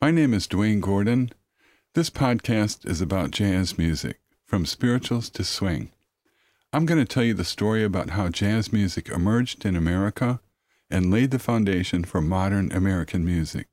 My 0.00 0.12
name 0.12 0.32
is 0.32 0.46
Dwayne 0.46 0.80
Gordon. 0.80 1.30
This 1.94 2.08
podcast 2.08 2.88
is 2.88 3.00
about 3.00 3.32
jazz 3.32 3.76
music, 3.76 4.20
from 4.46 4.64
spirituals 4.64 5.28
to 5.30 5.42
swing. 5.42 5.90
I'm 6.72 6.86
going 6.86 7.04
to 7.04 7.04
tell 7.04 7.24
you 7.24 7.34
the 7.34 7.42
story 7.42 7.82
about 7.82 8.10
how 8.10 8.28
jazz 8.28 8.72
music 8.72 9.08
emerged 9.08 9.66
in 9.66 9.74
America 9.74 10.38
and 10.88 11.10
laid 11.10 11.32
the 11.32 11.40
foundation 11.40 12.04
for 12.04 12.20
modern 12.20 12.70
American 12.70 13.24
music. 13.24 13.66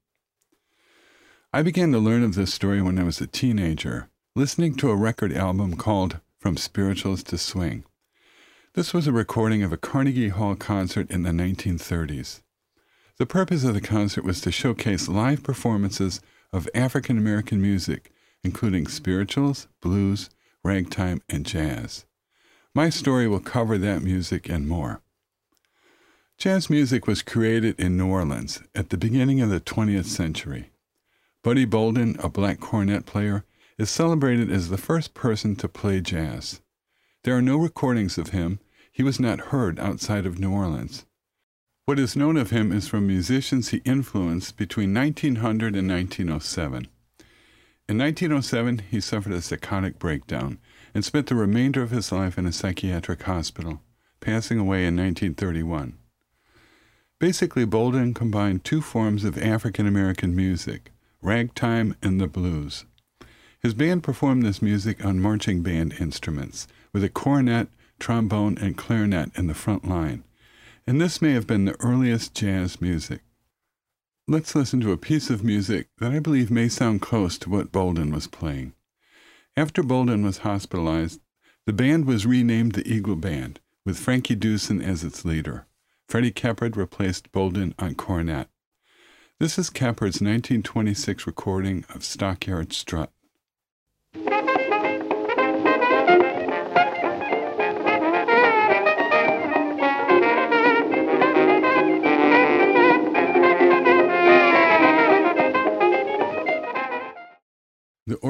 I 1.53 1.61
began 1.61 1.91
to 1.91 1.99
learn 1.99 2.23
of 2.23 2.33
this 2.33 2.51
story 2.51 2.81
when 2.81 2.97
I 2.97 3.03
was 3.03 3.21
a 3.21 3.27
teenager, 3.27 4.09
listening 4.35 4.73
to 4.77 4.89
a 4.89 4.95
record 4.95 5.31
album 5.31 5.75
called 5.75 6.21
From 6.39 6.57
Spirituals 6.57 7.21
to 7.25 7.37
Swing. 7.37 7.85
This 8.73 8.95
was 8.95 9.05
a 9.05 9.11
recording 9.11 9.61
of 9.61 9.71
a 9.71 9.77
Carnegie 9.77 10.29
Hall 10.29 10.55
concert 10.55 11.11
in 11.11 11.21
the 11.21 11.29
1930s. 11.29 12.41
The 13.17 13.25
purpose 13.25 13.63
of 13.63 13.73
the 13.73 13.81
concert 13.81 14.25
was 14.25 14.41
to 14.41 14.51
showcase 14.51 15.07
live 15.07 15.41
performances 15.41 16.19
of 16.51 16.67
African 16.75 17.17
American 17.17 17.61
music, 17.61 18.11
including 18.43 18.87
spirituals, 18.87 19.67
blues, 19.81 20.29
ragtime, 20.63 21.21
and 21.29 21.45
jazz. 21.45 22.05
My 22.73 22.89
story 22.89 23.25
will 23.25 23.39
cover 23.39 23.77
that 23.77 24.03
music 24.03 24.49
and 24.49 24.67
more. 24.67 25.01
Jazz 26.37 26.69
music 26.69 27.07
was 27.07 27.21
created 27.21 27.79
in 27.79 27.95
New 27.95 28.07
Orleans 28.07 28.61
at 28.75 28.89
the 28.89 28.97
beginning 28.97 29.39
of 29.39 29.49
the 29.49 29.61
20th 29.61 30.07
century. 30.07 30.71
Buddy 31.41 31.63
Bolden, 31.63 32.17
a 32.19 32.27
black 32.27 32.59
cornet 32.59 33.05
player, 33.05 33.45
is 33.77 33.89
celebrated 33.89 34.51
as 34.51 34.67
the 34.67 34.77
first 34.77 35.13
person 35.13 35.55
to 35.55 35.69
play 35.69 36.01
jazz. 36.01 36.59
There 37.23 37.37
are 37.37 37.41
no 37.41 37.55
recordings 37.55 38.17
of 38.17 38.31
him. 38.31 38.59
He 38.91 39.03
was 39.03 39.21
not 39.21 39.51
heard 39.51 39.79
outside 39.79 40.25
of 40.25 40.37
New 40.37 40.51
Orleans. 40.51 41.05
What 41.87 41.99
is 41.99 42.15
known 42.15 42.35
of 42.35 42.49
him 42.49 42.71
is 42.71 42.87
from 42.87 43.05
musicians 43.05 43.69
he 43.69 43.77
influenced 43.85 44.57
between 44.57 44.91
1900 44.91 45.75
and 45.75 45.87
1907. 45.87 46.87
In 47.87 47.99
1907, 47.99 48.81
he 48.89 48.99
suffered 48.99 49.33
a 49.33 49.39
psychotic 49.39 49.99
breakdown 49.99 50.57
and 50.95 51.05
spent 51.05 51.27
the 51.27 51.35
remainder 51.35 51.83
of 51.83 51.91
his 51.91 52.11
life 52.11 52.39
in 52.39 52.47
a 52.47 52.51
psychiatric 52.51 53.21
hospital, 53.21 53.81
passing 54.19 54.57
away 54.57 54.87
in 54.87 54.95
1931. 54.95 55.99
Basically, 57.19 57.65
Bolden 57.65 58.15
combined 58.15 58.63
two 58.63 58.81
forms 58.81 59.23
of 59.23 59.37
African 59.37 59.85
American 59.85 60.35
music 60.35 60.91
ragtime 61.21 61.95
and 62.01 62.19
the 62.19 62.27
blues. 62.27 62.85
His 63.59 63.75
band 63.75 64.01
performed 64.01 64.41
this 64.41 64.59
music 64.59 65.05
on 65.05 65.19
marching 65.19 65.61
band 65.61 65.93
instruments, 65.99 66.67
with 66.93 67.03
a 67.03 67.09
cornet, 67.09 67.67
trombone, 67.99 68.57
and 68.57 68.75
clarinet 68.75 69.29
in 69.37 69.45
the 69.45 69.53
front 69.53 69.87
line 69.87 70.23
and 70.87 71.01
this 71.01 71.21
may 71.21 71.33
have 71.33 71.47
been 71.47 71.65
the 71.65 71.79
earliest 71.79 72.35
jazz 72.35 72.79
music. 72.79 73.21
Let's 74.27 74.55
listen 74.55 74.81
to 74.81 74.91
a 74.91 74.97
piece 74.97 75.29
of 75.29 75.43
music 75.43 75.87
that 75.99 76.11
I 76.11 76.19
believe 76.19 76.51
may 76.51 76.67
sound 76.69 77.01
close 77.01 77.37
to 77.39 77.49
what 77.49 77.71
Bolden 77.71 78.11
was 78.11 78.27
playing. 78.27 78.73
After 79.57 79.81
Bolden 79.83 80.23
was 80.23 80.39
hospitalized, 80.39 81.21
the 81.65 81.73
band 81.73 82.05
was 82.05 82.25
renamed 82.25 82.73
the 82.73 82.87
Eagle 82.87 83.15
Band, 83.15 83.59
with 83.85 83.97
Frankie 83.97 84.35
Dusen 84.35 84.81
as 84.81 85.03
its 85.03 85.25
leader. 85.25 85.65
Freddie 86.07 86.31
Keppard 86.31 86.75
replaced 86.75 87.31
Bolden 87.31 87.73
on 87.79 87.95
cornet. 87.95 88.47
This 89.39 89.57
is 89.57 89.69
Keppard's 89.69 90.21
1926 90.21 91.25
recording 91.25 91.85
of 91.93 92.03
Stockyard 92.03 92.73
Strut. 92.73 93.11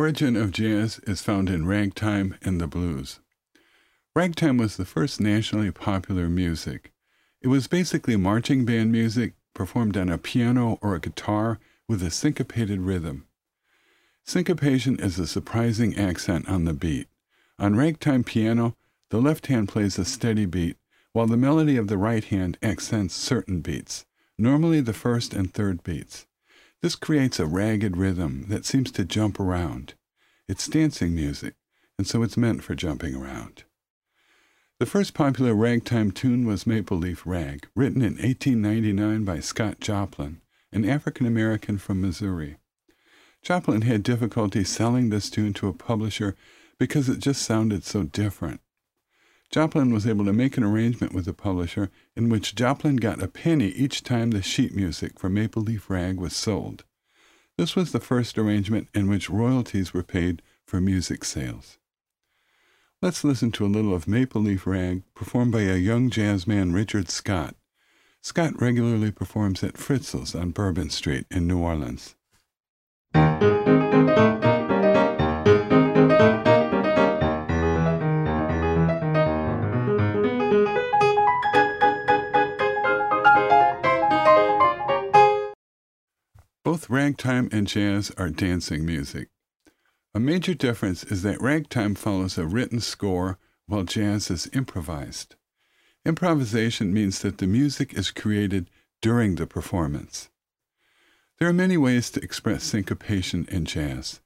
Origin 0.05 0.35
of 0.35 0.51
jazz 0.51 0.99
is 1.07 1.23
found 1.23 1.49
in 1.49 1.65
ragtime 1.65 2.37
and 2.43 2.61
the 2.61 2.67
blues. 2.67 3.21
Ragtime 4.15 4.55
was 4.55 4.77
the 4.77 4.85
first 4.85 5.19
nationally 5.19 5.71
popular 5.71 6.29
music. 6.29 6.91
It 7.41 7.47
was 7.47 7.65
basically 7.65 8.15
marching 8.15 8.65
band 8.65 8.91
music 8.91 9.33
performed 9.55 9.97
on 9.97 10.09
a 10.09 10.19
piano 10.19 10.77
or 10.83 10.93
a 10.93 10.99
guitar 10.99 11.57
with 11.89 12.03
a 12.03 12.11
syncopated 12.11 12.81
rhythm. 12.81 13.25
Syncopation 14.23 14.99
is 14.99 15.17
a 15.17 15.25
surprising 15.25 15.97
accent 15.97 16.47
on 16.47 16.65
the 16.65 16.73
beat. 16.73 17.07
On 17.57 17.75
ragtime 17.75 18.23
piano, 18.23 18.75
the 19.09 19.19
left 19.19 19.47
hand 19.47 19.69
plays 19.69 19.97
a 19.97 20.05
steady 20.05 20.45
beat, 20.45 20.77
while 21.13 21.25
the 21.25 21.35
melody 21.35 21.77
of 21.77 21.87
the 21.87 21.97
right 21.97 22.25
hand 22.25 22.59
accents 22.61 23.15
certain 23.15 23.61
beats, 23.61 24.05
normally 24.37 24.81
the 24.81 24.93
first 24.93 25.33
and 25.33 25.51
third 25.51 25.81
beats. 25.81 26.27
This 26.81 26.95
creates 26.95 27.39
a 27.39 27.47
ragged 27.47 27.97
rhythm 27.97 28.45
that 28.49 28.63
seems 28.63 28.91
to 28.91 29.05
jump 29.05 29.39
around. 29.39 29.95
It's 30.47 30.67
dancing 30.67 31.15
music, 31.15 31.55
and 31.97 32.05
so 32.05 32.21
it's 32.21 32.37
meant 32.37 32.63
for 32.63 32.75
jumping 32.75 33.15
around. 33.15 33.63
The 34.77 34.85
first 34.85 35.15
popular 35.15 35.55
ragtime 35.55 36.11
tune 36.11 36.45
was 36.45 36.67
Maple 36.67 36.97
Leaf 36.97 37.23
Rag, 37.25 37.67
written 37.75 38.03
in 38.03 38.17
1899 38.17 39.25
by 39.25 39.39
Scott 39.39 39.79
Joplin, 39.79 40.41
an 40.71 40.87
African 40.87 41.25
American 41.25 41.79
from 41.79 41.99
Missouri. 41.99 42.57
Joplin 43.41 43.81
had 43.81 44.03
difficulty 44.03 44.63
selling 44.63 45.09
this 45.09 45.31
tune 45.31 45.53
to 45.53 45.67
a 45.67 45.73
publisher 45.73 46.35
because 46.77 47.09
it 47.09 47.17
just 47.17 47.41
sounded 47.41 47.83
so 47.83 48.03
different. 48.03 48.61
Joplin 49.49 49.91
was 49.91 50.05
able 50.05 50.25
to 50.25 50.33
make 50.33 50.57
an 50.57 50.63
arrangement 50.63 51.13
with 51.13 51.25
the 51.25 51.33
publisher 51.33 51.89
in 52.15 52.29
which 52.29 52.53
Joplin 52.53 52.97
got 52.97 53.23
a 53.23 53.27
penny 53.27 53.69
each 53.69 54.03
time 54.03 54.29
the 54.29 54.43
sheet 54.43 54.75
music 54.75 55.19
for 55.19 55.27
Maple 55.27 55.63
Leaf 55.63 55.89
Rag 55.89 56.19
was 56.19 56.35
sold. 56.35 56.83
This 57.57 57.75
was 57.75 57.91
the 57.91 58.01
first 58.01 58.37
arrangement 58.37 58.89
in 58.93 59.07
which 59.07 59.29
royalties 59.29 59.93
were 59.93 60.03
paid 60.03 60.41
for 60.65 60.81
music 60.81 61.23
sales. 61.23 61.77
Let's 63.01 63.23
listen 63.23 63.51
to 63.53 63.65
a 63.65 63.67
little 63.67 63.93
of 63.93 64.07
Maple 64.07 64.41
Leaf 64.41 64.67
Rag 64.67 65.03
performed 65.13 65.53
by 65.53 65.61
a 65.61 65.77
young 65.77 66.09
jazz 66.09 66.45
man, 66.45 66.73
Richard 66.73 67.09
Scott. 67.09 67.55
Scott 68.21 68.59
regularly 68.59 69.11
performs 69.11 69.63
at 69.63 69.77
Fritzel's 69.77 70.35
on 70.35 70.51
Bourbon 70.51 70.89
Street 70.89 71.27
in 71.31 71.47
New 71.47 71.59
Orleans. 71.59 72.15
Both 86.85 86.91
ragtime 86.91 87.49
and 87.51 87.65
jazz 87.65 88.11
are 88.11 88.29
dancing 88.29 88.85
music. 88.85 89.29
A 90.13 90.19
major 90.19 90.53
difference 90.53 91.03
is 91.03 91.23
that 91.23 91.41
ragtime 91.41 91.95
follows 91.95 92.37
a 92.37 92.45
written 92.45 92.79
score 92.79 93.39
while 93.65 93.85
jazz 93.85 94.29
is 94.29 94.47
improvised. 94.53 95.35
Improvisation 96.05 96.93
means 96.93 97.23
that 97.23 97.39
the 97.39 97.47
music 97.47 97.95
is 97.95 98.11
created 98.11 98.69
during 99.01 99.33
the 99.33 99.47
performance. 99.47 100.29
There 101.39 101.49
are 101.49 101.53
many 101.53 101.75
ways 101.75 102.11
to 102.11 102.23
express 102.23 102.63
syncopation 102.63 103.47
in 103.49 103.65
jazz. 103.65 104.21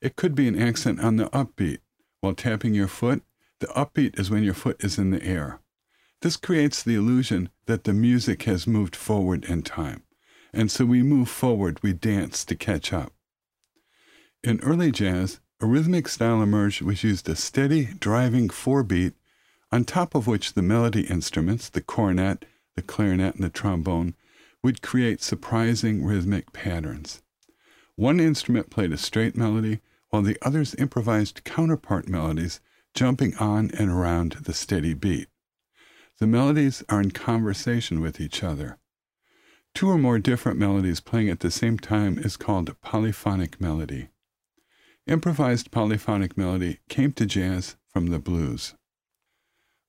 It 0.00 0.16
could 0.16 0.34
be 0.34 0.48
an 0.48 0.60
accent 0.60 0.98
on 0.98 1.14
the 1.14 1.26
upbeat. 1.26 1.78
While 2.22 2.34
tapping 2.34 2.74
your 2.74 2.88
foot, 2.88 3.22
the 3.60 3.68
upbeat 3.68 4.18
is 4.18 4.30
when 4.30 4.42
your 4.42 4.54
foot 4.54 4.82
is 4.82 4.98
in 4.98 5.12
the 5.12 5.22
air. 5.22 5.60
This 6.22 6.36
creates 6.36 6.82
the 6.82 6.96
illusion 6.96 7.50
that 7.66 7.84
the 7.84 7.92
music 7.92 8.42
has 8.42 8.66
moved 8.66 8.96
forward 8.96 9.44
in 9.44 9.62
time 9.62 10.02
and 10.52 10.70
so 10.70 10.84
we 10.84 11.02
move 11.02 11.28
forward, 11.28 11.82
we 11.82 11.92
dance 11.92 12.44
to 12.44 12.54
catch 12.54 12.92
up. 12.92 13.12
In 14.42 14.60
early 14.60 14.90
jazz, 14.90 15.40
a 15.60 15.66
rhythmic 15.66 16.08
style 16.08 16.42
emerged 16.42 16.80
which 16.80 17.04
used 17.04 17.28
a 17.28 17.36
steady, 17.36 17.90
driving 17.98 18.48
four 18.48 18.82
beat, 18.82 19.12
on 19.70 19.84
top 19.84 20.14
of 20.14 20.26
which 20.26 20.54
the 20.54 20.62
melody 20.62 21.02
instruments, 21.02 21.68
the 21.68 21.80
cornet, 21.80 22.44
the 22.74 22.82
clarinet, 22.82 23.34
and 23.34 23.44
the 23.44 23.50
trombone, 23.50 24.14
would 24.62 24.82
create 24.82 25.22
surprising 25.22 26.04
rhythmic 26.04 26.52
patterns. 26.52 27.22
One 27.96 28.18
instrument 28.18 28.70
played 28.70 28.92
a 28.92 28.96
straight 28.96 29.36
melody, 29.36 29.80
while 30.08 30.22
the 30.22 30.38
others 30.42 30.74
improvised 30.76 31.44
counterpart 31.44 32.08
melodies, 32.08 32.60
jumping 32.94 33.36
on 33.36 33.70
and 33.78 33.90
around 33.90 34.32
the 34.32 34.54
steady 34.54 34.94
beat. 34.94 35.28
The 36.18 36.26
melodies 36.26 36.82
are 36.88 37.00
in 37.00 37.12
conversation 37.12 38.00
with 38.00 38.20
each 38.20 38.42
other. 38.42 38.78
Two 39.74 39.88
or 39.88 39.98
more 39.98 40.18
different 40.18 40.58
melodies 40.58 41.00
playing 41.00 41.30
at 41.30 41.40
the 41.40 41.50
same 41.50 41.78
time 41.78 42.18
is 42.18 42.36
called 42.36 42.78
polyphonic 42.80 43.60
melody. 43.60 44.08
Improvised 45.06 45.70
polyphonic 45.70 46.36
melody 46.36 46.80
came 46.88 47.12
to 47.12 47.26
jazz 47.26 47.76
from 47.88 48.06
the 48.06 48.18
blues. 48.18 48.74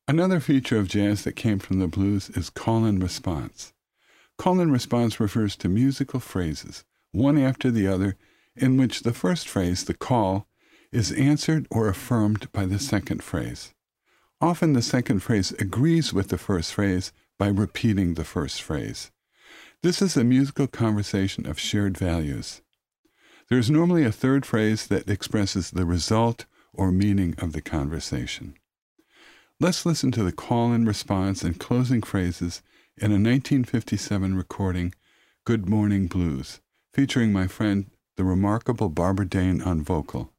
Another 0.08 0.40
feature 0.40 0.78
of 0.78 0.88
jazz 0.88 1.24
that 1.24 1.36
came 1.36 1.60
from 1.60 1.80
the 1.80 1.88
blues 1.88 2.30
is 2.32 2.50
call 2.50 2.86
and 2.86 3.02
response. 3.02 3.74
Call 4.38 4.60
and 4.60 4.72
response 4.72 5.20
refers 5.20 5.56
to 5.58 5.70
musical 5.70 6.20
phrases, 6.20 6.84
one 7.12 7.38
after 7.38 7.70
the 7.70 7.88
other, 7.88 8.18
in 8.56 8.78
which 8.78 9.04
the 9.04 9.14
first 9.14 9.48
phrase, 9.48 9.84
the 9.84 9.94
call, 9.94 10.48
is 10.92 11.12
answered 11.12 11.68
or 11.70 11.88
affirmed 11.88 12.52
by 12.52 12.66
the 12.66 12.80
second 12.80 13.24
phrase. 13.24 13.74
Often 14.42 14.74
the 14.74 14.82
second 14.82 15.20
phrase 15.20 15.52
agrees 15.54 16.14
with 16.14 16.30
the 16.30 16.38
first 16.38 16.74
phrase 16.74 17.12
by 17.38 17.48
repeating 17.48 18.16
the 18.16 18.26
first 18.26 18.62
phrase. 18.62 19.12
This 19.84 20.00
is 20.00 20.16
a 20.16 20.24
musical 20.24 20.68
conversation 20.68 21.48
of 21.48 21.60
shared 21.60 21.98
values. 21.98 22.62
There's 23.50 23.72
normally 23.72 24.04
a 24.04 24.12
third 24.12 24.46
phrase 24.46 24.86
that 24.86 25.10
expresses 25.10 25.72
the 25.72 25.88
result 25.88 26.46
or 26.72 26.92
meaning 26.92 27.34
of 27.40 27.54
the 27.54 27.64
conversation. 27.64 28.54
Let's 29.60 29.84
listen 29.84 30.12
to 30.12 30.24
the 30.24 30.32
call 30.32 30.72
and 30.72 30.86
response 30.86 31.42
and 31.42 31.60
closing 31.60 32.04
phrases 32.04 32.62
in 32.96 33.08
a 33.08 33.18
1957 33.18 34.36
recording, 34.36 34.94
Good 35.46 35.68
Morning 35.68 36.06
Blues, 36.06 36.62
featuring 36.94 37.34
my 37.34 37.48
friend, 37.48 37.90
the 38.18 38.24
remarkable 38.24 38.90
Barbara 38.90 39.26
Dane 39.26 39.64
on 39.64 39.82
vocal. 39.82 40.32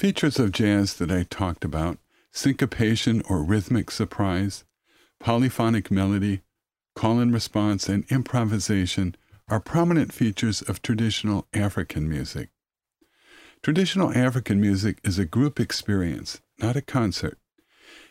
Features 0.00 0.38
of 0.38 0.50
jazz 0.50 0.94
that 0.94 1.10
I 1.10 1.24
talked 1.24 1.62
about 1.62 1.98
syncopation 2.32 3.22
or 3.28 3.42
rhythmic 3.42 3.90
surprise, 3.90 4.64
polyphonic 5.18 5.90
melody, 5.90 6.40
call 6.94 7.18
and 7.18 7.34
response, 7.34 7.86
and 7.86 8.10
improvisation 8.10 9.14
are 9.48 9.60
prominent 9.60 10.10
features 10.10 10.62
of 10.62 10.80
traditional 10.80 11.46
African 11.52 12.08
music. 12.08 12.48
Traditional 13.62 14.10
African 14.14 14.58
music 14.58 15.00
is 15.04 15.18
a 15.18 15.26
group 15.26 15.60
experience, 15.60 16.40
not 16.58 16.76
a 16.76 16.80
concert. 16.80 17.36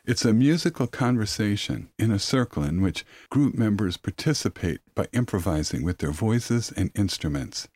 It's 0.06 0.26
a 0.26 0.32
musical 0.32 0.86
conversation 0.86 1.90
in 1.98 2.12
a 2.12 2.20
circle 2.20 2.62
in 2.62 2.84
which 2.84 3.04
group 3.32 3.56
members 3.56 3.98
participate 3.98 4.82
by 4.94 5.08
improvising 5.12 5.82
with 5.82 5.98
their 5.98 6.12
voices 6.12 6.72
and 6.72 6.92
instruments. 6.94 7.68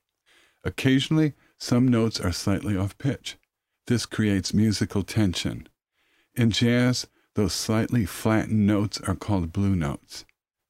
Occasionally, 0.64 1.34
some 1.58 1.88
notes 1.88 2.20
are 2.20 2.32
slightly 2.32 2.78
off 2.78 2.96
pitch. 3.00 3.38
This 3.88 4.06
creates 4.06 4.54
musical 4.54 5.04
tension. 5.04 5.68
In 6.36 6.52
jazz, 6.52 7.06
those 7.36 7.54
slightly 7.54 8.06
flattened 8.06 8.66
notes 8.66 9.02
are 9.02 9.16
called 9.16 9.52
blue 9.52 9.76
notes. 9.76 10.24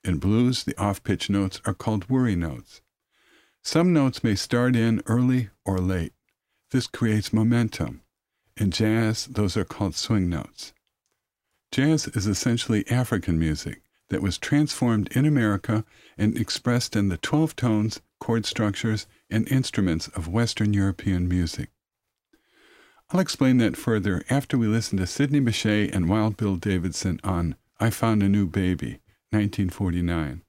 In 0.03 0.17
blues, 0.17 0.63
the 0.63 0.77
off 0.77 1.03
pitch 1.03 1.29
notes 1.29 1.61
are 1.65 1.73
called 1.73 2.09
worry 2.09 2.35
notes. 2.35 2.81
Some 3.61 3.93
notes 3.93 4.23
may 4.23 4.35
start 4.35 4.75
in 4.75 5.01
early 5.05 5.49
or 5.63 5.79
late. 5.79 6.13
This 6.71 6.87
creates 6.87 7.31
momentum. 7.31 8.01
In 8.57 8.71
jazz, 8.71 9.27
those 9.27 9.55
are 9.55 9.63
called 9.63 9.95
swing 9.95 10.29
notes. 10.29 10.73
Jazz 11.71 12.07
is 12.07 12.27
essentially 12.27 12.87
African 12.89 13.39
music 13.39 13.81
that 14.09 14.21
was 14.21 14.37
transformed 14.37 15.15
in 15.15 15.25
America 15.25 15.85
and 16.17 16.37
expressed 16.37 16.95
in 16.95 17.09
the 17.09 17.17
12 17.17 17.55
tones, 17.55 18.01
chord 18.19 18.45
structures, 18.45 19.07
and 19.29 19.47
instruments 19.47 20.07
of 20.09 20.27
Western 20.27 20.73
European 20.73 21.27
music. 21.27 21.69
I'll 23.13 23.19
explain 23.19 23.57
that 23.57 23.77
further 23.77 24.23
after 24.27 24.57
we 24.57 24.65
listen 24.65 24.97
to 24.97 25.05
Sidney 25.05 25.39
Bechet 25.39 25.93
and 25.93 26.09
Wild 26.09 26.35
Bill 26.35 26.55
Davison 26.55 27.19
on 27.23 27.55
I 27.79 27.91
Found 27.91 28.23
a 28.23 28.27
New 28.27 28.47
Baby, 28.47 29.01
1949. 29.29 30.41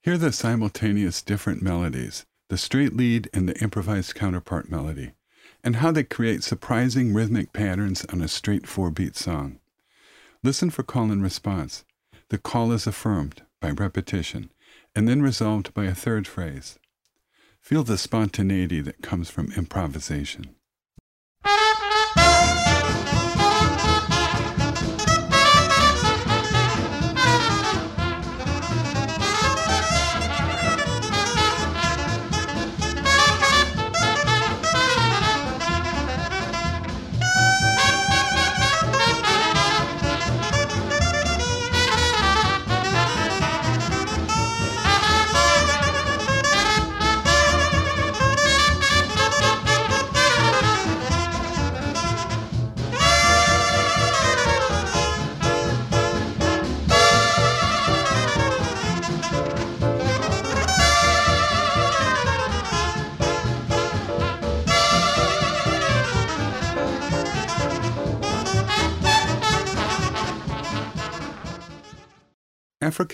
Hear 0.00 0.16
the 0.16 0.30
simultaneous 0.30 1.22
different 1.22 1.62
melodies, 1.62 2.24
the 2.50 2.56
straight 2.56 2.94
lead 2.94 3.28
and 3.34 3.48
the 3.48 3.60
improvised 3.60 4.14
counterpart 4.14 4.70
melody, 4.70 5.14
and 5.64 5.76
how 5.76 5.90
they 5.90 6.04
create 6.04 6.44
surprising 6.44 7.12
rhythmic 7.12 7.52
patterns 7.52 8.04
on 8.12 8.22
a 8.22 8.28
straight 8.28 8.68
four 8.68 8.92
beat 8.92 9.16
song. 9.16 9.58
Listen 10.44 10.70
for 10.70 10.84
call 10.84 11.10
and 11.10 11.20
response. 11.20 11.84
The 12.28 12.38
call 12.38 12.70
is 12.70 12.86
affirmed 12.86 13.42
by 13.60 13.70
repetition 13.70 14.52
and 14.94 15.08
then 15.08 15.20
resolved 15.20 15.74
by 15.74 15.86
a 15.86 15.96
third 15.96 16.28
phrase. 16.28 16.78
Feel 17.60 17.82
the 17.82 17.98
spontaneity 17.98 18.80
that 18.82 19.02
comes 19.02 19.30
from 19.30 19.50
improvisation. 19.54 20.55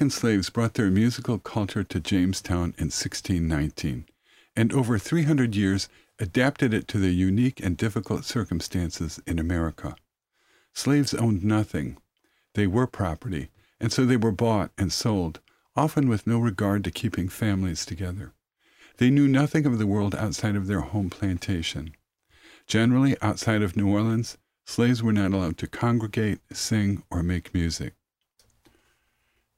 African 0.02 0.19
slaves 0.19 0.50
brought 0.50 0.75
their 0.75 0.90
musical 0.90 1.38
culture 1.38 1.84
to 1.84 2.00
Jamestown 2.00 2.75
in 2.76 2.90
1619, 2.90 4.06
and 4.56 4.72
over 4.72 4.99
300 4.99 5.54
years 5.54 5.88
adapted 6.19 6.75
it 6.75 6.88
to 6.88 6.99
the 6.99 7.12
unique 7.12 7.60
and 7.60 7.76
difficult 7.76 8.25
circumstances 8.25 9.20
in 9.28 9.38
America. 9.38 9.94
Slaves 10.75 11.14
owned 11.14 11.44
nothing. 11.44 11.99
They 12.54 12.66
were 12.66 12.88
property, 12.88 13.50
and 13.81 13.93
so 13.93 14.04
they 14.04 14.16
were 14.16 14.32
bought 14.32 14.72
and 14.76 14.93
sold, 14.93 15.38
often 15.76 16.08
with 16.08 16.26
no 16.26 16.40
regard 16.40 16.82
to 16.82 16.90
keeping 16.90 17.28
families 17.28 17.86
together. 17.86 18.32
They 18.96 19.08
knew 19.08 19.29
nothing 19.29 19.67
of 19.67 19.79
the 19.79 19.86
world 19.86 20.17
outside 20.17 20.56
of 20.56 20.67
their 20.67 20.81
home 20.81 21.10
plantation. 21.10 21.94
Generally, 22.67 23.19
outside 23.22 23.62
of 23.62 23.76
New 23.76 23.88
Orleans, 23.88 24.36
slaves 24.67 25.00
were 25.00 25.12
not 25.12 25.31
allowed 25.31 25.58
to 25.58 25.69
congregate, 25.69 26.41
sing, 26.53 27.05
or 27.08 27.22
make 27.22 27.55
music. 27.55 27.94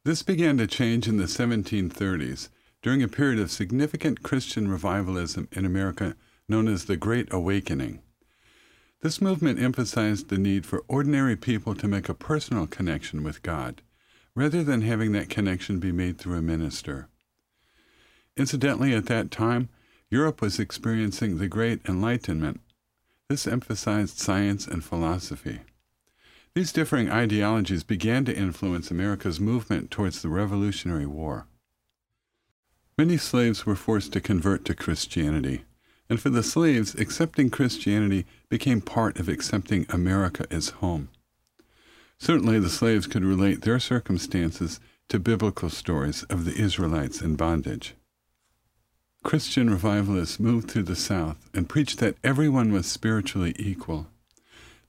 This 0.05 0.23
began 0.23 0.59
to 0.59 0.67
change 0.67 1.09
in 1.09 1.17
the 1.17 1.25
1730s 1.25 2.51
during 2.83 3.03
a 3.03 3.09
period 3.09 3.41
of 3.41 3.51
significant 3.51 4.23
Christian 4.23 4.69
revivalism 4.69 5.49
in 5.53 5.65
America 5.65 6.15
known 6.47 6.69
as 6.69 6.85
the 6.85 6.99
Great 6.99 7.33
Awakening. 7.33 8.03
This 9.01 9.23
movement 9.23 9.59
emphasized 9.59 10.29
the 10.29 10.37
need 10.37 10.67
for 10.67 10.85
ordinary 10.89 11.37
people 11.37 11.75
to 11.77 11.89
make 11.89 12.11
a 12.11 12.15
personal 12.15 12.67
connection 12.67 13.23
with 13.23 13.43
God, 13.43 13.81
rather 14.35 14.63
than 14.63 14.83
having 14.83 15.13
that 15.13 15.31
connection 15.31 15.81
be 15.81 15.91
made 15.91 16.19
through 16.19 16.37
a 16.37 16.43
minister. 16.43 17.09
Incidentally, 18.37 18.93
at 18.93 19.07
that 19.07 19.31
time, 19.31 19.71
Europe 20.11 20.43
was 20.43 20.59
experiencing 20.59 21.39
the 21.39 21.49
Great 21.49 21.81
Enlightenment. 21.89 22.61
This 23.31 23.47
emphasized 23.47 24.19
science 24.19 24.67
and 24.67 24.85
philosophy. 24.85 25.61
These 26.55 26.73
differing 26.73 27.11
ideologies 27.11 27.83
began 27.83 28.25
to 28.27 28.37
influence 28.37 28.91
America's 28.91 29.41
movement 29.41 29.91
towards 29.91 30.23
the 30.23 30.29
Revolutionary 30.29 31.07
War. 31.07 31.49
Many 32.97 33.17
slaves 33.17 33.67
were 33.67 33.75
forced 33.75 34.13
to 34.13 34.21
convert 34.21 34.65
to 34.67 34.75
Christianity, 34.75 35.65
and 36.09 36.21
for 36.21 36.31
the 36.31 36.45
slaves, 36.45 36.95
accepting 36.95 37.51
Christianity 37.51 38.25
became 38.49 38.81
part 38.81 39.19
of 39.19 39.29
accepting 39.29 39.85
America 39.89 40.47
as 40.49 40.69
home. 40.69 41.09
Certainly, 42.19 42.61
the 42.61 42.71
slaves 42.71 43.09
could 43.09 43.25
relate 43.25 43.63
their 43.63 43.81
circumstances 43.81 44.79
to 45.09 45.19
biblical 45.19 45.71
stories 45.71 46.23
of 46.25 46.45
the 46.45 46.55
Israelites 46.55 47.21
in 47.21 47.35
bondage. 47.35 47.95
Christian 49.25 49.71
revivalists 49.71 50.39
moved 50.39 50.71
through 50.71 50.85
the 50.85 50.95
South 50.95 51.51
and 51.53 51.69
preached 51.69 51.99
that 51.99 52.17
everyone 52.23 52.71
was 52.71 52.87
spiritually 52.87 53.57
equal 53.59 54.07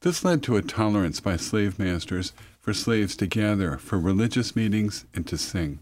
this 0.05 0.24
led 0.24 0.43
to 0.43 0.55
a 0.55 0.62
tolerance 0.62 1.19
by 1.19 1.35
slave 1.35 1.79
masters 1.79 2.31
for 2.62 2.75
slaves 2.75 3.15
to 3.15 3.25
gather 3.25 3.75
for 3.75 4.00
religious 4.00 4.55
meetings 4.55 5.03
and 5.15 5.25
to 5.25 5.35
sing. 5.35 5.79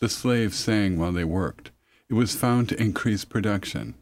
The 0.00 0.10
slaves 0.10 0.58
sang 0.58 0.98
while 0.98 1.12
they 1.12 1.24
worked. 1.24 1.70
It 2.10 2.12
was 2.12 2.36
found 2.36 2.68
to 2.68 2.78
increase 2.78 3.24
production. 3.24 3.94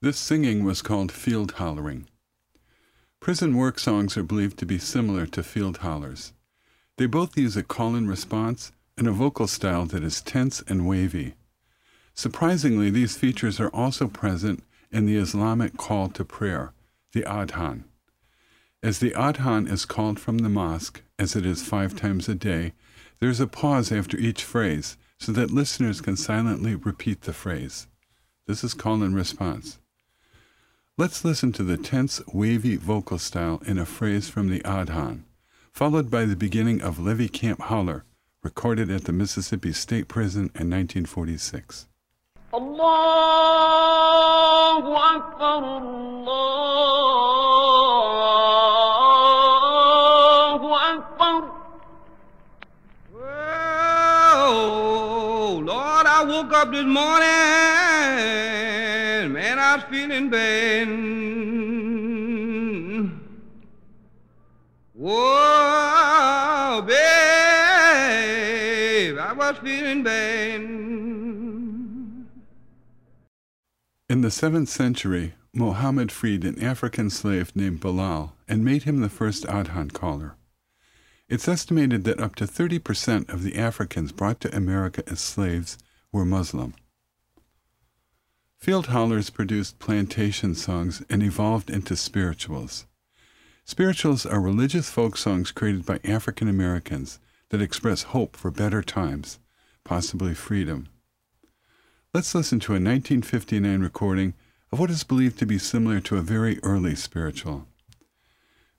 This 0.00 0.16
singing 0.16 0.62
was 0.62 0.80
called 0.80 1.10
field 1.10 1.54
hollering. 1.58 2.06
Prison 3.18 3.56
work 3.56 3.80
songs 3.80 4.16
are 4.16 4.22
believed 4.22 4.58
to 4.58 4.66
be 4.66 4.78
similar 4.78 5.26
to 5.26 5.42
field 5.42 5.78
hollers. 5.78 6.32
They 6.98 7.06
both 7.06 7.36
use 7.36 7.56
a 7.56 7.64
call 7.64 7.96
and 7.96 8.08
response, 8.08 8.70
and 8.96 9.08
a 9.08 9.10
vocal 9.10 9.48
style 9.48 9.86
that 9.86 10.04
is 10.04 10.20
tense 10.20 10.62
and 10.68 10.86
wavy. 10.86 11.34
Surprisingly, 12.14 12.90
these 12.90 13.16
features 13.16 13.58
are 13.58 13.74
also 13.74 14.06
present 14.06 14.62
in 14.92 15.04
the 15.04 15.16
Islamic 15.16 15.76
call 15.76 16.08
to 16.10 16.24
prayer, 16.24 16.72
the 17.16 17.22
Adhan. 17.22 17.84
As 18.82 18.98
the 18.98 19.12
Adhan 19.12 19.72
is 19.72 19.86
called 19.86 20.20
from 20.20 20.38
the 20.38 20.50
mosque, 20.50 21.00
as 21.18 21.34
it 21.34 21.46
is 21.46 21.66
five 21.66 21.96
times 21.96 22.28
a 22.28 22.34
day, 22.34 22.74
there 23.20 23.30
is 23.30 23.40
a 23.40 23.46
pause 23.46 23.90
after 23.90 24.18
each 24.18 24.44
phrase 24.44 24.98
so 25.18 25.32
that 25.32 25.50
listeners 25.50 26.02
can 26.02 26.14
silently 26.14 26.74
repeat 26.74 27.22
the 27.22 27.32
phrase. 27.32 27.86
This 28.46 28.62
is 28.62 28.74
call 28.74 29.02
and 29.02 29.16
response. 29.16 29.78
Let's 30.98 31.24
listen 31.24 31.52
to 31.52 31.62
the 31.62 31.78
tense, 31.78 32.20
wavy 32.34 32.76
vocal 32.76 33.18
style 33.18 33.62
in 33.64 33.78
a 33.78 33.86
phrase 33.86 34.28
from 34.28 34.50
the 34.50 34.60
Adhan, 34.60 35.22
followed 35.72 36.10
by 36.10 36.26
the 36.26 36.36
beginning 36.36 36.82
of 36.82 36.98
Levee 36.98 37.30
Camp 37.30 37.62
Holler, 37.62 38.04
recorded 38.42 38.90
at 38.90 39.04
the 39.04 39.12
Mississippi 39.14 39.72
State 39.72 40.06
Prison 40.06 40.50
in 40.54 40.68
1946. 40.68 41.86
الله 43.31 45.15
أكبر 45.15 45.57
الله 49.41 50.93
أكبر 50.93 51.41
Oh, 54.43 55.61
Lord, 55.65 56.05
I 56.07 56.23
woke 56.23 56.53
up 56.53 56.71
this 56.71 56.83
morning, 56.85 57.27
man, 59.33 59.59
I 59.59 59.75
was 59.75 59.83
feeling 59.89 60.29
bad. 60.29 60.87
In 74.08 74.20
the 74.20 74.28
7th 74.28 74.68
century, 74.68 75.34
Muhammad 75.52 76.12
freed 76.12 76.44
an 76.44 76.62
African 76.62 77.10
slave 77.10 77.50
named 77.56 77.80
Bilal 77.80 78.36
and 78.46 78.64
made 78.64 78.84
him 78.84 79.00
the 79.00 79.08
first 79.08 79.44
Adhan 79.46 79.92
caller. 79.92 80.36
It's 81.28 81.48
estimated 81.48 82.04
that 82.04 82.20
up 82.20 82.36
to 82.36 82.44
30% 82.44 83.28
of 83.28 83.42
the 83.42 83.58
Africans 83.58 84.12
brought 84.12 84.40
to 84.42 84.56
America 84.56 85.02
as 85.08 85.18
slaves 85.18 85.76
were 86.12 86.24
Muslim. 86.24 86.74
Field 88.58 88.86
hollers 88.86 89.28
produced 89.28 89.80
plantation 89.80 90.54
songs 90.54 91.02
and 91.10 91.20
evolved 91.20 91.68
into 91.68 91.96
spirituals. 91.96 92.86
Spirituals 93.64 94.24
are 94.24 94.40
religious 94.40 94.88
folk 94.88 95.16
songs 95.16 95.50
created 95.50 95.84
by 95.84 95.98
African 96.04 96.46
Americans 96.46 97.18
that 97.48 97.60
express 97.60 98.04
hope 98.04 98.36
for 98.36 98.52
better 98.52 98.82
times, 98.82 99.40
possibly 99.82 100.32
freedom. 100.32 100.86
Let's 102.14 102.34
listen 102.34 102.60
to 102.60 102.72
a 102.72 102.80
1959 102.80 103.80
recording 103.80 104.34
of 104.72 104.78
what 104.78 104.90
is 104.90 105.04
believed 105.04 105.38
to 105.38 105.46
be 105.46 105.58
similar 105.58 106.00
to 106.00 106.16
a 106.16 106.22
very 106.22 106.58
early 106.62 106.94
spiritual. 106.94 107.66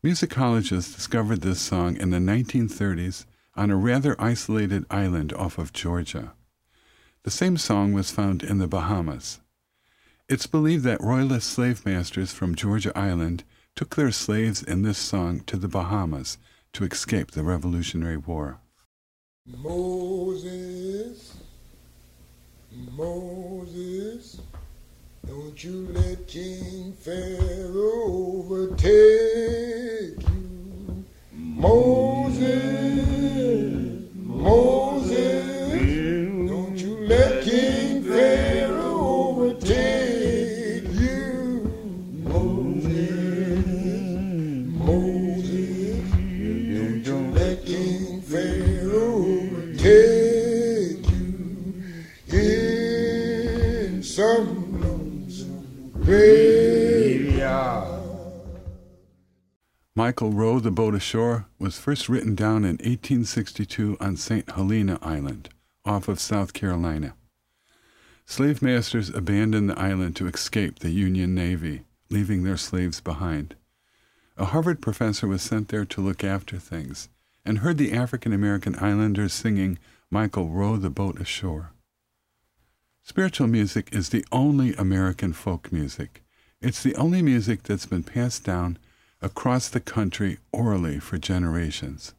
Musicologists 0.03 0.95
discovered 0.95 1.41
this 1.41 1.59
song 1.59 1.97
in 1.97 2.09
the 2.09 2.17
1930s 2.17 3.25
on 3.55 3.69
a 3.69 3.75
rather 3.75 4.15
isolated 4.19 4.85
island 4.89 5.33
off 5.33 5.57
of 5.57 5.73
Georgia. 5.73 6.33
The 7.23 7.31
same 7.31 7.57
song 7.57 7.93
was 7.93 8.11
found 8.11 8.41
in 8.41 8.57
the 8.57 8.67
Bahamas. 8.67 9.39
It's 10.29 10.47
believed 10.47 10.83
that 10.85 11.01
royalist 11.01 11.49
slave 11.49 11.85
masters 11.85 12.33
from 12.33 12.55
Georgia 12.55 12.97
Island 12.97 13.43
took 13.75 13.95
their 13.95 14.11
slaves 14.11 14.63
in 14.63 14.81
this 14.81 14.97
song 14.97 15.41
to 15.41 15.57
the 15.57 15.67
Bahamas 15.67 16.37
to 16.73 16.85
escape 16.85 17.31
the 17.31 17.43
Revolutionary 17.43 18.17
War. 18.17 18.59
Moses, 19.45 21.35
Moses, 22.95 24.39
don't 25.25 25.63
you 25.63 25.87
let 25.93 26.27
King 26.27 26.93
Pharaoh 26.93 28.43
overtake 28.43 30.21
you. 30.21 31.03
Moses, 31.33 32.45
Moses, 34.13 34.86
Michael 59.97 60.29
Row 60.29 60.59
the 60.59 60.69
Boat 60.69 60.93
Ashore 60.93 61.47
was 61.57 61.79
first 61.79 62.07
written 62.07 62.35
down 62.35 62.57
in 62.57 62.73
1862 62.73 63.97
on 63.99 64.15
St. 64.15 64.47
Helena 64.51 64.99
Island, 65.01 65.49
off 65.85 66.07
of 66.07 66.19
South 66.19 66.53
Carolina. 66.53 67.15
Slave 68.23 68.61
masters 68.61 69.09
abandoned 69.09 69.71
the 69.71 69.79
island 69.79 70.15
to 70.17 70.27
escape 70.27 70.77
the 70.77 70.91
Union 70.91 71.33
Navy, 71.33 71.81
leaving 72.11 72.43
their 72.43 72.57
slaves 72.57 73.01
behind. 73.01 73.55
A 74.37 74.45
Harvard 74.45 74.83
professor 74.83 75.27
was 75.27 75.41
sent 75.41 75.69
there 75.69 75.85
to 75.85 76.01
look 76.01 76.23
after 76.23 76.59
things 76.59 77.09
and 77.43 77.57
heard 77.57 77.79
the 77.79 77.93
African 77.93 78.33
American 78.33 78.75
islanders 78.75 79.33
singing 79.33 79.79
Michael 80.11 80.49
Row 80.49 80.77
the 80.77 80.91
Boat 80.91 81.19
Ashore. 81.19 81.71
Spiritual 83.01 83.47
music 83.47 83.89
is 83.91 84.09
the 84.09 84.23
only 84.31 84.75
American 84.75 85.33
folk 85.33 85.71
music. 85.71 86.23
It's 86.61 86.83
the 86.83 86.93
only 86.97 87.23
music 87.23 87.63
that's 87.63 87.87
been 87.87 88.03
passed 88.03 88.43
down 88.43 88.77
across 89.21 89.69
the 89.69 89.79
country 89.79 90.37
orally 90.51 90.99
for 90.99 91.17
generations. 91.17 92.13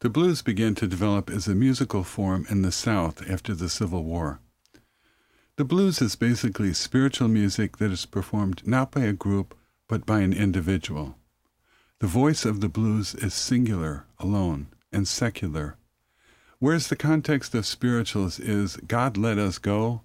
The 0.00 0.10
blues 0.10 0.42
began 0.42 0.74
to 0.76 0.86
develop 0.86 1.30
as 1.30 1.48
a 1.48 1.54
musical 1.54 2.04
form 2.04 2.46
in 2.50 2.62
the 2.62 2.72
South 2.72 3.28
after 3.28 3.54
the 3.54 3.68
Civil 3.68 4.04
War. 4.04 4.40
The 5.56 5.64
blues 5.64 6.02
is 6.02 6.16
basically 6.16 6.74
spiritual 6.74 7.28
music 7.28 7.78
that 7.78 7.90
is 7.90 8.04
performed 8.04 8.66
not 8.66 8.90
by 8.90 9.02
a 9.02 9.12
group 9.12 9.56
but 9.88 10.04
by 10.04 10.20
an 10.20 10.32
individual. 10.32 11.16
The 12.00 12.06
voice 12.06 12.44
of 12.44 12.60
the 12.60 12.68
blues 12.68 13.14
is 13.14 13.32
singular, 13.32 14.04
alone, 14.18 14.66
and 14.92 15.08
secular. 15.08 15.76
Whereas 16.58 16.88
the 16.88 16.96
context 16.96 17.54
of 17.54 17.64
spirituals 17.64 18.38
is 18.38 18.76
God 18.76 19.16
let 19.16 19.38
us 19.38 19.58
go, 19.58 20.02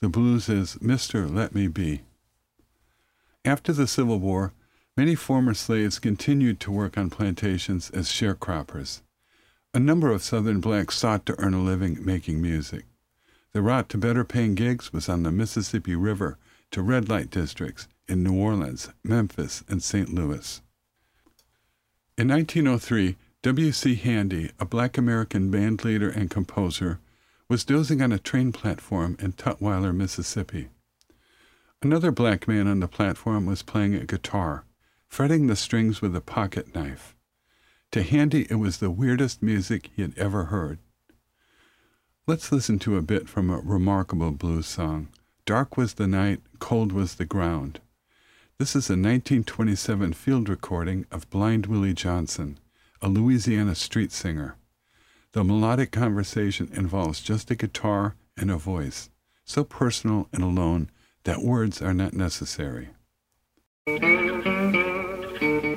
the 0.00 0.08
blues 0.08 0.48
is 0.48 0.80
Mister 0.80 1.26
let 1.26 1.54
me 1.54 1.66
be. 1.66 2.02
After 3.44 3.72
the 3.72 3.88
Civil 3.88 4.20
War, 4.20 4.52
many 4.96 5.14
former 5.14 5.54
slaves 5.54 5.98
continued 5.98 6.60
to 6.60 6.70
work 6.70 6.98
on 6.98 7.10
plantations 7.10 7.90
as 7.90 8.08
sharecroppers. 8.08 9.00
A 9.74 9.80
number 9.80 10.12
of 10.12 10.22
Southern 10.22 10.60
blacks 10.60 10.98
sought 10.98 11.24
to 11.26 11.38
earn 11.38 11.54
a 11.54 11.62
living 11.62 11.98
making 12.04 12.42
music. 12.42 12.84
The 13.52 13.62
route 13.62 13.88
to 13.90 13.98
better 13.98 14.24
paying 14.24 14.54
gigs 14.54 14.92
was 14.92 15.08
on 15.08 15.22
the 15.22 15.32
Mississippi 15.32 15.94
River 15.94 16.38
to 16.72 16.82
red 16.82 17.08
light 17.08 17.30
districts 17.30 17.88
in 18.08 18.22
New 18.22 18.34
Orleans, 18.34 18.90
Memphis, 19.02 19.62
and 19.68 19.82
St. 19.82 20.12
Louis. 20.12 20.60
In 22.18 22.28
1903, 22.28 23.16
W.C. 23.42 23.94
Handy, 23.96 24.50
a 24.60 24.64
black 24.64 24.98
American 24.98 25.50
band 25.50 25.84
leader 25.84 26.08
and 26.08 26.30
composer, 26.30 27.00
was 27.48 27.64
dozing 27.64 28.00
on 28.00 28.12
a 28.12 28.18
train 28.18 28.52
platform 28.52 29.16
in 29.18 29.32
Tutwiler, 29.32 29.94
Mississippi. 29.94 30.68
Another 31.82 32.12
black 32.12 32.46
man 32.46 32.68
on 32.68 32.80
the 32.80 32.88
platform 32.88 33.46
was 33.46 33.62
playing 33.62 33.94
a 33.94 34.06
guitar, 34.06 34.64
fretting 35.12 35.46
the 35.46 35.54
strings 35.54 36.00
with 36.00 36.16
a 36.16 36.22
pocket 36.22 36.74
knife. 36.74 37.14
To 37.90 38.02
Handy, 38.02 38.46
it 38.48 38.54
was 38.54 38.78
the 38.78 38.90
weirdest 38.90 39.42
music 39.42 39.90
he 39.94 40.00
had 40.00 40.16
ever 40.16 40.44
heard. 40.44 40.78
Let's 42.26 42.50
listen 42.50 42.78
to 42.78 42.96
a 42.96 43.02
bit 43.02 43.28
from 43.28 43.50
a 43.50 43.58
remarkable 43.58 44.30
blues 44.30 44.64
song. 44.64 45.08
Dark 45.44 45.76
was 45.76 45.92
the 45.92 46.06
night, 46.06 46.40
cold 46.60 46.92
was 46.92 47.16
the 47.16 47.26
ground. 47.26 47.78
This 48.58 48.70
is 48.70 48.88
a 48.88 48.96
1927 48.96 50.14
field 50.14 50.48
recording 50.48 51.04
of 51.10 51.28
Blind 51.28 51.66
Willie 51.66 51.92
Johnson, 51.92 52.58
a 53.02 53.10
Louisiana 53.10 53.74
street 53.74 54.12
singer. 54.12 54.56
The 55.32 55.44
melodic 55.44 55.92
conversation 55.92 56.70
involves 56.72 57.20
just 57.20 57.50
a 57.50 57.54
guitar 57.54 58.16
and 58.34 58.50
a 58.50 58.56
voice, 58.56 59.10
so 59.44 59.62
personal 59.62 60.30
and 60.32 60.42
alone 60.42 60.88
that 61.24 61.42
words 61.42 61.82
are 61.82 61.92
not 61.92 62.14
necessary. 62.14 62.88
In 65.42 65.71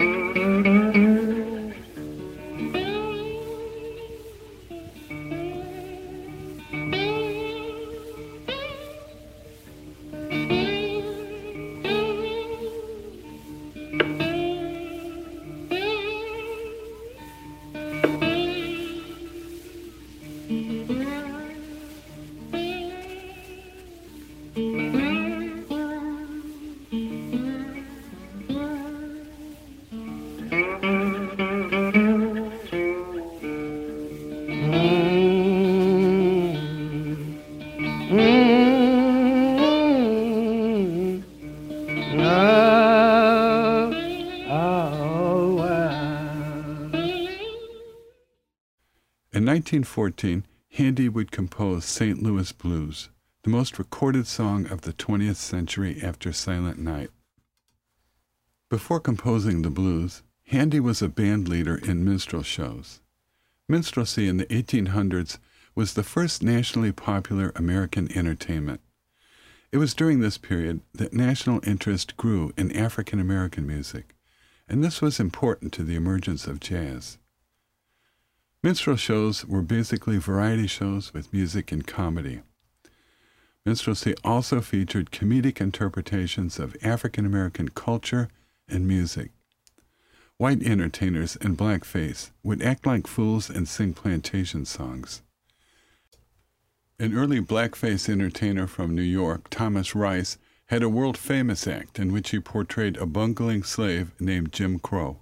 1914, 49.55 50.45
Handy 50.71 51.07
would 51.07 51.31
compose 51.31 51.85
St. 51.85 52.21
Louis 52.21 52.51
Blues, 52.51 53.07
the 53.43 53.49
most 53.49 53.79
recorded 53.79 54.27
song 54.27 54.67
of 54.67 54.81
the 54.81 54.91
20th 54.91 55.37
century 55.37 56.01
after 56.03 56.33
Silent 56.33 56.77
Night. 56.77 57.09
Before 58.69 58.99
composing 58.99 59.61
the 59.61 59.69
blues, 59.69 60.23
Handy 60.47 60.81
was 60.81 61.01
a 61.01 61.07
band 61.07 61.47
leader 61.47 61.77
in 61.77 62.03
minstrel 62.03 62.43
shows. 62.43 62.99
Minstrelsy 63.69 64.27
in 64.27 64.35
the 64.35 64.45
1800s 64.47 65.37
was 65.73 65.93
the 65.93 66.03
first 66.03 66.43
nationally 66.43 66.91
popular 66.91 67.53
American 67.55 68.11
entertainment. 68.11 68.81
It 69.71 69.77
was 69.77 69.93
during 69.93 70.19
this 70.19 70.37
period 70.37 70.81
that 70.93 71.13
national 71.13 71.65
interest 71.65 72.17
grew 72.17 72.51
in 72.57 72.75
African 72.75 73.21
American 73.21 73.65
music, 73.65 74.15
and 74.67 74.83
this 74.83 75.01
was 75.01 75.17
important 75.17 75.71
to 75.71 75.83
the 75.83 75.95
emergence 75.95 76.45
of 76.45 76.59
jazz. 76.59 77.19
Minstrel 78.65 78.95
shows 78.95 79.45
were 79.45 79.61
basically 79.61 80.17
variety 80.17 80.65
shows 80.65 81.13
with 81.13 81.31
music 81.31 81.71
and 81.71 81.85
comedy. 81.85 82.41
Minstrelsy 83.63 84.15
also 84.23 84.59
featured 84.59 85.11
comedic 85.11 85.61
interpretations 85.61 86.57
of 86.57 86.75
African 86.81 87.27
American 87.27 87.69
culture 87.69 88.27
and 88.67 88.87
music. 88.87 89.29
White 90.37 90.63
entertainers 90.63 91.35
in 91.35 91.55
blackface 91.55 92.31
would 92.41 92.63
act 92.63 92.87
like 92.87 93.05
fools 93.05 93.51
and 93.51 93.67
sing 93.67 93.93
plantation 93.93 94.65
songs. 94.65 95.21
An 96.97 97.15
early 97.15 97.41
blackface 97.41 98.09
entertainer 98.09 98.65
from 98.65 98.95
New 98.95 99.03
York, 99.03 99.47
Thomas 99.51 99.93
Rice, 99.93 100.39
had 100.69 100.81
a 100.81 100.89
world 100.89 101.19
famous 101.19 101.67
act 101.67 101.99
in 101.99 102.11
which 102.11 102.31
he 102.31 102.39
portrayed 102.39 102.97
a 102.97 103.05
bungling 103.05 103.61
slave 103.61 104.11
named 104.19 104.51
Jim 104.51 104.79
Crow. 104.79 105.19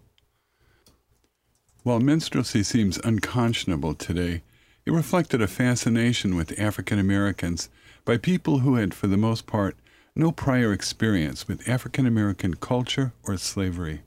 While 1.83 1.99
minstrelsy 1.99 2.63
seems 2.63 2.97
unconscionable 2.99 3.93
today, 3.95 4.41
it 4.85 4.91
reflected 4.91 5.41
a 5.41 5.49
fascination 5.49 6.37
with 6.37 6.57
African 6.57 6.97
Americans 6.97 7.69
by 8.05 8.15
people 8.15 8.59
who 8.59 8.75
had, 8.75 8.93
for 8.93 9.07
the 9.07 9.17
most 9.17 9.47
part, 9.47 9.75
no 10.15 10.31
prior 10.31 10.71
experience 10.71 11.45
with 11.45 11.67
African 11.67 12.05
American 12.05 12.53
culture 12.53 13.11
or 13.23 13.35
slavery. 13.35 14.01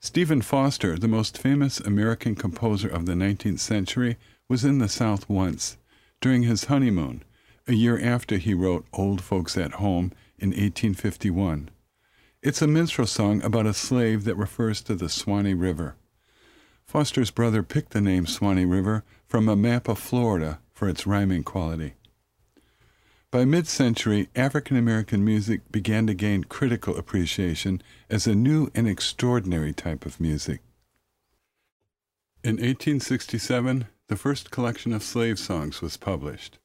Stephen 0.00 0.42
Foster, 0.42 0.98
the 0.98 1.06
most 1.06 1.38
famous 1.38 1.78
American 1.78 2.34
composer 2.34 2.88
of 2.88 3.06
the 3.06 3.12
19th 3.12 3.60
century, 3.60 4.16
was 4.48 4.64
in 4.64 4.78
the 4.78 4.88
South 4.88 5.28
once, 5.28 5.76
during 6.20 6.42
his 6.42 6.64
honeymoon, 6.64 7.22
a 7.68 7.72
year 7.74 8.00
after 8.00 8.38
he 8.38 8.52
wrote 8.52 8.84
Old 8.92 9.22
Folks 9.22 9.56
at 9.56 9.74
Home 9.74 10.10
in 10.40 10.48
1851. 10.48 11.70
It's 12.42 12.62
a 12.62 12.66
minstrel 12.66 13.06
song 13.06 13.40
about 13.44 13.66
a 13.66 13.72
slave 13.72 14.24
that 14.24 14.34
refers 14.34 14.80
to 14.82 14.96
the 14.96 15.08
Swanee 15.08 15.54
River. 15.54 15.94
Foster's 16.92 17.30
brother 17.30 17.62
picked 17.62 17.92
the 17.92 18.02
name 18.02 18.26
Swanee 18.26 18.66
River 18.66 19.02
from 19.26 19.48
a 19.48 19.56
map 19.56 19.88
of 19.88 19.98
Florida 19.98 20.60
for 20.74 20.90
its 20.90 21.06
rhyming 21.06 21.42
quality. 21.42 21.94
By 23.30 23.46
mid 23.46 23.66
century, 23.66 24.28
African 24.36 24.76
American 24.76 25.24
music 25.24 25.72
began 25.72 26.06
to 26.06 26.12
gain 26.12 26.44
critical 26.44 26.98
appreciation 26.98 27.80
as 28.10 28.26
a 28.26 28.34
new 28.34 28.68
and 28.74 28.86
extraordinary 28.86 29.72
type 29.72 30.04
of 30.04 30.20
music. 30.20 30.60
In 32.44 32.56
1867, 32.56 33.86
the 34.08 34.16
first 34.16 34.50
collection 34.50 34.92
of 34.92 35.02
slave 35.02 35.38
songs 35.38 35.80
was 35.80 35.96
published. 35.96 36.58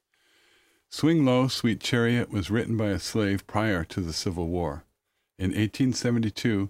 Swing 0.90 1.24
Low, 1.24 1.48
Sweet 1.48 1.80
Chariot 1.80 2.30
was 2.30 2.50
written 2.50 2.76
by 2.76 2.88
a 2.88 2.98
slave 2.98 3.46
prior 3.46 3.82
to 3.84 4.02
the 4.02 4.12
Civil 4.12 4.48
War. 4.48 4.84
In 5.38 5.52
1872, 5.52 6.68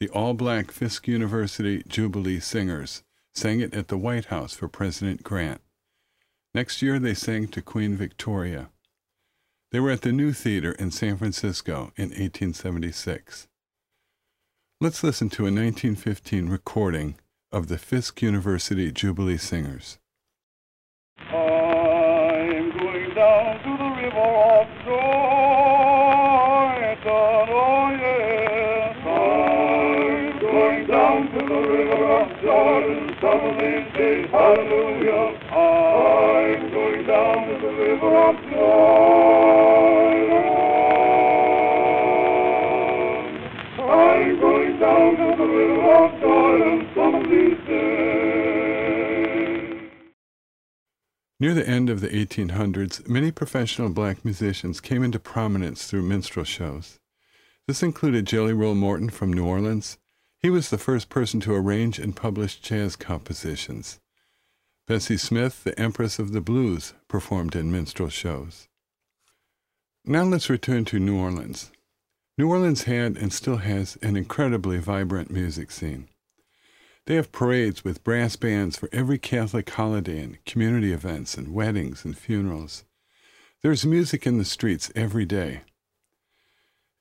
the 0.00 0.08
all 0.10 0.34
black 0.34 0.70
Fisk 0.70 1.08
University 1.08 1.82
Jubilee 1.88 2.38
Singers 2.38 3.02
sang 3.34 3.60
it 3.60 3.74
at 3.74 3.88
the 3.88 3.98
White 3.98 4.26
House 4.26 4.54
for 4.54 4.68
President 4.68 5.24
Grant. 5.24 5.60
Next 6.54 6.82
year, 6.82 6.98
they 6.98 7.14
sang 7.14 7.48
to 7.48 7.62
Queen 7.62 7.96
Victoria. 7.96 8.70
They 9.70 9.80
were 9.80 9.90
at 9.90 10.02
the 10.02 10.12
New 10.12 10.32
Theater 10.32 10.72
in 10.72 10.90
San 10.90 11.16
Francisco 11.18 11.92
in 11.96 12.10
1876. 12.10 13.48
Let's 14.80 15.02
listen 15.02 15.28
to 15.30 15.42
a 15.42 15.50
1915 15.50 16.48
recording 16.48 17.16
of 17.50 17.66
the 17.66 17.78
Fisk 17.78 18.22
University 18.22 18.92
Jubilee 18.92 19.36
Singers. 19.36 19.98
I'm 21.18 22.70
going 22.78 23.14
down 23.14 23.58
to 23.64 23.76
the 23.76 23.90
river 24.00 24.30
of 24.54 24.68
Jordan, 24.84 25.37
Some 33.20 33.40
of 33.40 33.58
these 33.58 33.92
days, 33.94 34.30
hallelujah. 34.30 35.36
I'm 35.50 36.70
going 36.70 37.04
down 37.04 37.48
to 37.48 37.54
the 37.60 37.72
river 37.74 38.16
of 38.16 38.36
Jordan. 38.48 39.98
I'm 43.80 44.40
going 44.40 44.78
down 44.78 45.16
to 45.16 45.36
the 45.36 45.46
river 45.48 45.92
of 45.94 46.20
Jordan, 46.20 46.88
some 46.94 47.14
of 47.16 47.24
these 47.28 47.58
days. 47.66 47.98
Near 51.40 51.54
the 51.54 51.68
end 51.68 51.90
of 51.90 52.00
the 52.00 52.08
1800s, 52.10 53.08
many 53.08 53.32
professional 53.32 53.88
black 53.88 54.24
musicians 54.24 54.80
came 54.80 55.02
into 55.02 55.18
prominence 55.18 55.88
through 55.88 56.02
minstrel 56.02 56.44
shows. 56.44 57.00
This 57.66 57.82
included 57.82 58.26
Jelly 58.26 58.52
Roll 58.52 58.76
Morton 58.76 59.10
from 59.10 59.32
New 59.32 59.44
Orleans. 59.44 59.98
He 60.40 60.50
was 60.50 60.70
the 60.70 60.78
first 60.78 61.08
person 61.08 61.40
to 61.40 61.54
arrange 61.54 61.98
and 61.98 62.14
publish 62.14 62.60
jazz 62.60 62.94
compositions. 62.94 63.98
Bessie 64.86 65.16
Smith, 65.16 65.64
the 65.64 65.78
Empress 65.78 66.18
of 66.18 66.32
the 66.32 66.40
Blues, 66.40 66.94
performed 67.08 67.56
in 67.56 67.72
minstrel 67.72 68.08
shows. 68.08 68.68
Now 70.04 70.22
let's 70.22 70.48
return 70.48 70.84
to 70.86 71.00
New 71.00 71.18
Orleans. 71.18 71.72
New 72.38 72.48
Orleans 72.48 72.84
had 72.84 73.16
and 73.16 73.32
still 73.32 73.56
has 73.56 73.98
an 74.00 74.16
incredibly 74.16 74.78
vibrant 74.78 75.30
music 75.30 75.72
scene. 75.72 76.08
They 77.06 77.16
have 77.16 77.32
parades 77.32 77.82
with 77.84 78.04
brass 78.04 78.36
bands 78.36 78.78
for 78.78 78.88
every 78.92 79.18
Catholic 79.18 79.68
holiday 79.68 80.20
and 80.20 80.44
community 80.44 80.92
events 80.92 81.36
and 81.36 81.52
weddings 81.52 82.04
and 82.04 82.16
funerals. 82.16 82.84
There's 83.62 83.84
music 83.84 84.24
in 84.24 84.38
the 84.38 84.44
streets 84.44 84.92
every 84.94 85.24
day. 85.24 85.62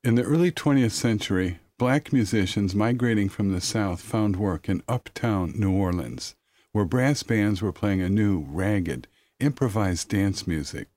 In 0.04 0.16
the 0.16 0.24
early 0.24 0.52
20th 0.52 0.92
century, 0.92 1.60
black 1.78 2.12
musicians 2.12 2.74
migrating 2.74 3.30
from 3.30 3.52
the 3.52 3.62
South 3.62 4.02
found 4.02 4.36
work 4.36 4.68
in 4.68 4.82
uptown 4.88 5.54
New 5.56 5.72
Orleans, 5.72 6.36
where 6.72 6.86
brass 6.86 7.22
bands 7.22 7.62
were 7.62 7.72
playing 7.72 8.02
a 8.02 8.10
new, 8.10 8.46
ragged, 8.50 9.08
improvised 9.40 10.10
dance 10.10 10.48
music. 10.48 10.88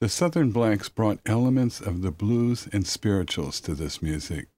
The 0.00 0.10
Southern 0.10 0.50
blacks 0.50 0.88
brought 0.88 1.20
elements 1.24 1.80
of 1.80 2.02
the 2.02 2.10
blues 2.10 2.68
and 2.72 2.86
spirituals 2.86 3.60
to 3.60 3.74
this 3.74 4.02
music. 4.02 4.48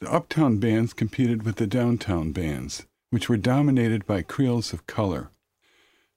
The 0.00 0.12
uptown 0.12 0.58
bands 0.58 0.92
competed 0.92 1.44
with 1.44 1.56
the 1.56 1.66
downtown 1.66 2.32
bands, 2.32 2.86
which 3.10 3.28
were 3.28 3.36
dominated 3.36 4.04
by 4.06 4.22
Creoles 4.22 4.72
of 4.72 4.86
color. 4.86 5.30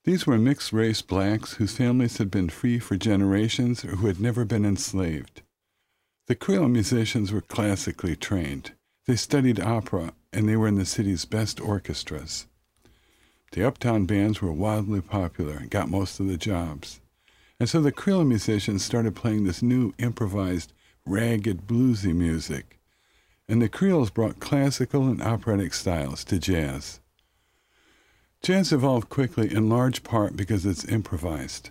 These 0.03 0.27
were 0.27 0.37
mixed 0.37 0.73
race 0.73 1.01
blacks 1.01 1.53
whose 1.53 1.77
families 1.77 2.17
had 2.17 2.29
been 2.29 2.49
free 2.49 2.79
for 2.79 2.97
generations 2.97 3.85
or 3.85 3.97
who 3.97 4.07
had 4.07 4.19
never 4.19 4.43
been 4.43 4.65
enslaved. 4.65 5.43
The 6.27 6.35
Creole 6.35 6.69
musicians 6.69 7.33
were 7.33 7.41
classically 7.41 8.15
trained. 8.15 8.71
They 9.07 9.17
studied 9.17 9.59
opera 9.59 10.13
and 10.31 10.47
they 10.47 10.55
were 10.55 10.69
in 10.69 10.75
the 10.75 10.85
city's 10.85 11.25
best 11.25 11.59
orchestras. 11.59 12.47
The 13.51 13.67
uptown 13.67 14.05
bands 14.05 14.41
were 14.41 14.53
wildly 14.53 15.01
popular 15.01 15.57
and 15.57 15.69
got 15.69 15.89
most 15.89 16.21
of 16.21 16.27
the 16.27 16.37
jobs. 16.37 17.01
And 17.59 17.67
so 17.67 17.81
the 17.81 17.91
Creole 17.91 18.23
musicians 18.23 18.85
started 18.85 19.15
playing 19.15 19.43
this 19.43 19.61
new 19.61 19.93
improvised, 19.99 20.71
ragged, 21.05 21.67
bluesy 21.67 22.15
music. 22.15 22.79
And 23.49 23.61
the 23.61 23.67
Creoles 23.67 24.09
brought 24.09 24.39
classical 24.39 25.07
and 25.07 25.21
operatic 25.21 25.73
styles 25.73 26.23
to 26.25 26.39
jazz. 26.39 27.01
Jazz 28.41 28.71
evolved 28.71 29.09
quickly 29.09 29.53
in 29.53 29.67
large 29.67 30.03
part 30.03 30.37
because 30.37 30.65
it's 30.65 30.87
improvised. 30.87 31.69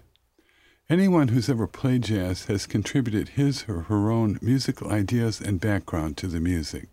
Anyone 0.93 1.29
who's 1.29 1.49
ever 1.49 1.67
played 1.67 2.03
jazz 2.03 2.45
has 2.49 2.67
contributed 2.67 3.31
his 3.31 3.65
or 3.67 3.85
her 3.85 4.11
own 4.11 4.39
musical 4.43 4.93
ideas 4.93 5.41
and 5.41 5.59
background 5.59 6.19
to 6.19 6.27
the 6.27 6.39
music. 6.39 6.91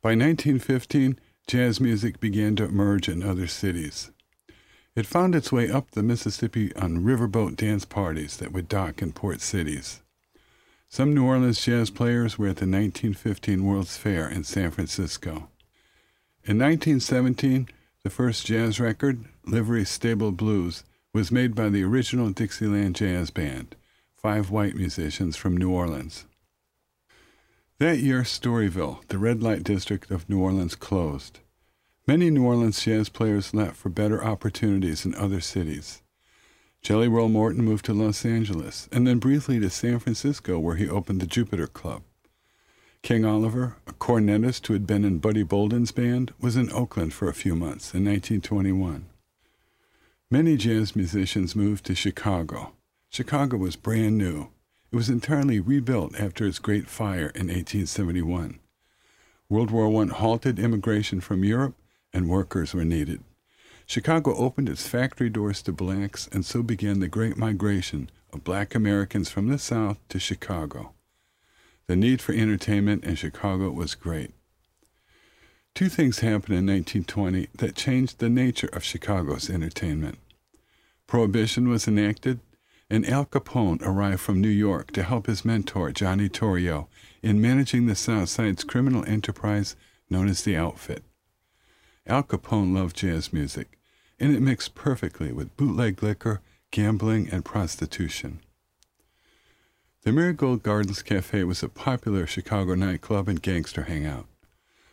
By 0.00 0.10
1915, 0.10 1.18
jazz 1.48 1.80
music 1.80 2.20
began 2.20 2.54
to 2.54 2.66
emerge 2.66 3.08
in 3.08 3.24
other 3.24 3.48
cities. 3.48 4.12
It 4.94 5.06
found 5.06 5.34
its 5.34 5.50
way 5.50 5.68
up 5.68 5.90
the 5.90 6.04
Mississippi 6.04 6.72
on 6.76 7.02
riverboat 7.02 7.56
dance 7.56 7.84
parties 7.84 8.36
that 8.36 8.52
would 8.52 8.68
dock 8.68 9.02
in 9.02 9.10
port 9.10 9.40
cities. 9.40 10.00
Some 10.88 11.12
New 11.12 11.26
Orleans 11.26 11.60
jazz 11.60 11.90
players 11.90 12.38
were 12.38 12.46
at 12.46 12.58
the 12.58 12.70
1915 12.70 13.64
World's 13.64 13.96
Fair 13.96 14.28
in 14.28 14.44
San 14.44 14.70
Francisco. 14.70 15.48
In 16.44 16.60
1917, 16.60 17.70
the 18.04 18.10
first 18.10 18.46
jazz 18.46 18.78
record, 18.78 19.24
Livery 19.44 19.84
Stable 19.84 20.30
Blues, 20.30 20.84
was 21.18 21.32
made 21.32 21.52
by 21.52 21.68
the 21.68 21.82
original 21.82 22.30
Dixieland 22.30 22.94
Jazz 22.94 23.30
Band, 23.30 23.74
five 24.14 24.52
white 24.52 24.76
musicians 24.76 25.36
from 25.36 25.56
New 25.56 25.68
Orleans. 25.68 26.26
That 27.80 27.98
year, 27.98 28.22
Storyville, 28.22 29.04
the 29.08 29.18
red 29.18 29.42
light 29.42 29.64
district 29.64 30.12
of 30.12 30.28
New 30.28 30.40
Orleans, 30.40 30.76
closed. 30.76 31.40
Many 32.06 32.30
New 32.30 32.44
Orleans 32.44 32.80
jazz 32.80 33.08
players 33.08 33.52
left 33.52 33.74
for 33.74 33.88
better 33.88 34.22
opportunities 34.22 35.04
in 35.04 35.12
other 35.16 35.40
cities. 35.40 36.02
Jelly 36.82 37.08
Roll 37.08 37.28
Morton 37.28 37.64
moved 37.64 37.86
to 37.86 37.94
Los 37.94 38.24
Angeles 38.24 38.88
and 38.92 39.04
then 39.04 39.18
briefly 39.18 39.58
to 39.58 39.70
San 39.70 39.98
Francisco, 39.98 40.60
where 40.60 40.76
he 40.76 40.88
opened 40.88 41.20
the 41.20 41.26
Jupiter 41.26 41.66
Club. 41.66 42.02
King 43.02 43.24
Oliver, 43.24 43.74
a 43.88 43.92
cornetist 43.92 44.68
who 44.68 44.72
had 44.72 44.86
been 44.86 45.04
in 45.04 45.18
Buddy 45.18 45.42
Bolden's 45.42 45.90
band, 45.90 46.32
was 46.40 46.54
in 46.54 46.70
Oakland 46.70 47.12
for 47.12 47.28
a 47.28 47.34
few 47.34 47.56
months 47.56 47.92
in 47.92 48.04
1921. 48.04 49.07
Many 50.30 50.58
jazz 50.58 50.94
musicians 50.94 51.56
moved 51.56 51.86
to 51.86 51.94
Chicago. 51.94 52.74
Chicago 53.08 53.56
was 53.56 53.76
brand 53.76 54.18
new. 54.18 54.48
It 54.92 54.96
was 54.96 55.08
entirely 55.08 55.58
rebuilt 55.58 56.20
after 56.20 56.44
its 56.46 56.58
Great 56.58 56.86
Fire 56.86 57.32
in 57.34 57.46
1871. 57.46 58.58
World 59.48 59.70
War 59.70 60.02
I 60.02 60.06
halted 60.08 60.58
immigration 60.58 61.22
from 61.22 61.44
Europe, 61.44 61.76
and 62.12 62.28
workers 62.28 62.74
were 62.74 62.84
needed. 62.84 63.24
Chicago 63.86 64.34
opened 64.34 64.68
its 64.68 64.86
factory 64.86 65.30
doors 65.30 65.62
to 65.62 65.72
blacks, 65.72 66.28
and 66.30 66.44
so 66.44 66.62
began 66.62 67.00
the 67.00 67.08
Great 67.08 67.38
Migration 67.38 68.10
of 68.30 68.44
black 68.44 68.74
Americans 68.74 69.30
from 69.30 69.48
the 69.48 69.58
South 69.58 69.96
to 70.10 70.18
Chicago. 70.18 70.92
The 71.86 71.96
need 71.96 72.20
for 72.20 72.34
entertainment 72.34 73.02
in 73.02 73.14
Chicago 73.14 73.70
was 73.70 73.94
great. 73.94 74.32
Two 75.74 75.88
things 75.88 76.20
happened 76.20 76.58
in 76.58 76.66
1920 76.66 77.48
that 77.54 77.76
changed 77.76 78.18
the 78.18 78.28
nature 78.28 78.68
of 78.72 78.84
Chicago's 78.84 79.48
entertainment. 79.48 80.18
Prohibition 81.06 81.68
was 81.68 81.88
enacted, 81.88 82.40
and 82.90 83.08
Al 83.08 83.26
Capone 83.26 83.80
arrived 83.82 84.20
from 84.20 84.40
New 84.40 84.48
York 84.48 84.92
to 84.92 85.02
help 85.02 85.26
his 85.26 85.44
mentor, 85.44 85.90
Johnny 85.90 86.28
Torrio, 86.28 86.88
in 87.22 87.40
managing 87.40 87.86
the 87.86 87.94
South 87.94 88.28
Side's 88.28 88.64
criminal 88.64 89.04
enterprise 89.06 89.76
known 90.10 90.28
as 90.28 90.42
the 90.42 90.56
Outfit. 90.56 91.02
Al 92.06 92.22
Capone 92.22 92.74
loved 92.74 92.96
jazz 92.96 93.32
music, 93.32 93.78
and 94.18 94.34
it 94.34 94.40
mixed 94.40 94.74
perfectly 94.74 95.32
with 95.32 95.56
bootleg 95.56 96.02
liquor, 96.02 96.40
gambling, 96.70 97.28
and 97.30 97.44
prostitution. 97.44 98.40
The 100.02 100.12
Marigold 100.12 100.62
Gardens 100.62 101.02
Cafe 101.02 101.44
was 101.44 101.62
a 101.62 101.68
popular 101.68 102.26
Chicago 102.26 102.74
nightclub 102.74 103.28
and 103.28 103.42
gangster 103.42 103.82
hangout. 103.82 104.26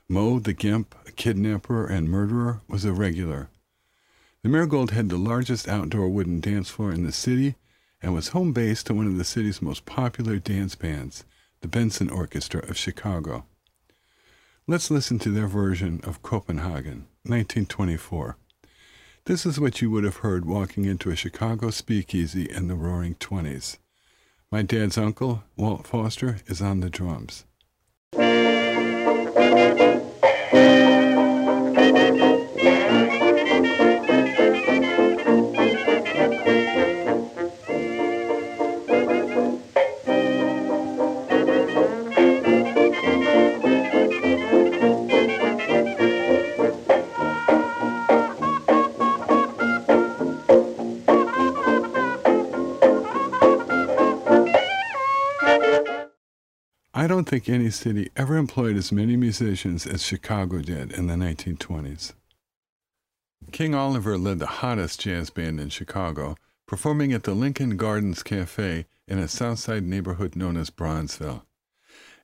Moe 0.07 0.37
the 0.37 0.53
Gimp, 0.53 0.93
a 1.07 1.11
kidnapper 1.11 1.87
and 1.87 2.07
murderer, 2.07 2.61
was 2.67 2.85
a 2.85 2.93
regular. 2.93 3.49
The 4.43 4.49
Marigold 4.49 4.91
had 4.91 5.09
the 5.09 5.17
largest 5.17 5.67
outdoor 5.67 6.09
wooden 6.09 6.39
dance 6.39 6.69
floor 6.69 6.91
in 6.91 7.03
the 7.03 7.11
city 7.11 7.55
and 8.03 8.13
was 8.13 8.27
home 8.27 8.53
base 8.53 8.83
to 8.83 8.93
one 8.93 9.07
of 9.07 9.17
the 9.17 9.23
city's 9.23 9.63
most 9.63 9.87
popular 9.87 10.37
dance 10.37 10.75
bands, 10.75 11.25
the 11.61 11.67
Benson 11.67 12.11
Orchestra 12.11 12.61
of 12.69 12.77
Chicago. 12.77 13.45
Let's 14.67 14.91
listen 14.91 15.17
to 15.19 15.31
their 15.31 15.47
version 15.47 16.01
of 16.03 16.21
Copenhagen, 16.21 17.07
1924. 17.23 18.37
This 19.25 19.43
is 19.43 19.59
what 19.59 19.81
you 19.81 19.89
would 19.89 20.03
have 20.03 20.17
heard 20.17 20.45
walking 20.45 20.85
into 20.85 21.09
a 21.09 21.15
Chicago 21.15 21.71
speakeasy 21.71 22.43
in 22.43 22.67
the 22.67 22.75
roaring 22.75 23.15
20s. 23.15 23.77
My 24.51 24.61
dad's 24.61 24.99
uncle, 24.99 25.43
Walt 25.57 25.87
Foster, 25.87 26.37
is 26.45 26.61
on 26.61 26.81
the 26.81 26.91
drums. 26.91 27.45
I 57.05 57.07
don't 57.07 57.29
think 57.29 57.47
any 57.47 57.69
city 57.69 58.09
ever 58.15 58.35
employed 58.35 58.75
as 58.77 58.91
many 58.91 59.15
musicians 59.15 59.85
as 59.85 60.01
Chicago 60.01 60.59
did 60.59 60.91
in 60.91 61.05
the 61.05 61.13
1920s. 61.13 62.13
King 63.51 63.75
Oliver 63.75 64.17
led 64.17 64.39
the 64.39 64.47
hottest 64.47 65.01
jazz 65.01 65.29
band 65.29 65.59
in 65.59 65.69
Chicago, 65.69 66.35
performing 66.65 67.13
at 67.13 67.21
the 67.21 67.35
Lincoln 67.35 67.77
Gardens 67.77 68.23
Cafe 68.23 68.87
in 69.07 69.19
a 69.19 69.27
Southside 69.27 69.83
neighborhood 69.83 70.35
known 70.35 70.57
as 70.57 70.71
Bronzeville. 70.71 71.43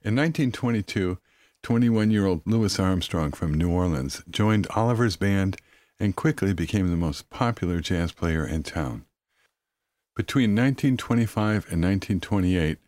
In 0.01 0.15
1922, 0.15 1.19
21 1.61 2.09
year 2.09 2.25
old 2.25 2.41
Louis 2.47 2.79
Armstrong 2.79 3.33
from 3.33 3.53
New 3.53 3.69
Orleans 3.69 4.23
joined 4.31 4.65
Oliver's 4.71 5.15
band 5.15 5.57
and 5.99 6.15
quickly 6.15 6.55
became 6.55 6.89
the 6.89 6.95
most 6.95 7.29
popular 7.29 7.81
jazz 7.81 8.11
player 8.11 8.47
in 8.47 8.63
town. 8.63 9.05
Between 10.15 10.55
1925 10.55 11.67
and 11.69 11.83
1928, 11.83 12.79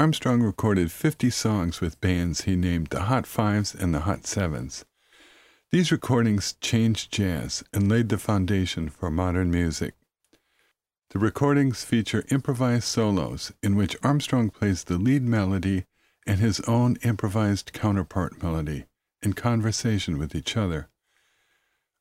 Armstrong 0.00 0.40
recorded 0.42 0.90
50 0.90 1.28
songs 1.28 1.82
with 1.82 2.00
bands 2.00 2.44
he 2.44 2.56
named 2.56 2.86
the 2.86 3.02
Hot 3.02 3.26
Fives 3.26 3.74
and 3.74 3.94
the 3.94 4.00
Hot 4.00 4.26
Sevens. 4.26 4.86
These 5.72 5.92
recordings 5.92 6.54
changed 6.62 7.12
jazz 7.12 7.62
and 7.74 7.86
laid 7.86 8.08
the 8.08 8.16
foundation 8.16 8.88
for 8.88 9.10
modern 9.10 9.50
music. 9.50 9.92
The 11.10 11.18
recordings 11.18 11.84
feature 11.84 12.24
improvised 12.30 12.84
solos 12.84 13.52
in 13.62 13.76
which 13.76 13.94
Armstrong 14.02 14.48
plays 14.48 14.84
the 14.84 14.96
lead 14.96 15.22
melody 15.22 15.84
and 16.26 16.40
his 16.40 16.60
own 16.60 16.96
improvised 17.02 17.74
counterpart 17.74 18.42
melody 18.42 18.86
in 19.20 19.34
conversation 19.34 20.16
with 20.16 20.34
each 20.34 20.56
other. 20.56 20.88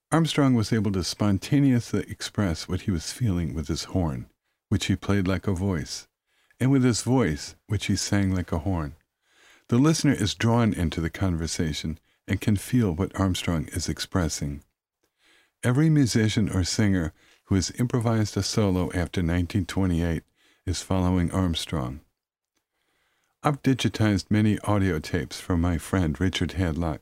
Armstrong 0.10 0.54
was 0.54 0.72
able 0.72 0.94
to 0.94 1.04
spontaneously 1.04 2.06
express 2.08 2.66
what 2.66 2.84
he 2.84 2.92
was 2.92 3.12
feeling 3.12 3.54
with 3.54 3.68
his 3.68 3.84
horn, 3.92 4.30
which 4.70 4.86
he 4.86 4.96
played 4.96 5.28
like 5.28 5.50
a 5.50 5.54
voice 5.54 6.08
and 6.60 6.72
with 6.72 6.84
his 6.84 7.02
voice, 7.02 7.56
which 7.68 7.86
he 7.86 7.96
sang 7.96 8.34
like 8.34 8.52
a 8.52 8.60
horn. 8.60 8.96
The 9.70 9.78
listener 9.78 10.14
is 10.14 10.34
drawn 10.34 10.74
into 10.74 11.00
the 11.00 11.10
conversation 11.10 12.00
and 12.28 12.42
can 12.42 12.58
feel 12.58 12.92
what 12.92 13.18
Armstrong 13.20 13.68
is 13.72 13.88
expressing. 13.88 14.64
Every 15.64 15.90
musician 15.90 16.50
or 16.50 16.64
singer 16.64 17.14
who 17.46 17.56
has 17.56 17.72
improvised 17.80 18.38
a 18.38 18.44
solo 18.44 18.86
after 18.88 19.22
1928 19.22 20.24
is 20.66 20.82
following 20.82 21.32
Armstrong. 21.32 22.02
I've 23.42 23.64
digitized 23.64 24.26
many 24.30 24.60
audio 24.60 25.00
tapes 25.00 25.40
from 25.40 25.62
my 25.62 25.78
friend 25.78 26.20
Richard 26.20 26.52
Hadlock. 26.54 27.00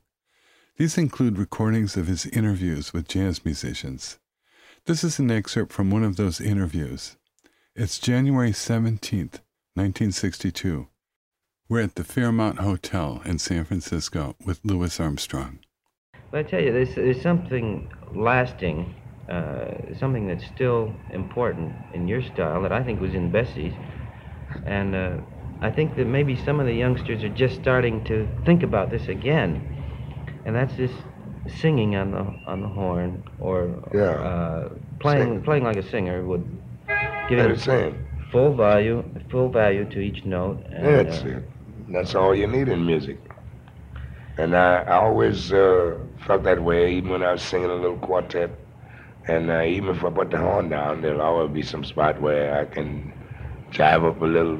These 0.78 0.98
include 0.98 1.38
recordings 1.38 1.98
of 1.98 2.08
his 2.08 2.28
interviews 2.28 2.93
with 2.93 3.08
jazz 3.08 3.43
musicians. 3.43 4.20
This 4.86 5.04
is 5.04 5.20
an 5.20 5.32
excerpt 5.32 5.74
from 5.74 5.89
one 5.89 6.04
of 6.04 6.15
those 6.15 6.39
interviews. 6.39 7.17
It's 7.76 8.00
January 8.00 8.52
17th, 8.52 9.39
1962. 9.78 10.88
We're 11.70 11.82
at 11.82 11.94
the 11.96 12.04
Fairmont 12.04 12.60
Hotel 12.60 13.22
in 13.26 13.38
San 13.38 13.63
Francisco 13.63 14.36
with 14.44 14.60
Louis 14.63 15.00
Armstrong. 15.00 15.60
Well, 16.32 16.40
I 16.42 16.44
tell 16.44 16.62
you, 16.62 16.74
there's, 16.74 16.96
there's 16.96 17.22
something 17.22 17.88
lasting, 18.16 18.96
uh, 19.30 19.96
something 20.00 20.28
that's 20.28 20.46
still 20.48 20.92
important 21.12 21.74
in 21.94 22.08
your 22.08 22.24
style 22.24 22.62
that 22.63 22.72
I 22.72 22.84
think 22.84 23.00
was 23.00 23.13
in 23.13 23.32
Bessie's. 23.32 23.74
And 24.66 24.96
uh, 24.96 25.18
I 25.62 25.70
think 25.70 25.96
that 25.98 26.06
maybe 26.06 26.36
some 26.44 26.60
of 26.60 26.66
the 26.66 26.74
youngsters 26.74 27.24
are 27.24 27.30
just 27.30 27.56
starting 27.62 28.04
to 28.06 28.28
think 28.46 28.63
about 28.63 28.90
this 28.90 29.08
again. 29.10 29.62
And 30.46 30.56
that's 30.56 30.76
this 30.76 30.92
singing 31.60 31.96
on 31.96 32.12
the 32.12 32.24
on 32.52 32.62
the 32.62 32.68
horn 32.68 33.24
or 33.40 33.70
Yeah. 33.94 34.02
uh, 34.02 34.70
playing 35.00 35.36
Sing. 35.36 35.44
playing 35.44 35.63
like 35.66 35.78
a 35.78 35.88
singer 35.88 36.26
would 36.26 36.46
give 37.30 37.38
Let 37.38 37.52
it 37.52 37.58
it 37.58 37.60
sing. 37.62 38.07
Full 38.32 38.54
value 38.56 39.04
full 39.30 39.50
value 39.50 39.86
to 39.90 40.00
each 40.00 40.26
note. 40.26 40.60
And, 40.72 40.86
That's 40.86 41.24
uh, 41.24 41.28
it. 41.28 41.44
That's 41.90 42.16
all 42.16 42.36
you 42.36 42.48
need 42.48 42.68
in 42.68 42.86
music. 42.86 43.20
And 44.38 44.56
I, 44.56 44.84
I 44.84 44.96
always 44.98 45.52
uh, 45.52 45.98
felt 46.26 46.44
that 46.44 46.62
way, 46.62 46.94
even 46.96 47.12
when 47.12 47.24
I 47.24 47.32
was 47.34 47.42
singing 47.42 47.70
a 47.70 47.76
little 47.76 47.98
quartet. 47.98 48.52
And 49.28 49.50
uh, 49.50 49.62
even 49.63 49.96
if 49.96 50.04
I 50.04 50.10
put 50.10 50.32
the 50.32 50.38
horn 50.38 50.70
down, 50.70 51.02
there'll 51.02 51.22
always 51.22 51.52
be 51.52 51.62
some 51.62 51.84
spot 51.84 52.22
where 52.22 52.60
I 52.60 52.66
can 52.66 53.12
jive 53.72 54.06
up 54.06 54.22
a 54.22 54.26
little 54.26 54.60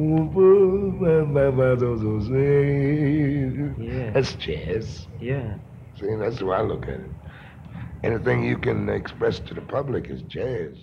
Do. 3.56 3.74
Yeah. 3.78 4.10
That's 4.10 4.32
jazz. 4.34 5.06
Yeah. 5.20 5.58
See, 5.98 6.14
that's 6.16 6.38
the 6.38 6.46
way 6.46 6.56
I 6.56 6.62
look 6.62 6.84
at 6.84 7.00
it. 7.00 7.10
Anything 8.02 8.42
you 8.44 8.56
can 8.56 8.88
express 8.88 9.38
to 9.40 9.54
the 9.54 9.60
public 9.60 10.08
is 10.08 10.22
jazz. 10.22 10.74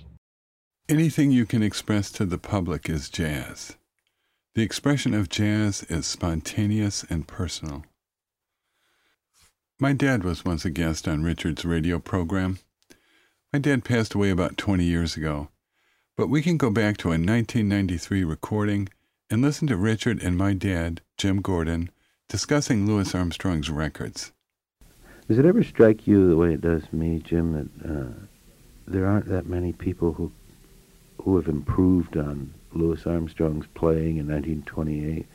Anything 0.90 1.32
you 1.32 1.46
can 1.46 1.63
express 1.63 2.12
to 2.12 2.26
the 2.26 2.38
public 2.38 2.90
is 2.90 3.10
jazz. 3.10 3.76
The 4.56 4.62
expression 4.62 5.13
of 5.13 5.30
jazz 5.30 5.84
is 5.84 6.06
spontaneous 6.06 7.04
and 7.10 7.28
personal. 7.28 7.84
My 9.80 9.94
dad 9.94 10.24
was 10.24 10.46
once 10.46 10.66
a 10.66 10.70
guest 10.70 11.08
on 11.08 11.24
Richard's 11.24 11.66
radio 11.66 12.00
program. 12.00 12.60
My 13.54 13.60
dad 13.60 13.84
passed 13.84 14.13
away 14.13 14.30
about 14.30 14.58
20 14.58 14.84
years 14.84 15.16
ago, 15.16 15.50
but 16.18 16.30
we 16.30 16.42
can 16.42 16.58
go 16.58 16.72
back 16.72 16.98
to 16.98 17.10
a 17.10 17.12
1993 17.12 18.24
recording 18.24 18.90
and 19.30 19.42
listen 19.42 19.68
to 19.68 19.78
Richard 19.78 20.22
and 20.24 20.36
my 20.36 20.54
dad, 20.54 21.00
Jim 21.16 21.42
Gordon, 21.42 21.92
discussing 22.28 22.88
Louis 22.88 23.14
Armstrong's 23.14 23.70
records. 23.70 24.32
Does 25.28 25.38
it 25.38 25.46
ever 25.46 25.64
strike 25.64 26.08
you 26.08 26.28
the 26.28 26.36
way 26.36 26.54
it 26.54 26.62
does 26.62 26.92
me, 26.92 27.22
Jim, 27.24 27.54
that 27.54 27.90
uh, 27.90 28.14
there 28.88 29.06
aren't 29.06 29.28
that 29.28 29.46
many 29.46 29.74
people 29.74 30.12
who 30.14 30.32
who 31.22 31.36
have 31.36 31.48
improved 31.48 32.16
on 32.18 32.54
Louis 32.74 33.06
Armstrong's 33.06 33.66
playing 33.76 34.18
in 34.18 34.28
1928? 34.28 35.26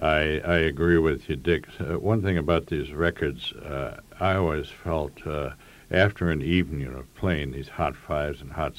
I, 0.00 0.40
I 0.40 0.56
agree 0.58 0.98
with 0.98 1.28
you, 1.28 1.36
Dick. 1.36 1.66
Uh, 1.78 1.98
one 1.98 2.20
thing 2.20 2.36
about 2.36 2.66
these 2.66 2.92
records, 2.92 3.52
uh, 3.52 4.00
I 4.18 4.34
always 4.34 4.68
felt 4.68 5.24
uh, 5.24 5.50
after 5.90 6.30
an 6.30 6.42
evening 6.42 6.86
of 6.88 7.14
playing 7.14 7.52
these 7.52 7.68
hot 7.68 7.94
fives 7.94 8.40
and 8.40 8.50
hot 8.50 8.74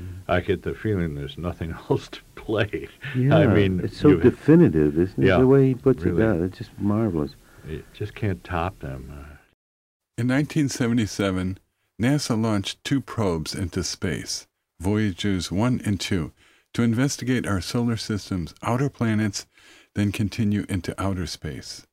7s 0.00 0.06
I 0.28 0.40
get 0.40 0.62
the 0.62 0.74
feeling 0.74 1.14
there's 1.14 1.36
nothing 1.38 1.72
else 1.90 2.08
to 2.08 2.20
play. 2.34 2.88
Yeah, 3.16 3.36
I 3.38 3.46
mean, 3.46 3.80
it's 3.80 3.96
so 3.98 4.08
you- 4.10 4.20
definitive, 4.20 4.98
isn't 4.98 5.22
it? 5.22 5.26
Yeah, 5.26 5.38
the 5.38 5.46
way 5.46 5.68
he 5.68 5.74
puts 5.74 6.04
really. 6.04 6.22
it 6.22 6.26
down, 6.26 6.44
it's 6.44 6.58
just 6.58 6.70
marvelous. 6.78 7.34
It 7.68 7.84
just 7.92 8.14
can't 8.14 8.42
top 8.44 8.78
them. 8.80 9.10
Uh, 9.12 9.36
In 10.18 10.28
1977, 10.28 11.58
NASA 12.00 12.40
launched 12.40 12.82
two 12.84 13.00
probes 13.00 13.54
into 13.54 13.82
space, 13.84 14.46
Voyagers 14.80 15.52
1 15.52 15.82
and 15.84 16.00
2, 16.00 16.32
to 16.74 16.82
investigate 16.82 17.46
our 17.46 17.60
solar 17.60 17.96
system's 17.96 18.54
outer 18.62 18.88
planets, 18.88 19.46
then 19.94 20.12
continue 20.12 20.64
into 20.68 20.94
outer 21.02 21.26
space. 21.26 21.86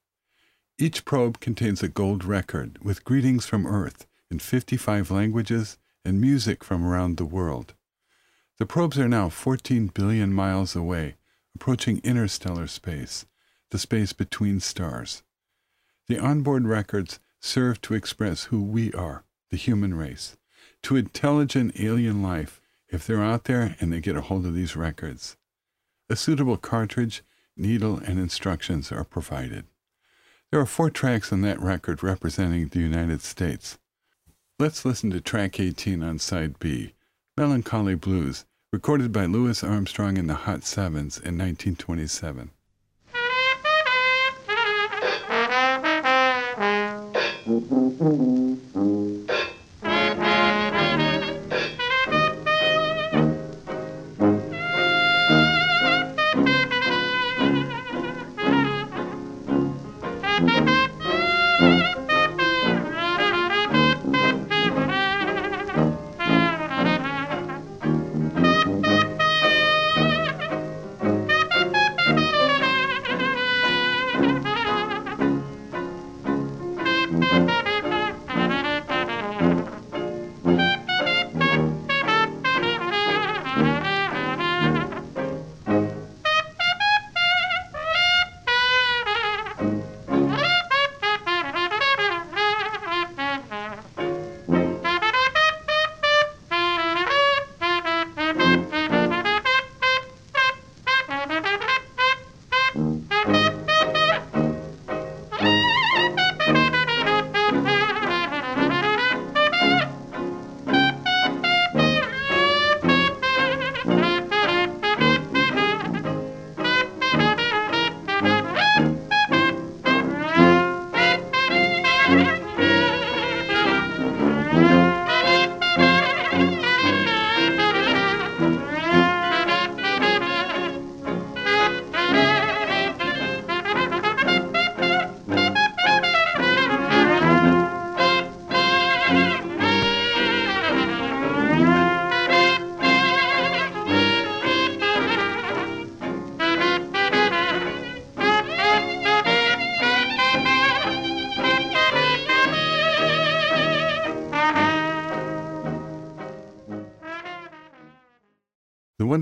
Each 0.79 1.03
probe 1.03 1.39
contains 1.39 1.81
a 1.81 1.87
gold 1.87 2.23
record 2.23 2.77
with 2.83 3.03
greetings 3.03 3.45
from 3.47 3.65
Earth 3.65 4.05
in 4.29 4.39
55 4.39 5.09
languages 5.09 5.77
and 6.05 6.21
music 6.21 6.63
from 6.63 6.85
around 6.85 7.17
the 7.17 7.25
world. 7.25 7.73
The 8.57 8.65
probes 8.65 8.97
are 8.97 9.07
now 9.07 9.29
14 9.29 9.87
billion 9.87 10.33
miles 10.33 10.75
away, 10.75 11.15
approaching 11.55 12.01
interstellar 12.03 12.65
space, 12.65 13.25
the 13.69 13.77
space 13.77 14.13
between 14.13 14.59
stars. 14.59 15.21
The 16.07 16.17
onboard 16.17 16.65
records 16.65 17.19
serve 17.39 17.81
to 17.81 17.93
express 17.93 18.45
who 18.45 18.63
we 18.63 18.91
are, 18.93 19.23
the 19.51 19.57
human 19.57 19.93
race, 19.93 20.37
to 20.83 20.95
intelligent 20.95 21.79
alien 21.79 22.23
life 22.23 22.59
if 22.89 23.05
they're 23.05 23.23
out 23.23 23.43
there 23.43 23.75
and 23.79 23.93
they 23.93 23.99
get 23.99 24.17
a 24.17 24.21
hold 24.21 24.45
of 24.45 24.55
these 24.55 24.75
records. 24.75 25.37
A 26.09 26.15
suitable 26.15 26.57
cartridge, 26.57 27.23
needle, 27.55 27.97
and 27.97 28.17
instructions 28.17 28.91
are 28.91 29.03
provided. 29.03 29.65
There 30.49 30.59
are 30.59 30.65
four 30.65 30.89
tracks 30.89 31.31
on 31.31 31.41
that 31.41 31.59
record 31.59 32.01
representing 32.01 32.69
the 32.69 32.79
United 32.79 33.21
States. 33.21 33.77
Let's 34.57 34.83
listen 34.85 35.11
to 35.11 35.21
track 35.21 35.59
18 35.59 36.01
on 36.01 36.17
side 36.17 36.57
B, 36.57 36.93
Melancholy 37.35 37.93
Blues, 37.95 38.45
recorded 38.73 39.13
by 39.13 39.25
Louis 39.25 39.63
Armstrong 39.63 40.17
and 40.17 40.29
the 40.29 40.33
Hot 40.33 40.65
Sevens 40.65 41.17
in 41.17 41.37
1927. 41.37 42.51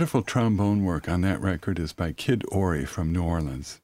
wonderful 0.05 0.21
trombone 0.21 0.85
work 0.85 1.09
on 1.09 1.21
that 1.21 1.41
record 1.41 1.79
is 1.79 1.91
by 1.91 2.11
Kid 2.11 2.43
Ory 2.51 2.85
from 2.85 3.11
New 3.11 3.23
Orleans. 3.23 3.81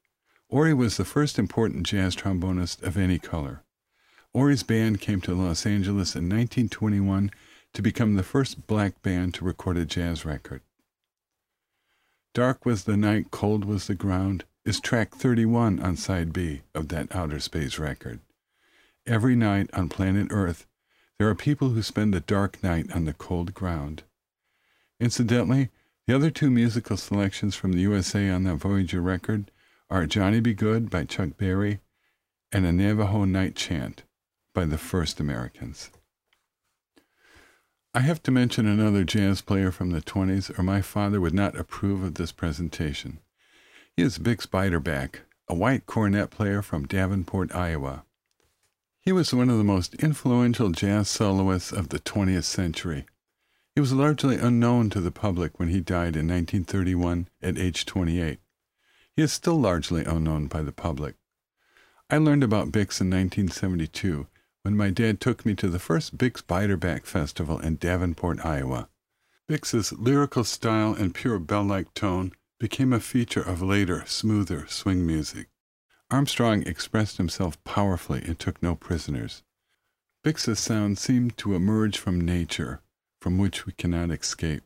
Ory 0.50 0.72
was 0.72 0.96
the 0.96 1.04
first 1.04 1.40
important 1.40 1.84
jazz 1.84 2.16
trombonist 2.16 2.84
of 2.84 2.96
any 2.96 3.18
color. 3.18 3.64
Ory's 4.32 4.62
band 4.62 5.02
came 5.02 5.20
to 5.22 5.34
Los 5.34 5.66
Angeles 5.66 6.14
in 6.16 6.30
1921 6.30 7.32
to 7.74 7.82
become 7.82 8.14
the 8.14 8.22
first 8.22 8.68
black 8.68 9.02
band 9.02 9.34
to 9.34 9.44
record 9.44 9.78
a 9.78 9.84
jazz 9.84 10.24
record. 10.24 10.62
Dark 12.36 12.68
was 12.68 12.84
the 12.84 12.96
night, 12.96 13.32
cold 13.32 13.66
was 13.66 13.88
the 13.88 13.96
ground 13.96 14.44
is 14.64 14.80
track 14.80 15.16
31 15.16 15.80
on 15.80 15.98
side 15.98 16.32
B 16.32 16.62
of 16.76 16.90
that 16.90 17.08
outer 17.16 17.40
space 17.40 17.80
record. 17.80 18.20
Every 19.08 19.36
night 19.36 19.72
on 19.74 19.90
planet 19.90 20.28
Earth, 20.30 20.68
there 21.18 21.28
are 21.28 21.34
people 21.34 21.70
who 21.70 21.82
spend 21.82 22.14
the 22.14 22.20
dark 22.20 22.62
night 22.62 22.92
on 22.94 23.06
the 23.06 23.14
cold 23.14 23.56
ground. 23.56 24.04
Incidentally, 25.00 25.72
the 26.08 26.16
other 26.16 26.32
two 26.32 26.50
musical 26.50 26.98
selections 26.98 27.56
from 27.56 27.74
the 27.74 27.82
USA 27.82 28.30
on 28.30 28.44
that 28.44 28.56
Voyager 28.56 29.02
record 29.02 29.52
are 29.90 30.06
Johnny 30.06 30.40
B. 30.40 30.54
Goode 30.54 30.90
by 30.90 31.04
Chuck 31.04 31.38
Berry 31.38 31.80
and 32.52 32.66
A 32.66 32.72
Navajo 32.72 33.26
Night 33.26 33.56
Chant 33.56 34.04
by 34.54 34.66
the 34.66 34.78
First 34.78 35.20
Americans. 35.20 35.90
I 37.94 38.00
have 38.00 38.24
to 38.24 38.32
mention 38.32 38.68
another 38.68 39.04
jazz 39.04 39.42
player 39.42 39.70
from 39.70 39.92
the 39.92 40.02
20s, 40.02 40.58
or 40.58 40.64
my 40.64 40.82
father 40.82 41.20
would 41.20 41.34
not 41.34 41.58
approve 41.58 42.04
of 42.04 42.16
this 42.16 42.32
presentation. 42.32 43.20
He 43.98 44.04
is 44.04 44.18
Bix 44.18 44.48
Beiderbecke, 44.48 45.20
a 45.50 45.54
white 45.54 45.86
cornet 45.86 46.30
player 46.30 46.62
from 46.62 46.88
Davenport, 46.88 47.54
Iowa. 47.54 48.06
He 49.02 49.12
was 49.12 49.34
one 49.34 49.50
of 49.50 49.58
the 49.58 49.66
most 49.66 49.96
influential 49.96 50.70
jazz 50.70 51.10
soloists 51.10 51.74
of 51.74 51.90
the 51.90 52.00
20th 52.00 52.46
century. 52.46 53.06
He 53.82 53.90
was 53.90 53.94
largely 53.94 54.38
unknown 54.38 54.92
to 54.92 55.02
the 55.02 55.10
public 55.10 55.60
when 55.60 55.70
he 55.70 55.80
died 55.80 56.16
in 56.16 56.28
1931 56.28 57.30
at 57.42 57.58
age 57.58 57.84
28. 57.84 58.40
He 59.16 59.22
is 59.24 59.34
still 59.34 59.60
largely 59.60 60.06
unknown 60.06 60.46
by 60.46 60.62
the 60.62 60.72
public. 60.72 61.16
I 62.08 62.20
learned 62.20 62.44
about 62.44 62.72
Bix 62.72 63.02
in 63.02 63.10
1972 63.10 64.28
when 64.62 64.78
my 64.78 64.92
dad 64.92 65.20
took 65.20 65.48
me 65.48 65.56
to 65.56 65.68
the 65.68 65.80
first 65.80 66.16
Bix 66.16 66.44
Beiderbecke 66.44 67.08
Festival 67.08 67.58
in 67.58 67.78
Davenport, 67.78 68.46
Iowa. 68.46 68.88
Bix's 69.50 69.92
lyrical 69.94 70.44
style 70.44 70.94
and 70.94 71.16
pure 71.16 71.40
bell-like 71.40 71.92
tone 71.96 72.34
became 72.60 72.94
a 72.94 73.00
feature 73.00 73.42
of 73.42 73.64
later, 73.64 74.04
smoother 74.06 74.68
swing 74.68 75.08
music. 75.08 75.48
Armstrong 76.12 76.62
expressed 76.68 77.18
himself 77.18 77.58
powerfully 77.64 78.22
and 78.28 78.38
took 78.38 78.62
no 78.62 78.76
prisoners. 78.76 79.42
Bix's 80.24 80.60
sound 80.60 81.00
seemed 81.00 81.36
to 81.38 81.56
emerge 81.56 81.98
from 81.98 82.22
nature, 82.22 82.84
from 83.22 83.38
which 83.38 83.66
we 83.68 83.72
cannot 83.74 84.10
escape. 84.10 84.64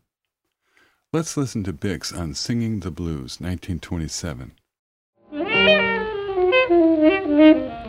Let's 1.11 1.37
listen 1.37 1.63
to 1.65 1.73
Bix 1.73 2.17
on 2.17 2.33
Singing 2.33 2.79
the 2.79 2.89
Blues, 2.89 3.39
1927. 3.39 4.53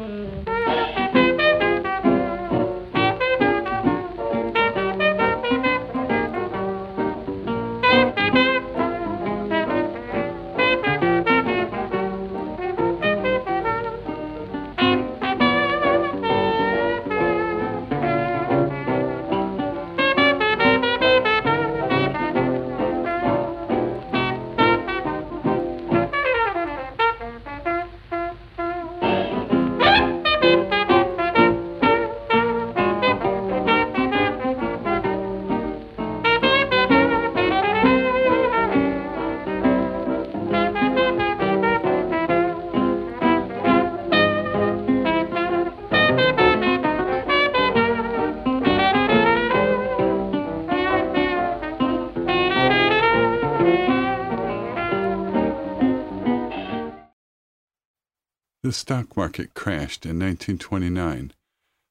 stock 58.76 59.16
market 59.16 59.54
crashed 59.54 60.04
in 60.04 60.18
1929. 60.18 61.32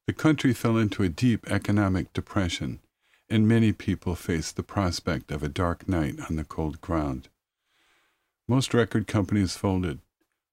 The 0.06 0.12
country 0.12 0.54
fell 0.54 0.78
into 0.78 1.02
a 1.02 1.08
deep 1.08 1.50
economic 1.50 2.12
depression, 2.12 2.80
and 3.28 3.48
many 3.48 3.72
people 3.72 4.14
faced 4.14 4.56
the 4.56 4.62
prospect 4.62 5.32
of 5.32 5.42
a 5.42 5.48
dark 5.48 5.88
night 5.88 6.16
on 6.30 6.36
the 6.36 6.44
cold 6.44 6.80
ground. 6.80 7.28
Most 8.48 8.72
record 8.72 9.06
companies 9.06 9.56
folded. 9.56 9.98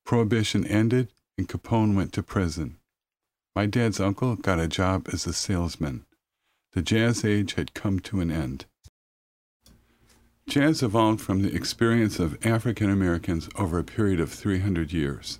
Prohibition 0.05 0.65
ended, 0.65 1.09
and 1.37 1.47
Capone 1.47 1.95
went 1.95 2.11
to 2.13 2.23
prison. 2.23 2.77
My 3.55 3.67
dad's 3.67 3.99
uncle 3.99 4.35
got 4.35 4.59
a 4.59 4.67
job 4.67 5.07
as 5.13 5.27
a 5.27 5.33
salesman. 5.33 6.05
The 6.71 6.81
jazz 6.81 7.23
age 7.23 7.53
had 7.53 7.75
come 7.75 7.99
to 7.99 8.19
an 8.19 8.31
end. 8.31 8.65
Jazz 10.47 10.81
evolved 10.81 11.21
from 11.21 11.43
the 11.43 11.55
experience 11.55 12.19
of 12.19 12.43
African 12.45 12.89
Americans 12.89 13.47
over 13.55 13.77
a 13.77 13.83
period 13.83 14.19
of 14.19 14.31
300 14.31 14.91
years. 14.91 15.39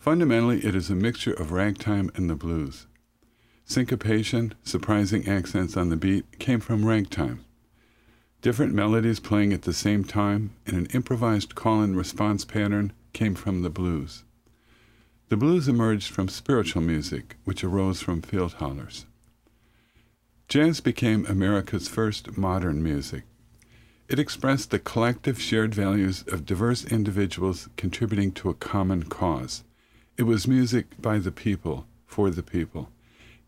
Fundamentally, 0.00 0.64
it 0.64 0.74
is 0.74 0.88
a 0.88 0.94
mixture 0.94 1.34
of 1.34 1.52
ragtime 1.52 2.10
and 2.14 2.30
the 2.30 2.34
blues. 2.34 2.86
Syncopation, 3.66 4.54
surprising 4.64 5.28
accents 5.28 5.76
on 5.76 5.90
the 5.90 5.96
beat, 5.96 6.38
came 6.38 6.58
from 6.58 6.86
ragtime. 6.86 7.44
Different 8.40 8.72
melodies 8.72 9.20
playing 9.20 9.52
at 9.52 9.62
the 9.62 9.74
same 9.74 10.02
time 10.04 10.52
in 10.64 10.74
an 10.74 10.86
improvised 10.94 11.54
call 11.54 11.82
and 11.82 11.94
response 11.94 12.46
pattern 12.46 12.94
came 13.12 13.34
from 13.34 13.60
the 13.60 13.68
blues. 13.68 14.24
The 15.28 15.36
blues 15.36 15.68
emerged 15.68 16.10
from 16.10 16.28
spiritual 16.28 16.80
music, 16.80 17.36
which 17.44 17.62
arose 17.62 18.00
from 18.00 18.22
field 18.22 18.54
hollers. 18.54 19.04
Jazz 20.48 20.80
became 20.80 21.26
America's 21.26 21.88
first 21.88 22.38
modern 22.38 22.82
music. 22.82 23.24
It 24.08 24.18
expressed 24.18 24.70
the 24.70 24.78
collective 24.78 25.38
shared 25.38 25.74
values 25.74 26.24
of 26.26 26.46
diverse 26.46 26.86
individuals 26.86 27.68
contributing 27.76 28.32
to 28.32 28.48
a 28.48 28.54
common 28.54 29.02
cause. 29.02 29.62
It 30.20 30.26
was 30.26 30.46
music 30.46 31.00
by 31.00 31.18
the 31.18 31.32
people, 31.32 31.86
for 32.06 32.28
the 32.28 32.42
people, 32.42 32.90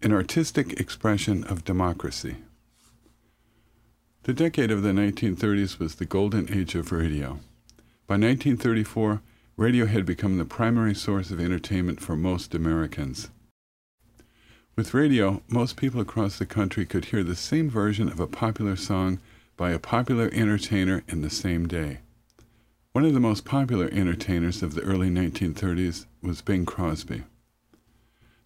an 0.01 0.11
artistic 0.11 0.81
expression 0.81 1.45
of 1.45 1.67
democracy. 1.67 2.37
The 4.23 4.33
decade 4.33 4.71
of 4.71 4.81
the 4.81 4.93
1930s 4.93 5.79
was 5.79 5.97
the 5.97 6.07
golden 6.07 6.51
age 6.51 6.75
of 6.75 6.91
radio. 6.91 7.41
By 8.07 8.15
1934, 8.15 9.21
radio 9.59 9.85
had 9.85 10.07
become 10.07 10.39
the 10.39 10.47
primary 10.47 10.95
source 10.95 11.31
of 11.31 11.41
entertainment 11.41 12.01
for 12.01 12.17
most 12.17 12.55
Americans. 12.55 13.29
With 14.75 14.95
radio, 14.95 15.43
most 15.49 15.77
people 15.77 16.01
across 16.01 16.39
the 16.39 16.47
country 16.47 16.87
could 16.87 17.05
hear 17.05 17.23
the 17.23 17.37
same 17.37 17.69
version 17.69 18.09
of 18.09 18.19
a 18.19 18.27
popular 18.27 18.77
song 18.77 19.19
by 19.59 19.73
a 19.73 19.79
popular 19.79 20.31
entertainer 20.33 21.05
in 21.07 21.21
the 21.21 21.29
same 21.29 21.69
day. 21.69 21.99
One 22.93 23.07
of 23.07 23.15
the 23.15 23.21
most 23.21 23.47
popular 23.47 23.89
entertainers 23.91 24.63
of 24.63 24.75
the 24.75 24.83
early 24.83 25.09
1930s 25.09 26.05
was 26.21 26.43
Bing 26.43 26.67
Crosby. 26.67 27.23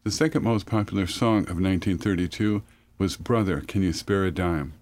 The 0.04 0.12
second 0.12 0.44
most 0.44 0.66
popular 0.66 1.08
song 1.08 1.38
of 1.48 1.58
1932 1.58 2.62
was 2.96 3.16
Brother, 3.16 3.60
Can 3.62 3.82
You 3.82 3.92
Spare 3.92 4.24
a 4.24 4.30
Dime? 4.30 4.74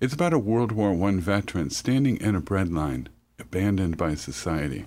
It's 0.00 0.14
about 0.14 0.32
a 0.32 0.38
World 0.38 0.72
War 0.72 0.94
I 1.06 1.12
veteran 1.16 1.68
standing 1.68 2.16
in 2.22 2.34
a 2.34 2.40
bread 2.40 2.72
line, 2.72 3.10
abandoned 3.38 3.98
by 3.98 4.14
society. 4.14 4.86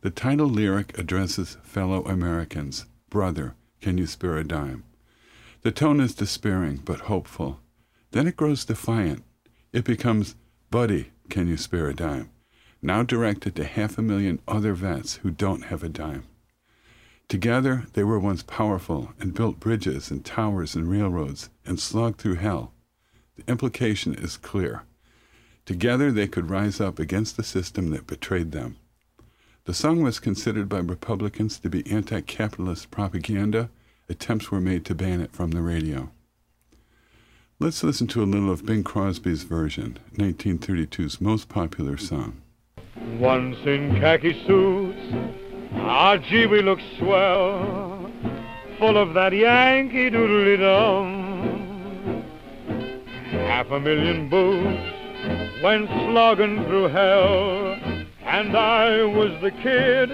The 0.00 0.08
title 0.08 0.48
lyric 0.48 0.96
addresses 0.96 1.58
fellow 1.62 2.02
Americans 2.04 2.86
Brother, 3.10 3.54
can 3.82 3.98
you 3.98 4.06
spare 4.06 4.38
a 4.38 4.44
dime? 4.44 4.82
The 5.60 5.72
tone 5.72 6.00
is 6.00 6.14
despairing 6.14 6.76
but 6.86 7.00
hopeful. 7.00 7.60
Then 8.12 8.26
it 8.26 8.38
grows 8.38 8.64
defiant. 8.64 9.24
It 9.74 9.84
becomes 9.84 10.36
Buddy, 10.70 11.10
can 11.28 11.48
you 11.48 11.58
spare 11.58 11.88
a 11.88 11.94
dime? 11.94 12.30
Now 12.82 13.02
directed 13.02 13.54
to 13.56 13.64
half 13.64 13.98
a 13.98 14.02
million 14.02 14.40
other 14.48 14.72
vets 14.72 15.16
who 15.16 15.30
don't 15.30 15.64
have 15.64 15.82
a 15.82 15.88
dime. 15.88 16.24
Together, 17.28 17.86
they 17.92 18.02
were 18.02 18.18
once 18.18 18.42
powerful 18.42 19.12
and 19.20 19.34
built 19.34 19.60
bridges 19.60 20.10
and 20.10 20.24
towers 20.24 20.74
and 20.74 20.90
railroads 20.90 21.48
and 21.64 21.78
slogged 21.78 22.18
through 22.18 22.34
hell. 22.34 22.72
The 23.36 23.48
implication 23.48 24.14
is 24.14 24.36
clear. 24.36 24.82
Together, 25.64 26.10
they 26.10 26.26
could 26.26 26.50
rise 26.50 26.80
up 26.80 26.98
against 26.98 27.36
the 27.36 27.44
system 27.44 27.90
that 27.90 28.06
betrayed 28.06 28.50
them. 28.50 28.76
The 29.64 29.74
song 29.74 30.02
was 30.02 30.18
considered 30.18 30.68
by 30.68 30.78
Republicans 30.78 31.60
to 31.60 31.70
be 31.70 31.88
anti 31.88 32.20
capitalist 32.22 32.90
propaganda. 32.90 33.70
Attempts 34.08 34.50
were 34.50 34.60
made 34.60 34.84
to 34.86 34.94
ban 34.96 35.20
it 35.20 35.32
from 35.32 35.52
the 35.52 35.62
radio. 35.62 36.10
Let's 37.60 37.84
listen 37.84 38.08
to 38.08 38.22
a 38.22 38.24
little 38.24 38.50
of 38.50 38.66
Bing 38.66 38.82
Crosby's 38.82 39.44
version, 39.44 39.98
1932's 40.14 41.20
most 41.20 41.48
popular 41.48 41.96
song. 41.96 42.40
Once 43.18 43.56
in 43.66 43.98
khaki 44.00 44.32
suits, 44.46 45.14
ah 45.74 46.16
gee, 46.16 46.46
we 46.46 46.62
look 46.62 46.78
swell, 46.98 48.10
full 48.78 48.96
of 48.96 49.14
that 49.14 49.32
Yankee 49.32 50.10
doodly 50.10 50.58
dum. 50.58 52.24
Half 53.30 53.70
a 53.70 53.80
million 53.80 54.28
boots 54.28 55.62
went 55.62 55.88
slogging 55.88 56.64
through 56.64 56.88
hell, 56.88 57.74
and 58.24 58.56
I 58.56 59.02
was 59.04 59.32
the 59.42 59.50
kid 59.50 60.10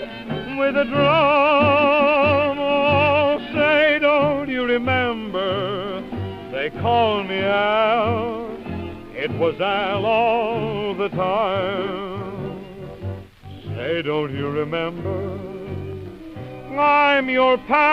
with 0.59 0.76
a 0.76 0.84
drum. 0.84 2.59
Oh, 2.59 3.39
say, 3.53 3.99
don't 4.01 4.49
you 4.49 4.64
remember? 4.64 6.03
They 6.53 6.70
called 6.80 7.28
me 7.28 7.41
Al. 7.41 8.47
It 9.12 9.30
was 9.32 9.61
Al 9.61 10.07
all 10.07 10.95
the 10.95 11.09
time. 11.11 12.05
Don't 14.03 14.32
you 14.34 14.49
remember? 14.51 15.38
I'm 16.78 17.30
your 17.30 17.57
pal. 17.57 17.86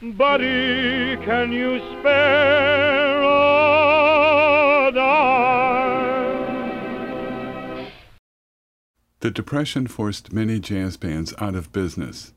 Buddy, 0.00 1.16
can 1.24 1.52
you 1.52 1.80
spare 1.98 3.22
a 3.22 4.92
dime? 4.94 6.36
The 9.20 9.30
Depression 9.32 9.88
forced 9.88 10.32
many 10.32 10.60
jazz 10.60 10.96
bands 10.96 11.34
out 11.38 11.56
of 11.56 11.72
business, 11.72 12.32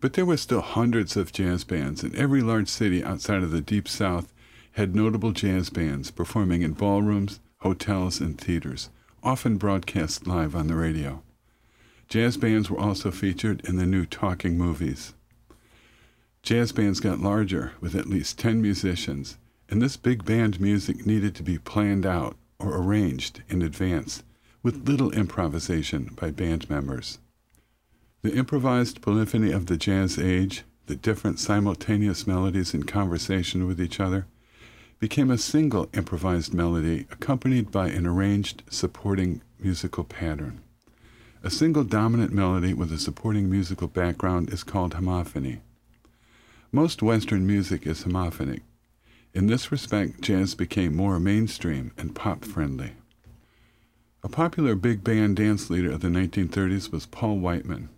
but 0.00 0.14
there 0.14 0.24
were 0.24 0.38
still 0.38 0.62
hundreds 0.62 1.16
of 1.16 1.32
jazz 1.32 1.64
bands 1.64 2.02
and 2.02 2.14
every 2.14 2.40
large 2.40 2.68
city 2.68 3.04
outside 3.04 3.42
of 3.42 3.50
the 3.50 3.60
Deep 3.60 3.86
South 3.86 4.32
had 4.72 4.96
notable 4.96 5.32
jazz 5.32 5.68
bands 5.68 6.10
performing 6.10 6.62
in 6.62 6.72
ballrooms, 6.72 7.40
hotels, 7.58 8.20
and 8.20 8.40
theaters, 8.40 8.88
often 9.22 9.56
broadcast 9.56 10.26
live 10.26 10.54
on 10.54 10.66
the 10.66 10.74
radio. 10.74 11.22
Jazz 12.08 12.36
bands 12.36 12.70
were 12.70 12.78
also 12.78 13.10
featured 13.10 13.60
in 13.68 13.76
the 13.76 13.86
new 13.86 14.06
talking 14.06 14.56
movies. 14.56 15.14
Jazz 16.42 16.72
bands 16.72 17.00
got 17.00 17.20
larger 17.20 17.72
with 17.80 17.94
at 17.94 18.08
least 18.08 18.38
10 18.38 18.62
musicians, 18.62 19.36
and 19.68 19.80
this 19.80 19.96
big 19.96 20.24
band 20.24 20.60
music 20.60 21.06
needed 21.06 21.34
to 21.34 21.42
be 21.42 21.58
planned 21.58 22.06
out 22.06 22.36
or 22.58 22.76
arranged 22.76 23.42
in 23.48 23.62
advance 23.62 24.22
with 24.62 24.88
little 24.88 25.10
improvisation 25.12 26.10
by 26.20 26.30
band 26.30 26.68
members. 26.68 27.18
The 28.22 28.34
improvised 28.34 29.00
polyphony 29.00 29.52
of 29.52 29.66
the 29.66 29.76
jazz 29.76 30.18
age, 30.18 30.64
the 30.86 30.96
different 30.96 31.38
simultaneous 31.38 32.26
melodies 32.26 32.74
in 32.74 32.82
conversation 32.82 33.66
with 33.66 33.80
each 33.80 34.00
other, 34.00 34.26
became 35.00 35.30
a 35.30 35.38
single 35.38 35.88
improvised 35.94 36.52
melody 36.52 37.06
accompanied 37.10 37.70
by 37.70 37.88
an 37.88 38.06
arranged 38.06 38.62
supporting 38.68 39.40
musical 39.58 40.04
pattern. 40.04 40.60
A 41.42 41.48
single 41.48 41.84
dominant 41.84 42.34
melody 42.34 42.74
with 42.74 42.92
a 42.92 42.98
supporting 42.98 43.50
musical 43.50 43.88
background 43.88 44.52
is 44.52 44.62
called 44.62 44.92
homophony. 44.92 45.60
Most 46.70 47.02
Western 47.02 47.46
music 47.46 47.86
is 47.86 48.04
homophonic. 48.04 48.60
In 49.32 49.46
this 49.46 49.72
respect, 49.72 50.20
jazz 50.20 50.54
became 50.54 50.94
more 50.94 51.18
mainstream 51.18 51.92
and 51.96 52.14
pop 52.14 52.44
friendly. 52.44 52.92
A 54.22 54.28
popular 54.28 54.74
big 54.74 55.02
band 55.02 55.36
dance 55.36 55.70
leader 55.70 55.90
of 55.90 56.02
the 56.02 56.08
1930s 56.08 56.92
was 56.92 57.06
Paul 57.06 57.38
Whiteman. 57.38 57.88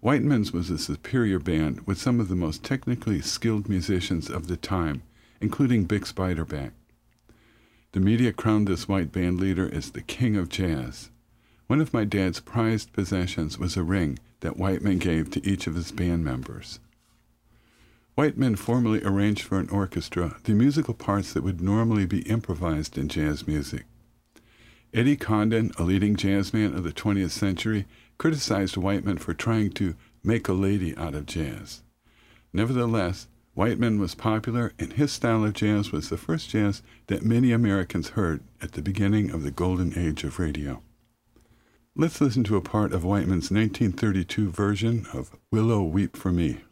Whiteman's 0.00 0.52
was 0.52 0.68
a 0.68 0.78
superior 0.78 1.38
band 1.38 1.86
with 1.86 1.98
some 1.98 2.18
of 2.18 2.26
the 2.26 2.34
most 2.34 2.64
technically 2.64 3.20
skilled 3.20 3.68
musicians 3.68 4.28
of 4.28 4.48
the 4.48 4.56
time, 4.56 5.02
including 5.44 5.86
Bix 5.86 6.10
Beiderbecke. 6.10 6.72
The 7.92 8.00
media 8.00 8.32
crowned 8.32 8.66
this 8.66 8.88
white 8.88 9.12
band 9.12 9.38
leader 9.38 9.68
as 9.70 9.90
the 9.90 10.00
king 10.00 10.36
of 10.38 10.48
jazz. 10.48 11.10
One 11.66 11.82
of 11.82 11.92
my 11.92 12.04
dad's 12.04 12.40
prized 12.40 12.94
possessions 12.94 13.58
was 13.58 13.76
a 13.76 13.82
ring 13.82 14.18
that 14.40 14.56
Whiteman 14.56 14.96
gave 14.96 15.30
to 15.32 15.46
each 15.46 15.66
of 15.66 15.74
his 15.74 15.92
band 15.92 16.24
members. 16.24 16.80
Whiteman 18.14 18.56
formally 18.56 19.04
arranged 19.04 19.42
for 19.42 19.58
an 19.58 19.68
orchestra 19.68 20.36
the 20.44 20.54
musical 20.54 20.94
parts 20.94 21.34
that 21.34 21.44
would 21.44 21.60
normally 21.60 22.06
be 22.06 22.22
improvised 22.22 22.96
in 22.96 23.08
jazz 23.08 23.46
music. 23.46 23.84
Eddie 24.94 25.18
Condon, 25.18 25.72
a 25.78 25.82
leading 25.82 26.16
jazzman 26.16 26.74
of 26.74 26.84
the 26.84 26.92
20th 26.92 27.32
century, 27.32 27.84
criticized 28.16 28.78
Whiteman 28.78 29.18
for 29.18 29.34
trying 29.34 29.72
to 29.72 29.94
make 30.22 30.48
a 30.48 30.54
lady 30.54 30.96
out 30.96 31.14
of 31.14 31.26
jazz. 31.26 31.82
Nevertheless, 32.50 33.28
Whiteman 33.54 34.00
was 34.00 34.16
popular, 34.16 34.72
and 34.80 34.94
his 34.94 35.12
style 35.12 35.44
of 35.44 35.52
jazz 35.52 35.92
was 35.92 36.08
the 36.08 36.16
first 36.16 36.50
jazz 36.50 36.82
that 37.06 37.24
many 37.24 37.52
Americans 37.52 38.10
heard 38.10 38.42
at 38.60 38.72
the 38.72 38.82
beginning 38.82 39.30
of 39.30 39.44
the 39.44 39.52
golden 39.52 39.96
age 39.96 40.24
of 40.24 40.40
radio. 40.40 40.82
Let's 41.94 42.20
listen 42.20 42.42
to 42.44 42.56
a 42.56 42.60
part 42.60 42.92
of 42.92 43.04
Whiteman's 43.04 43.52
1932 43.52 44.50
version 44.50 45.06
of 45.12 45.36
Willow 45.52 45.84
Weep 45.84 46.16
for 46.16 46.32
Me. 46.32 46.62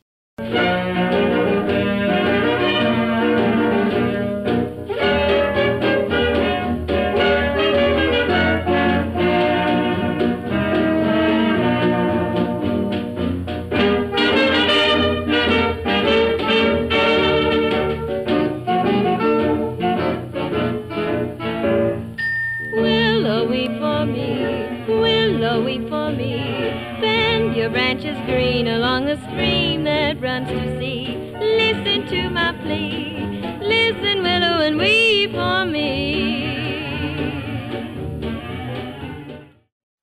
Plea. 32.73 33.59
Listen, 33.61 34.23
willow, 34.23 34.61
and 34.63 34.79
weep 34.79 35.33
for 35.33 35.65
me. 35.65 36.13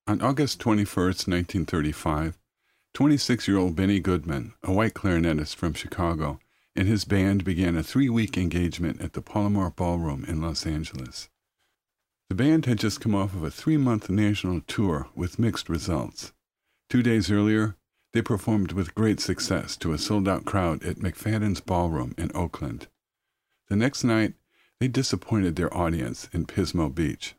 On 0.06 0.20
August 0.20 0.58
21st, 0.60 1.28
1935, 1.28 2.38
26 2.94 3.48
year 3.48 3.58
old 3.58 3.76
Benny 3.76 4.00
Goodman, 4.00 4.54
a 4.62 4.72
white 4.72 4.94
clarinetist 4.94 5.54
from 5.54 5.74
Chicago, 5.74 6.40
and 6.74 6.88
his 6.88 7.04
band 7.04 7.44
began 7.44 7.76
a 7.76 7.82
three 7.82 8.08
week 8.08 8.36
engagement 8.36 9.00
at 9.00 9.12
the 9.12 9.22
Palomar 9.22 9.70
Ballroom 9.70 10.24
in 10.26 10.40
Los 10.40 10.66
Angeles. 10.66 11.28
The 12.28 12.34
band 12.34 12.66
had 12.66 12.78
just 12.78 13.00
come 13.00 13.14
off 13.14 13.34
of 13.34 13.42
a 13.42 13.50
three 13.50 13.76
month 13.76 14.08
national 14.10 14.60
tour 14.62 15.08
with 15.14 15.38
mixed 15.38 15.68
results. 15.68 16.32
Two 16.88 17.02
days 17.02 17.30
earlier, 17.30 17.76
they 18.12 18.22
performed 18.22 18.72
with 18.72 18.94
great 18.94 19.20
success 19.20 19.76
to 19.76 19.92
a 19.92 19.98
sold 19.98 20.26
out 20.26 20.44
crowd 20.44 20.82
at 20.84 20.98
McFadden's 20.98 21.60
Ballroom 21.60 22.14
in 22.18 22.30
Oakland. 22.34 22.88
The 23.68 23.76
next 23.76 24.02
night, 24.02 24.34
they 24.80 24.88
disappointed 24.88 25.54
their 25.54 25.72
audience 25.76 26.28
in 26.32 26.46
Pismo 26.46 26.92
Beach. 26.92 27.34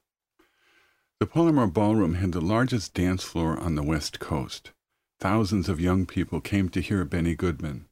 The 1.20 1.28
Palomar 1.28 1.68
Ballroom 1.68 2.16
had 2.16 2.32
the 2.32 2.42
largest 2.42 2.94
dance 2.94 3.24
floor 3.24 3.60
on 3.60 3.76
the 3.76 3.84
West 3.84 4.20
Coast. 4.20 4.72
Thousands 5.20 5.68
of 5.68 5.82
young 5.82 6.06
people 6.06 6.40
came 6.40 6.70
to 6.70 6.82
hear 6.82 7.04
Benny 7.04 7.36
Goodman. 7.36 7.88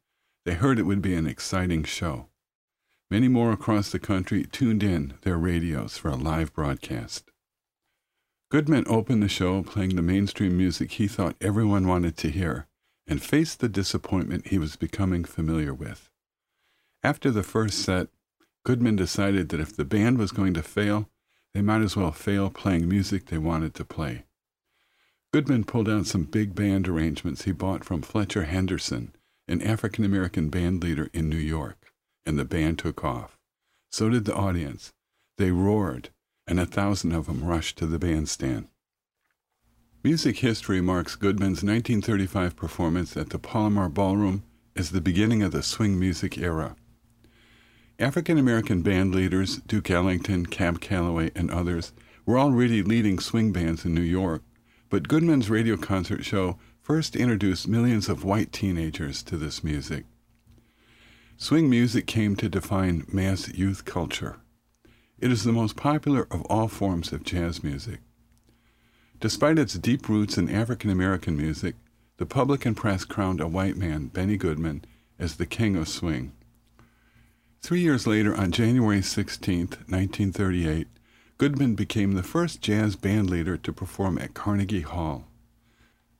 They 0.46 0.54
heard 0.54 0.80
it 0.80 0.84
would 0.84 1.02
be 1.02 1.16
an 1.16 1.28
exciting 1.28 1.84
show. 1.84 2.28
Many 3.12 3.28
more 3.28 3.52
across 3.52 3.92
the 3.92 4.00
country 4.00 4.46
tuned 4.46 4.84
in 4.84 5.16
their 5.22 5.38
radios 5.38 5.98
for 5.98 6.10
a 6.10 6.16
live 6.16 6.54
broadcast. 6.54 7.30
Goodman 8.50 8.86
opened 8.88 9.22
the 9.22 9.28
show 9.28 9.64
playing 9.64 9.96
the 9.96 10.02
mainstream 10.02 10.58
music 10.58 10.94
he 10.94 11.08
thought 11.08 11.36
everyone 11.42 11.88
wanted 11.88 12.18
to 12.18 12.32
hear 12.32 12.68
and 13.10 13.22
faced 13.22 13.60
the 13.60 13.68
disappointment 13.68 14.48
he 14.48 14.60
was 14.60 14.76
becoming 14.76 15.26
familiar 15.26 15.74
with. 15.74 16.10
After 17.04 17.32
the 17.32 17.44
first 17.44 17.80
set, 17.80 18.08
Goodman 18.64 18.96
decided 18.96 19.50
that 19.50 19.60
if 19.60 19.76
the 19.76 19.84
band 19.84 20.20
was 20.20 20.32
going 20.32 20.54
to 20.54 20.62
fail, 20.62 21.10
they 21.54 21.62
might 21.62 21.82
as 21.82 21.96
well 21.96 22.12
fail 22.12 22.52
playing 22.52 22.88
music 22.88 23.26
they 23.26 23.40
wanted 23.40 23.74
to 23.76 23.84
play. 23.84 24.26
Goodman 25.34 25.64
pulled 25.64 25.90
out 25.90 26.06
some 26.06 26.24
big 26.24 26.54
band 26.54 26.88
arrangements 26.88 27.44
he 27.44 27.52
bought 27.52 27.84
from 27.84 28.02
Fletcher 28.02 28.44
Henderson, 28.44 29.16
an 29.48 29.62
African 29.62 30.06
American 30.06 30.50
band 30.50 30.84
leader 30.84 31.10
in 31.12 31.30
New 31.30 31.38
York, 31.38 31.92
and 32.26 32.38
the 32.38 32.46
band 32.46 32.78
took 32.78 33.04
off. 33.04 33.40
So 33.92 34.10
did 34.10 34.26
the 34.26 34.36
audience. 34.36 34.94
They 35.38 35.52
roared, 35.52 36.10
and 36.46 36.60
a 36.60 36.66
thousand 36.66 37.14
of 37.14 37.26
them 37.26 37.44
rushed 37.44 37.78
to 37.80 37.88
the 37.88 37.98
bandstand. 37.98 38.68
Music 40.02 40.38
history 40.38 40.80
marks 40.80 41.18
Goodman's 41.18 41.62
1935 41.62 42.56
performance 42.56 43.18
at 43.18 43.32
the 43.32 43.38
Palomar 43.38 43.90
Ballroom 43.90 44.44
as 44.74 44.92
the 44.92 45.02
beginning 45.02 45.44
of 45.44 45.52
the 45.52 45.62
swing 45.62 46.00
music 46.00 46.38
era. 46.38 46.78
African 48.00 48.38
American 48.38 48.82
band 48.82 49.14
leaders, 49.14 49.58
Duke 49.58 49.92
Ellington, 49.92 50.46
Cab 50.46 50.80
Calloway, 50.80 51.32
and 51.36 51.52
others, 51.52 51.92
were 52.26 52.40
already 52.40 52.82
leading 52.82 53.20
swing 53.20 53.52
bands 53.52 53.84
in 53.84 53.94
New 53.94 54.00
York, 54.00 54.42
but 54.88 55.10
Goodman's 55.10 55.50
radio 55.50 55.76
concert 55.76 56.24
show 56.24 56.58
first 56.82 57.18
introduced 57.18 57.68
millions 57.68 58.08
of 58.08 58.24
white 58.24 58.54
teenagers 58.54 59.22
to 59.24 59.36
this 59.36 59.66
music. 59.66 60.06
Swing 61.36 61.70
music 61.70 62.08
came 62.08 62.38
to 62.38 62.48
define 62.48 63.06
mass 63.12 63.50
youth 63.50 63.84
culture. 63.84 64.38
It 65.20 65.30
is 65.30 65.44
the 65.44 65.52
most 65.52 65.76
popular 65.76 66.26
of 66.32 66.44
all 66.44 66.70
forms 66.70 67.12
of 67.12 67.26
jazz 67.26 67.62
music. 67.66 68.00
Despite 69.20 69.60
its 69.60 69.74
deep 69.74 70.08
roots 70.08 70.38
in 70.38 70.50
African 70.50 70.90
American 70.90 71.36
music, 71.36 71.76
the 72.18 72.26
public 72.26 72.66
and 72.66 72.76
press 72.76 73.04
crowned 73.04 73.42
a 73.42 73.48
white 73.48 73.76
man, 73.76 74.08
Benny 74.08 74.38
Goodman, 74.38 74.86
as 75.18 75.36
the 75.36 75.46
king 75.46 75.76
of 75.76 75.90
swing. 75.90 76.32
Three 77.62 77.82
years 77.82 78.08
later, 78.08 78.34
on 78.34 78.52
January 78.54 79.02
16, 79.02 79.60
1938, 79.88 80.88
Goodman 81.38 81.76
became 81.76 82.14
the 82.14 82.24
first 82.24 82.62
jazz 82.62 82.96
band 82.96 83.30
leader 83.30 83.58
to 83.58 83.74
perform 83.74 84.18
at 84.18 84.34
Carnegie 84.34 84.82
Hall. 84.82 85.26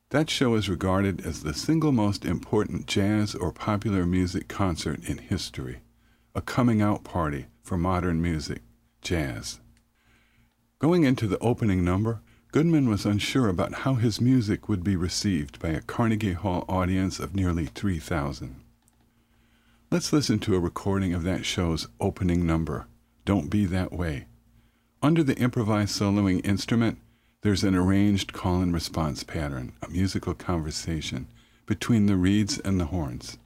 That 0.10 0.30
show 0.30 0.56
is 0.56 0.68
regarded 0.68 1.26
as 1.26 1.44
the 1.44 1.54
single 1.54 1.94
most 1.94 2.26
important 2.26 2.86
jazz 2.86 3.34
or 3.34 3.54
popular 3.54 4.06
music 4.06 4.50
concert 4.50 5.08
in 5.08 5.20
history, 5.20 5.80
a 6.36 6.42
coming 6.42 6.82
out 6.82 7.06
party 7.06 7.46
for 7.62 7.78
modern 7.78 8.22
music, 8.22 8.62
jazz. 9.02 9.62
Going 10.80 11.04
into 11.04 11.28
the 11.28 11.40
opening 11.40 11.86
number, 11.86 12.22
Goodman 12.52 12.90
was 12.90 13.06
unsure 13.06 13.48
about 13.48 13.82
how 13.82 13.94
his 13.94 14.20
music 14.20 14.68
would 14.68 14.84
be 14.84 14.96
received 14.96 15.60
by 15.60 15.70
a 15.70 15.82
Carnegie 15.82 16.34
Hall 16.34 16.66
audience 16.68 17.20
of 17.20 17.36
nearly 17.36 17.68
3,000. 17.68 18.56
Let's 19.92 20.12
listen 20.12 20.40
to 20.40 20.56
a 20.56 20.60
recording 20.60 21.14
of 21.14 21.22
that 21.22 21.46
show's 21.46 21.88
opening 22.00 22.48
number, 22.48 22.88
Don't 23.24 23.52
Be 23.52 23.66
That 23.66 23.94
Way. 23.94 24.26
Under 25.04 25.22
the 25.22 25.38
improvised 25.38 26.00
soloing 26.00 26.44
instrument, 26.44 26.98
there's 27.44 27.64
an 27.64 27.76
arranged 27.76 28.34
call 28.34 28.62
and 28.62 28.74
response 28.74 29.24
pattern, 29.24 29.74
a 29.84 29.88
musical 29.88 30.34
conversation 30.34 31.28
between 31.68 32.08
the 32.08 32.16
reeds 32.16 32.58
and 32.58 32.80
the 32.80 32.86
horns. 32.86 33.38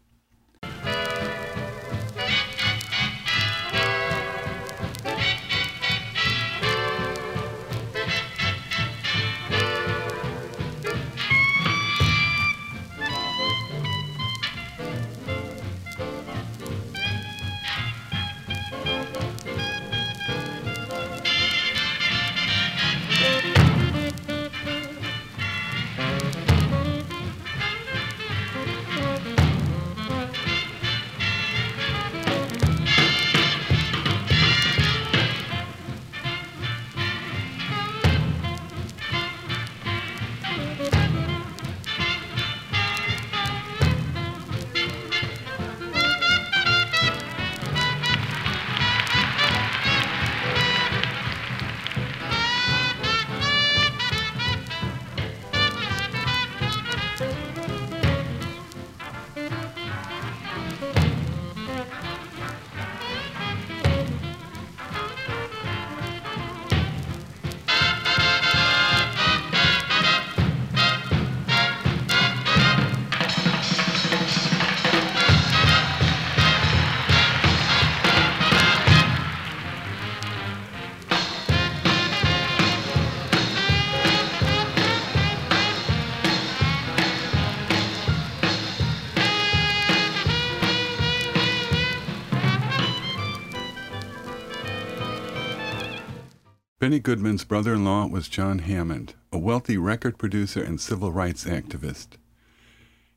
Benny 96.84 96.99
Goodman's 96.99 97.45
brother 97.45 97.75
in 97.75 97.86
law 97.86 98.07
was 98.07 98.27
John 98.27 98.59
Hammond, 98.59 99.13
a 99.31 99.38
wealthy 99.38 99.77
record 99.77 100.17
producer 100.17 100.61
and 100.61 100.81
civil 100.81 101.13
rights 101.13 101.45
activist. 101.45 102.17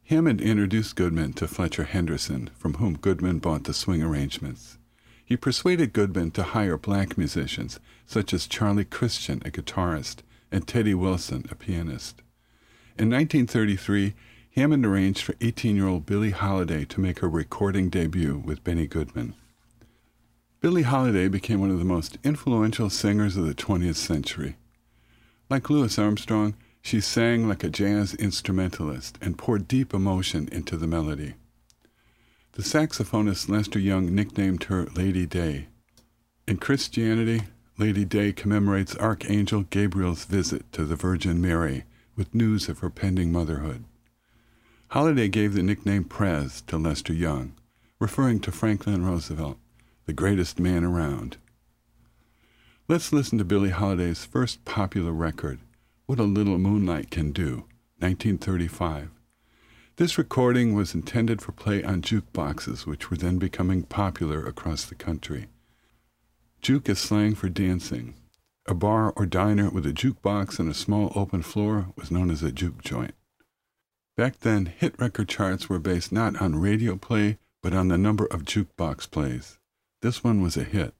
Hammond 0.05 0.41
introduced 0.41 0.95
Goodman 0.95 1.33
to 1.33 1.49
Fletcher 1.49 1.83
Henderson, 1.83 2.51
from 2.57 2.75
whom 2.75 2.97
Goodman 2.97 3.41
bought 3.41 3.65
the 3.65 3.75
swing 3.75 4.05
arrangements. 4.05 4.79
He 5.25 5.37
persuaded 5.37 5.93
Goodman 5.93 6.31
to 6.31 6.45
hire 6.45 6.79
black 6.79 7.19
musicians, 7.19 7.81
such 8.07 8.33
as 8.33 8.47
Charlie 8.47 8.85
Christian, 8.85 9.43
a 9.45 9.51
guitarist, 9.51 10.19
and 10.53 10.65
Teddy 10.65 10.95
Wilson, 10.95 11.47
a 11.51 11.57
pianist. 11.57 12.23
In 12.97 13.11
1933, 13.11 14.15
Hammond 14.55 14.87
arranged 14.87 15.23
for 15.23 15.35
18 15.41 15.75
year 15.75 15.89
old 15.89 16.07
Billie 16.07 16.31
Holiday 16.31 16.85
to 16.85 17.01
make 17.01 17.19
her 17.19 17.29
recording 17.29 17.89
debut 17.89 18.41
with 18.45 18.63
Benny 18.63 18.87
Goodman. 18.87 19.35
Billie 20.67 20.83
Holiday 20.83 21.29
became 21.29 21.61
one 21.61 21.71
of 21.71 21.79
the 21.79 21.85
most 21.85 22.19
influential 22.25 22.91
singers 22.91 23.37
of 23.37 23.47
the 23.47 23.55
20th 23.55 23.95
century. 23.95 24.57
Like 25.49 25.71
Louis 25.71 25.97
Armstrong, 25.97 26.57
she 26.83 27.01
sang 27.01 27.47
like 27.47 27.63
a 27.63 27.69
jazz 27.69 28.15
instrumentalist 28.15 29.17
and 29.23 29.39
poured 29.39 29.69
deep 29.69 29.95
emotion 29.95 30.49
into 30.51 30.77
the 30.77 30.89
melody. 30.89 31.35
The 32.55 32.63
saxophonist 32.63 33.49
Lester 33.49 33.79
Young 33.79 34.13
nicknamed 34.13 34.65
her 34.65 34.87
Lady 34.87 35.25
Day. 35.25 35.69
In 36.49 36.57
Christianity, 36.57 37.45
Lady 37.79 38.05
Day 38.05 38.33
commemorates 38.33 38.97
Archangel 38.97 39.67
Gabriel's 39.71 40.25
visit 40.25 40.65
to 40.73 40.85
the 40.85 40.97
Virgin 40.97 41.41
Mary 41.41 41.85
with 42.17 42.35
news 42.35 42.69
of 42.69 42.81
her 42.81 42.91
pending 42.91 43.31
motherhood. 43.31 43.85
Holiday 44.89 45.29
gave 45.29 45.55
the 45.55 45.63
nickname 45.63 46.03
Prez 46.03 46.63
to 46.63 46.77
Lester 46.77 47.13
Young, 47.13 47.53
referring 48.01 48.41
to 48.41 48.51
Franklin 48.51 49.05
Roosevelt, 49.05 49.59
the 50.07 50.13
greatest 50.13 50.61
man 50.61 50.85
around. 50.85 51.37
Let's 52.87 53.13
listen 53.13 53.39
to 53.39 53.45
Billie 53.45 53.71
Holiday's 53.71 54.25
first 54.25 54.65
popular 54.65 55.11
record, 55.11 55.59
What 56.07 56.21
a 56.21 56.23
Little 56.23 56.59
Moonlight 56.59 57.11
Can 57.11 57.33
Do, 57.33 57.65
1935. 57.99 59.11
This 59.97 60.17
recording 60.17 60.75
was 60.75 60.95
intended 60.95 61.43
for 61.43 61.51
play 61.51 61.83
on 61.83 62.03
jukeboxes, 62.03 62.87
which 62.87 63.11
were 63.11 63.17
then 63.17 63.39
becoming 63.39 63.83
popular 63.83 64.47
across 64.47 64.85
the 64.85 64.95
country. 64.95 65.49
Juke 66.63 66.89
is 66.89 67.01
slang 67.01 67.35
for 67.35 67.49
dancing. 67.49 68.15
A 68.67 68.75
bar 68.75 69.13
or 69.17 69.27
diner 69.27 69.71
with 69.71 69.87
a 69.87 69.93
jukebox 69.93 70.61
and 70.61 70.71
a 70.71 70.75
small 70.75 71.13
open 71.17 71.43
floor 71.43 71.89
was 71.97 72.13
known 72.13 72.31
as 72.31 72.45
a 72.45 72.53
juke 72.53 72.85
joint. 72.85 73.15
Back 74.17 74.39
then, 74.41 74.67
hit 74.67 74.95
record 75.01 75.29
charts 75.29 75.69
were 75.69 75.81
based 75.81 76.13
not 76.13 76.41
on 76.41 76.61
radio 76.61 76.95
play, 76.97 77.39
but 77.61 77.75
on 77.75 77.89
the 77.89 77.99
number 77.99 78.27
of 78.27 78.45
jukebox 78.45 79.11
plays. 79.11 79.59
This 80.03 80.23
one 80.23 80.43
was 80.43 80.59
a 80.59 80.63
hit. 80.63 80.95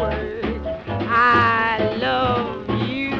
Utter 0.00 0.40
the 0.40 0.58
word. 0.60 0.66
I 1.08 1.96
love 1.96 2.68
you. 2.88 3.12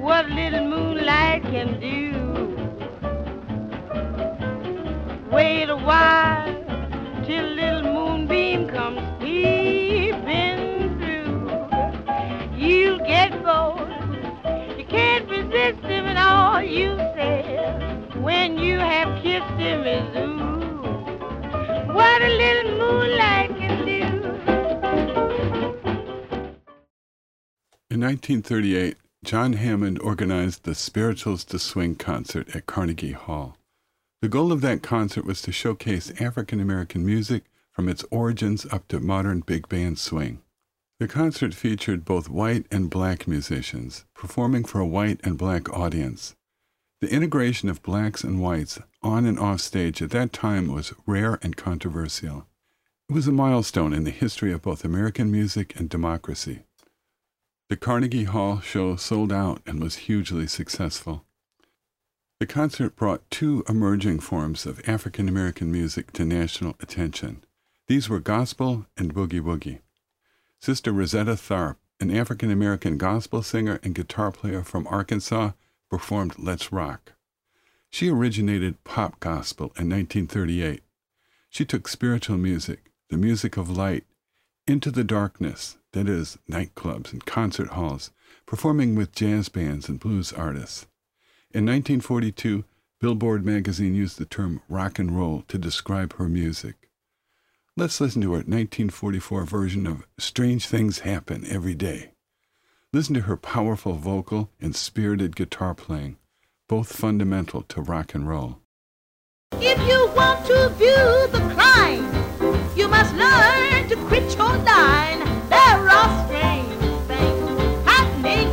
What 0.00 0.28
little 0.30 0.66
moonlight 0.68 1.42
can 1.42 1.80
do. 1.80 2.10
Wait 5.32 5.68
a 5.70 5.76
while 5.76 7.24
till 7.24 7.44
little 7.44 7.82
moonbeam 7.82 8.68
comes 8.68 9.09
1938, 28.30 28.96
John 29.24 29.54
Hammond 29.54 29.98
organized 29.98 30.62
the 30.62 30.76
Spirituals 30.76 31.42
to 31.46 31.58
Swing 31.58 31.96
concert 31.96 32.54
at 32.54 32.64
Carnegie 32.64 33.10
Hall. 33.10 33.56
The 34.22 34.28
goal 34.28 34.52
of 34.52 34.60
that 34.60 34.84
concert 34.84 35.24
was 35.24 35.42
to 35.42 35.50
showcase 35.50 36.12
African 36.20 36.60
American 36.60 37.04
music 37.04 37.42
from 37.72 37.88
its 37.88 38.04
origins 38.08 38.66
up 38.70 38.86
to 38.86 39.00
modern 39.00 39.40
big 39.40 39.68
band 39.68 39.98
swing. 39.98 40.42
The 41.00 41.08
concert 41.08 41.54
featured 41.54 42.04
both 42.04 42.28
white 42.28 42.66
and 42.70 42.88
black 42.88 43.26
musicians, 43.26 44.04
performing 44.14 44.62
for 44.62 44.78
a 44.78 44.86
white 44.86 45.18
and 45.24 45.36
black 45.36 45.68
audience. 45.76 46.36
The 47.00 47.12
integration 47.12 47.68
of 47.68 47.82
blacks 47.82 48.22
and 48.22 48.40
whites 48.40 48.78
on 49.02 49.26
and 49.26 49.40
off 49.40 49.60
stage 49.60 50.00
at 50.02 50.10
that 50.10 50.32
time 50.32 50.68
was 50.68 50.94
rare 51.04 51.40
and 51.42 51.56
controversial. 51.56 52.46
It 53.08 53.12
was 53.12 53.26
a 53.26 53.32
milestone 53.32 53.92
in 53.92 54.04
the 54.04 54.12
history 54.12 54.52
of 54.52 54.62
both 54.62 54.84
American 54.84 55.32
music 55.32 55.74
and 55.74 55.90
democracy. 55.90 56.60
The 57.70 57.76
Carnegie 57.76 58.24
Hall 58.24 58.58
show 58.58 58.96
sold 58.96 59.32
out 59.32 59.62
and 59.64 59.80
was 59.80 60.08
hugely 60.08 60.48
successful. 60.48 61.24
The 62.40 62.46
concert 62.46 62.96
brought 62.96 63.30
two 63.30 63.62
emerging 63.68 64.18
forms 64.20 64.66
of 64.66 64.82
African 64.88 65.28
American 65.28 65.70
music 65.70 66.12
to 66.14 66.24
national 66.24 66.74
attention. 66.80 67.44
These 67.86 68.08
were 68.08 68.18
gospel 68.18 68.86
and 68.96 69.14
boogie 69.14 69.40
woogie. 69.40 69.82
Sister 70.58 70.90
Rosetta 70.90 71.36
Tharpe, 71.36 71.76
an 72.00 72.10
African 72.10 72.50
American 72.50 72.98
gospel 72.98 73.40
singer 73.40 73.78
and 73.84 73.94
guitar 73.94 74.32
player 74.32 74.64
from 74.64 74.88
Arkansas, 74.88 75.52
performed 75.88 76.40
Let's 76.40 76.72
Rock. 76.72 77.12
She 77.88 78.08
originated 78.08 78.82
pop 78.82 79.20
gospel 79.20 79.66
in 79.76 79.88
1938. 79.88 80.82
She 81.48 81.64
took 81.64 81.86
spiritual 81.86 82.36
music, 82.36 82.90
the 83.10 83.16
music 83.16 83.56
of 83.56 83.70
light, 83.70 84.06
into 84.66 84.90
the 84.90 85.04
darkness, 85.04 85.76
that 85.92 86.08
is, 86.08 86.38
nightclubs 86.48 87.12
and 87.12 87.24
concert 87.24 87.68
halls, 87.68 88.10
performing 88.46 88.94
with 88.94 89.14
jazz 89.14 89.48
bands 89.48 89.88
and 89.88 90.00
blues 90.00 90.32
artists. 90.32 90.86
In 91.52 91.64
1942, 91.66 92.64
Billboard 93.00 93.46
magazine 93.46 93.94
used 93.94 94.18
the 94.18 94.26
term 94.26 94.60
rock 94.68 94.98
and 94.98 95.16
roll 95.16 95.42
to 95.48 95.56
describe 95.56 96.14
her 96.16 96.28
music. 96.28 96.90
Let's 97.76 97.98
listen 98.00 98.20
to 98.22 98.32
her 98.32 98.38
1944 98.38 99.44
version 99.44 99.86
of 99.86 100.06
Strange 100.18 100.66
Things 100.66 100.98
Happen 100.98 101.46
Every 101.48 101.74
Day. 101.74 102.12
Listen 102.92 103.14
to 103.14 103.22
her 103.22 103.38
powerful 103.38 103.94
vocal 103.94 104.50
and 104.60 104.76
spirited 104.76 105.34
guitar 105.34 105.74
playing, 105.74 106.18
both 106.68 106.94
fundamental 106.94 107.62
to 107.62 107.80
rock 107.80 108.14
and 108.14 108.28
roll. 108.28 108.58
If 109.52 109.78
you 109.88 110.10
want 110.14 110.44
to 110.46 110.68
view 110.70 111.28
the 111.32 111.54
crime, 111.54 112.76
you 112.76 112.86
must 112.86 113.14
learn 113.14 113.88
to 113.88 113.96
quit 114.08 114.36
your 114.36 114.56
line. 114.58 115.29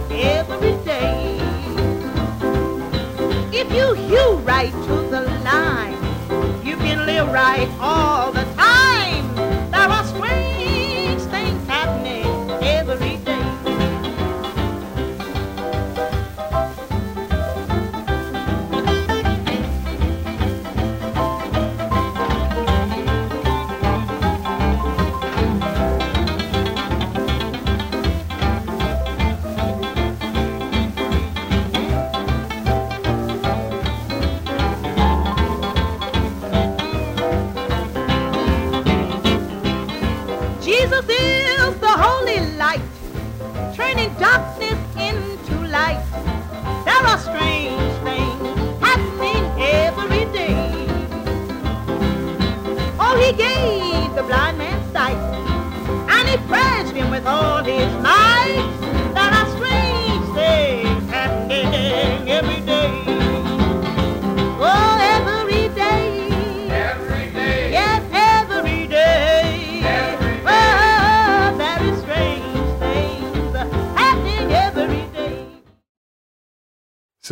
Every 0.10 0.72
day. 0.84 1.38
If 3.52 3.72
you 3.72 3.94
hew 3.94 4.38
right 4.38 4.72
to 4.72 4.96
the 5.10 5.22
line, 5.44 5.98
you 6.66 6.76
can 6.78 7.06
live 7.06 7.28
right 7.32 7.70
all 7.80 8.32
the 8.32 8.44
time. 8.44 8.57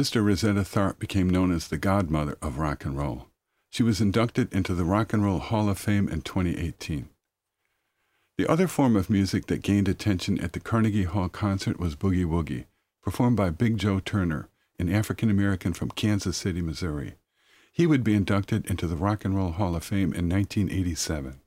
Sister 0.06 0.22
Rosetta 0.22 0.64
Tharpe 0.64 1.00
became 1.00 1.28
known 1.28 1.52
as 1.52 1.68
the 1.68 1.80
godmother 1.80 2.38
of 2.40 2.60
rock 2.60 2.86
and 2.86 2.96
roll. 2.96 3.26
She 3.72 3.82
was 3.82 4.00
inducted 4.00 4.54
into 4.54 4.76
the 4.76 4.86
Rock 4.86 5.14
and 5.14 5.24
Roll 5.24 5.40
Hall 5.40 5.68
of 5.68 5.80
Fame 5.80 6.08
in 6.08 6.22
2018. 6.22 7.10
The 8.38 8.48
other 8.48 8.68
form 8.68 8.96
of 8.96 9.10
music 9.10 9.48
that 9.48 9.64
gained 9.64 9.88
attention 9.88 10.40
at 10.40 10.54
the 10.54 10.60
Carnegie 10.60 11.06
Hall 11.06 11.28
concert 11.28 11.80
was 11.80 11.96
Boogie 11.96 12.24
Woogie, 12.24 12.66
performed 13.02 13.36
by 13.36 13.50
Big 13.50 13.80
Joe 13.80 14.00
Turner, 14.00 14.48
an 14.78 14.94
African 14.94 15.32
American 15.32 15.74
from 15.74 15.90
Kansas 15.90 16.38
City, 16.38 16.62
Missouri. 16.62 17.16
He 17.74 17.88
would 17.88 18.04
be 18.04 18.14
inducted 18.14 18.70
into 18.70 18.86
the 18.86 18.98
Rock 18.98 19.26
and 19.26 19.36
Roll 19.36 19.54
Hall 19.54 19.76
of 19.76 19.84
Fame 19.84 20.14
in 20.14 20.30
1987. 20.30 21.42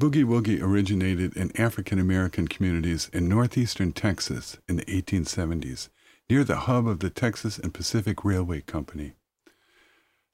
Boogie 0.00 0.24
Woogie 0.24 0.62
originated 0.62 1.36
in 1.36 1.50
African 1.60 1.98
American 1.98 2.46
communities 2.46 3.10
in 3.12 3.28
northeastern 3.28 3.90
Texas 3.90 4.56
in 4.68 4.76
the 4.76 4.84
1870s, 4.84 5.88
near 6.30 6.44
the 6.44 6.58
hub 6.58 6.86
of 6.86 7.00
the 7.00 7.10
Texas 7.10 7.58
and 7.58 7.74
Pacific 7.74 8.24
Railway 8.24 8.60
Company. 8.60 9.14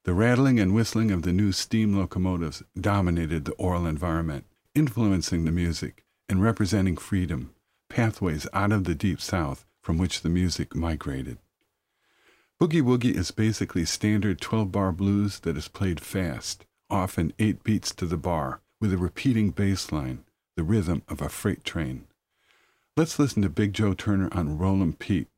The 0.05 0.13
rattling 0.13 0.61
and 0.61 0.75
whistling 0.75 1.11
of 1.11 1.23
the 1.23 1.33
new 1.33 1.53
steam 1.53 1.97
locomotives 1.97 2.63
dominated 2.79 3.47
the 3.47 3.55
aural 3.55 3.87
environment, 3.87 4.45
influencing 4.75 5.47
the 5.47 5.51
music 5.51 6.05
and 6.29 6.43
representing 6.43 6.99
freedom, 6.99 7.55
pathways 7.89 8.47
out 8.53 8.73
of 8.73 8.85
the 8.85 8.95
deep 8.95 9.23
south 9.23 9.65
from 9.83 9.97
which 9.97 10.21
the 10.21 10.29
music 10.29 10.77
migrated. 10.77 11.39
Boogie 12.61 12.83
Woogie 12.83 13.17
is 13.17 13.31
basically 13.31 13.87
standard 13.87 14.39
12 14.39 14.71
bar 14.71 14.93
blues 14.93 15.41
that 15.41 15.57
is 15.57 15.67
played 15.67 16.01
fast, 16.01 16.67
often 16.91 17.33
eight 17.39 17.65
beats 17.65 17.95
to 17.95 18.05
the 18.05 18.19
bar, 18.19 18.61
with 18.83 18.93
a 18.93 18.99
repeating 18.99 19.51
bass 19.51 19.91
line, 19.91 20.25
the 20.57 20.63
rhythm 20.63 21.03
of 21.09 21.23
a 21.23 21.31
freight 21.31 21.65
train. 21.65 22.07
Let's 22.99 23.19
listen 23.19 23.41
to 23.43 23.49
Big 23.49 23.73
Joe 23.73 23.95
Turner 23.95 24.29
on 24.33 24.59
Roll 24.59 24.83
'Em 24.83 24.93
Pete. 24.93 25.29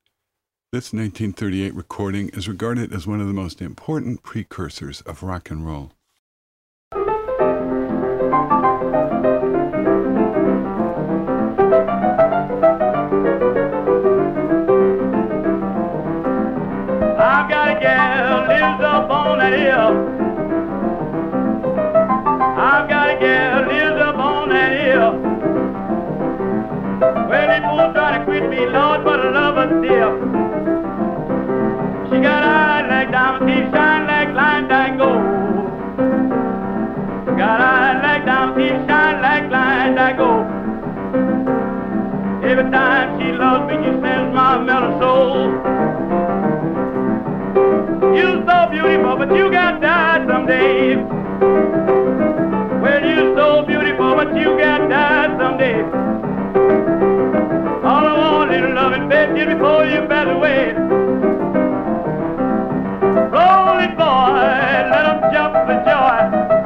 This 0.70 0.92
1938 0.92 1.74
recording 1.74 2.28
is 2.28 2.46
regarded 2.46 2.92
as 2.92 3.06
one 3.06 3.22
of 3.22 3.26
the 3.26 3.32
most 3.32 3.62
important 3.62 4.22
precursors 4.22 5.00
of 5.06 5.22
rock 5.22 5.50
and 5.50 5.66
roll. 5.66 5.92
I've 6.92 7.08
got 17.48 17.68
a 17.74 17.80
gal 17.80 18.42
lives 18.46 18.84
up 18.84 19.08
on 19.08 19.38
that 19.38 19.54
hill. 19.54 19.96
I've 22.58 22.90
got 22.90 23.08
a 23.08 23.18
gal 23.18 23.62
lives 23.62 24.02
up 24.02 24.16
on 24.16 24.50
that 24.50 24.72
hill. 24.78 25.12
Well, 27.26 27.48
they 27.48 27.60
both 27.60 27.94
trying 27.94 28.20
to 28.20 28.24
quit 28.26 28.50
me, 28.50 28.66
Lord, 28.66 29.02
but 29.02 29.18
I 29.18 29.30
love 29.30 29.54
her 29.54 29.82
still. 29.82 30.47
Like 39.28 39.50
shine 39.50 39.82
like 39.82 39.96
like 39.96 40.16
gold. 40.16 40.46
Every 42.44 42.70
time 42.70 43.20
she 43.20 43.32
loves 43.32 43.68
me, 43.68 43.74
she 43.84 43.90
sends 44.00 44.34
my 44.34 44.58
mellow 44.58 44.98
soul. 45.00 45.50
You're 48.16 48.44
so 48.46 48.70
beautiful, 48.70 49.16
but 49.16 49.34
you 49.36 49.50
got 49.50 49.72
to 49.72 49.80
die 49.80 50.26
someday. 50.26 50.96
Well, 52.82 53.04
you're 53.04 53.36
so 53.36 53.66
beautiful, 53.66 54.14
but 54.16 54.34
you 54.36 54.56
got 54.58 54.78
to 54.78 54.88
die 54.88 55.36
someday. 55.38 55.82
All 57.84 58.06
I 58.06 58.14
want 58.18 58.52
is 58.52 58.62
loving, 58.74 59.08
baby, 59.08 59.52
before 59.52 59.84
you 59.84 60.06
pass 60.08 60.28
away. 60.28 60.87
Roll 63.26 63.78
it, 63.80 63.96
boy, 63.96 64.32
let 64.90 65.06
'em 65.06 65.32
jump 65.32 65.54
for 65.66 65.76
joy. 65.84 66.57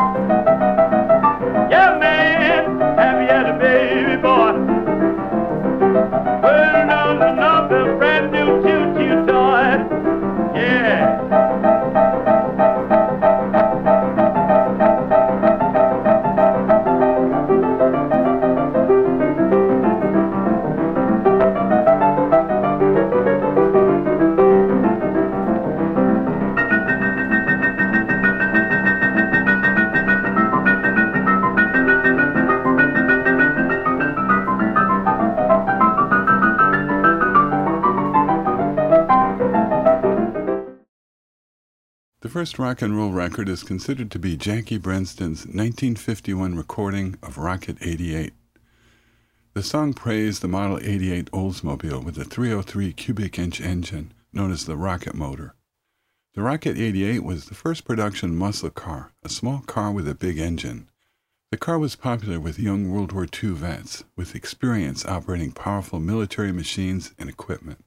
First 42.33 42.59
rock 42.59 42.81
and 42.81 42.97
roll 42.97 43.11
record 43.11 43.47
is 43.47 43.63
considered 43.63 44.11
to 44.11 44.19
be 44.19 44.39
Jackie 44.39 44.79
Brenston's 44.79 45.45
1951 45.45 46.57
recording 46.57 47.15
of 47.23 47.37
Rocket 47.37 47.77
88. 47.83 48.33
The 49.53 49.63
song 49.63 49.93
praised 49.93 50.41
the 50.41 50.49
Model 50.49 50.79
88 50.83 51.31
Oldsmobile 51.33 52.03
with 52.03 52.17
a 52.17 52.25
303 52.25 52.95
cubic 52.95 53.39
inch 53.39 53.61
engine 53.61 54.15
known 54.33 54.51
as 54.51 54.65
the 54.65 54.79
rocket 54.79 55.15
motor. 55.15 55.55
The 56.33 56.41
Rocket 56.41 56.79
88 56.79 57.23
was 57.23 57.45
the 57.45 57.55
first 57.55 57.85
production 57.85 58.35
muscle 58.35 58.71
car, 58.71 59.13
a 59.23 59.29
small 59.29 59.61
car 59.61 59.93
with 59.93 60.09
a 60.09 60.15
big 60.15 60.39
engine. 60.39 60.89
The 61.51 61.59
car 61.59 61.79
was 61.79 61.97
popular 61.97 62.41
with 62.41 62.59
young 62.59 62.91
World 62.91 63.13
War 63.13 63.27
II 63.27 63.51
vets 63.51 64.05
with 64.17 64.35
experience 64.35 65.05
operating 65.05 65.53
powerful 65.53 66.01
military 66.01 66.51
machines 66.51 67.13
and 67.19 67.29
equipment. 67.29 67.85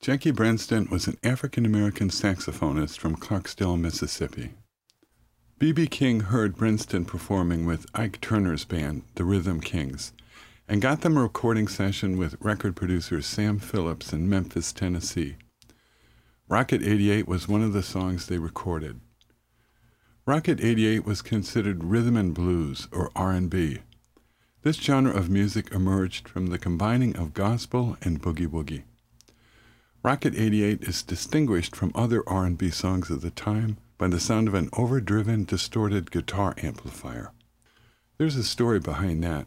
Jackie 0.00 0.30
Brenston 0.30 0.86
was 0.90 1.08
an 1.08 1.18
African 1.24 1.66
American 1.66 2.08
saxophonist 2.08 2.98
from 2.98 3.16
Clarksdale, 3.16 3.78
Mississippi. 3.78 4.52
B.B. 5.58 5.88
King 5.88 6.20
heard 6.20 6.56
Brenston 6.56 7.04
performing 7.04 7.66
with 7.66 7.84
Ike 7.94 8.20
Turner's 8.20 8.64
band, 8.64 9.02
the 9.16 9.24
Rhythm 9.24 9.60
Kings, 9.60 10.12
and 10.68 10.80
got 10.80 11.00
them 11.00 11.16
a 11.16 11.22
recording 11.22 11.66
session 11.66 12.16
with 12.16 12.40
record 12.40 12.76
producer 12.76 13.20
Sam 13.20 13.58
Phillips 13.58 14.12
in 14.12 14.28
Memphis, 14.28 14.72
Tennessee. 14.72 15.34
Rocket 16.48 16.80
88 16.80 17.26
was 17.26 17.48
one 17.48 17.62
of 17.62 17.72
the 17.72 17.82
songs 17.82 18.26
they 18.26 18.38
recorded. 18.38 19.00
Rocket 20.24 20.60
88 20.62 21.04
was 21.04 21.22
considered 21.22 21.82
rhythm 21.82 22.16
and 22.16 22.32
blues 22.32 22.86
or 22.92 23.10
R&B. 23.16 23.80
This 24.62 24.76
genre 24.76 25.12
of 25.12 25.28
music 25.28 25.72
emerged 25.72 26.28
from 26.28 26.46
the 26.46 26.58
combining 26.58 27.16
of 27.16 27.34
gospel 27.34 27.96
and 28.00 28.22
boogie 28.22 28.46
woogie. 28.46 28.84
Rocket 30.04 30.36
88 30.36 30.84
is 30.84 31.02
distinguished 31.02 31.74
from 31.74 31.90
other 31.92 32.22
R&B 32.28 32.70
songs 32.70 33.10
of 33.10 33.20
the 33.20 33.30
time 33.30 33.78
by 33.98 34.06
the 34.06 34.20
sound 34.20 34.46
of 34.46 34.54
an 34.54 34.70
overdriven, 34.74 35.44
distorted 35.44 36.12
guitar 36.12 36.54
amplifier. 36.62 37.32
There's 38.16 38.36
a 38.36 38.44
story 38.44 38.78
behind 38.78 39.24
that. 39.24 39.46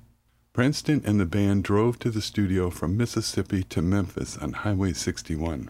Brenston 0.52 1.02
and 1.06 1.18
the 1.18 1.26
band 1.26 1.64
drove 1.64 2.00
to 2.00 2.10
the 2.10 2.22
studio 2.22 2.70
from 2.70 2.98
Mississippi 2.98 3.64
to 3.64 3.82
Memphis 3.82 4.38
on 4.38 4.52
Highway 4.52 4.92
61. 4.92 5.70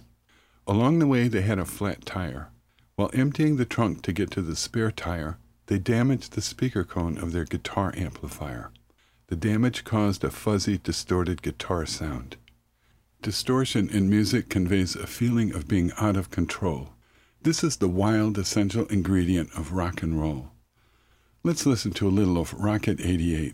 Along 0.65 0.97
the 0.97 1.05
way, 1.05 1.27
they 1.27 1.41
had 1.41 1.59
a 1.59 1.65
flat 1.65 2.03
tire. 2.03 2.49
While 2.95 3.11
emptying 3.13 3.57
the 3.57 3.65
trunk 3.65 4.01
to 4.01 4.11
get 4.11 4.31
to 4.31 4.41
the 4.41 4.55
spare 4.55 4.91
tire, 4.91 5.37
they 5.67 5.77
damaged 5.77 6.33
the 6.33 6.41
speaker 6.41 6.83
cone 6.83 7.19
of 7.19 7.33
their 7.33 7.45
guitar 7.45 7.93
amplifier. 7.95 8.71
The 9.27 9.35
damage 9.35 9.83
caused 9.83 10.23
a 10.23 10.31
fuzzy, 10.31 10.79
distorted 10.79 11.43
guitar 11.43 11.85
sound. 11.85 12.37
Distortion 13.21 13.87
in 13.89 14.09
music 14.09 14.49
conveys 14.49 14.95
a 14.95 15.05
feeling 15.05 15.53
of 15.53 15.67
being 15.67 15.91
out 15.99 16.17
of 16.17 16.31
control. 16.31 16.89
This 17.43 17.63
is 17.63 17.77
the 17.77 17.87
wild, 17.87 18.39
essential 18.39 18.87
ingredient 18.87 19.51
of 19.55 19.73
rock 19.73 20.01
and 20.01 20.19
roll. 20.19 20.53
Let's 21.43 21.67
listen 21.67 21.91
to 21.93 22.07
a 22.07 22.09
little 22.09 22.39
of 22.39 22.51
Rocket 22.55 22.99
88. 22.99 23.53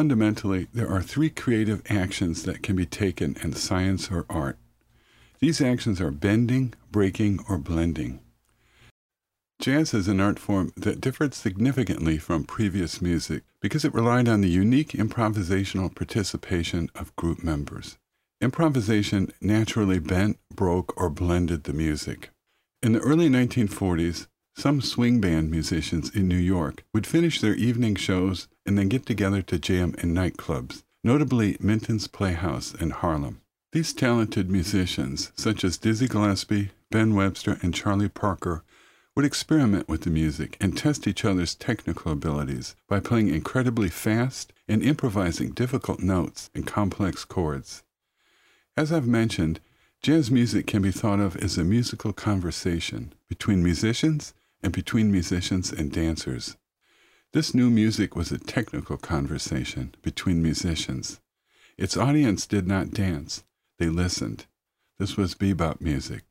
Fundamentally, 0.00 0.66
there 0.72 0.88
are 0.90 1.02
three 1.02 1.28
creative 1.28 1.82
actions 1.90 2.44
that 2.44 2.62
can 2.62 2.74
be 2.74 2.86
taken 2.86 3.36
in 3.42 3.52
science 3.52 4.10
or 4.10 4.24
art. 4.30 4.56
These 5.40 5.60
actions 5.60 6.00
are 6.00 6.10
bending, 6.10 6.72
breaking, 6.90 7.44
or 7.50 7.58
blending. 7.58 8.20
Jazz 9.60 9.92
is 9.92 10.08
an 10.08 10.18
art 10.18 10.38
form 10.38 10.72
that 10.74 11.02
differed 11.02 11.34
significantly 11.34 12.16
from 12.16 12.44
previous 12.44 13.02
music 13.02 13.42
because 13.60 13.84
it 13.84 13.92
relied 13.92 14.26
on 14.26 14.40
the 14.40 14.48
unique 14.48 14.92
improvisational 14.92 15.94
participation 15.94 16.88
of 16.94 17.14
group 17.16 17.44
members. 17.44 17.98
Improvisation 18.40 19.30
naturally 19.42 19.98
bent, 19.98 20.38
broke, 20.54 20.98
or 20.98 21.10
blended 21.10 21.64
the 21.64 21.74
music. 21.74 22.30
In 22.82 22.94
the 22.94 23.00
early 23.00 23.28
1940s, 23.28 24.28
some 24.54 24.80
swing 24.80 25.20
band 25.20 25.50
musicians 25.50 26.14
in 26.14 26.28
New 26.28 26.36
York 26.36 26.84
would 26.92 27.06
finish 27.06 27.40
their 27.40 27.54
evening 27.54 27.94
shows 27.94 28.48
and 28.66 28.76
then 28.76 28.88
get 28.88 29.06
together 29.06 29.42
to 29.42 29.58
jam 29.58 29.94
in 29.98 30.14
nightclubs, 30.14 30.82
notably 31.02 31.56
Minton's 31.60 32.06
Playhouse 32.06 32.74
in 32.74 32.90
Harlem. 32.90 33.40
These 33.72 33.94
talented 33.94 34.50
musicians, 34.50 35.32
such 35.36 35.64
as 35.64 35.78
Dizzy 35.78 36.08
Gillespie, 36.08 36.70
Ben 36.90 37.14
Webster, 37.14 37.58
and 37.62 37.72
Charlie 37.72 38.08
Parker, 38.08 38.64
would 39.16 39.24
experiment 39.24 39.88
with 39.88 40.02
the 40.02 40.10
music 40.10 40.56
and 40.60 40.76
test 40.76 41.06
each 41.06 41.24
other's 41.24 41.54
technical 41.54 42.12
abilities 42.12 42.74
by 42.88 43.00
playing 43.00 43.28
incredibly 43.28 43.88
fast 43.88 44.52
and 44.68 44.82
improvising 44.82 45.50
difficult 45.50 46.00
notes 46.00 46.50
and 46.54 46.66
complex 46.66 47.24
chords. 47.24 47.82
As 48.76 48.92
I've 48.92 49.06
mentioned, 49.06 49.60
jazz 50.02 50.30
music 50.30 50.66
can 50.66 50.82
be 50.82 50.90
thought 50.90 51.20
of 51.20 51.36
as 51.36 51.58
a 51.58 51.64
musical 51.64 52.12
conversation 52.12 53.12
between 53.28 53.62
musicians 53.62 54.32
and 54.62 54.72
between 54.72 55.10
musicians 55.10 55.72
and 55.72 55.92
dancers. 55.92 56.56
This 57.32 57.54
new 57.54 57.70
music 57.70 58.16
was 58.16 58.32
a 58.32 58.38
technical 58.38 58.96
conversation 58.96 59.94
between 60.02 60.42
musicians. 60.42 61.20
Its 61.78 61.96
audience 61.96 62.46
did 62.46 62.66
not 62.66 62.90
dance, 62.90 63.44
they 63.78 63.88
listened. 63.88 64.46
This 64.98 65.16
was 65.16 65.34
bebop 65.34 65.80
music. 65.80 66.24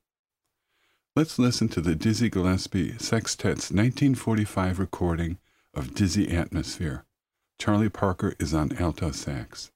Let's 1.15 1.39
listen 1.39 1.69
to 1.69 1.81
the 1.81 1.95
Dizzy 1.95 2.29
Gillespie 2.29 2.93
Sextet's 2.99 3.71
1945 3.71 4.77
recording 4.77 5.37
of 5.73 5.95
Dizzy 5.95 6.29
Atmosphere. 6.35 7.05
Charlie 7.57 7.89
Parker 7.89 8.35
is 8.39 8.53
on 8.53 8.77
alto 8.77 9.11
sax. 9.11 9.71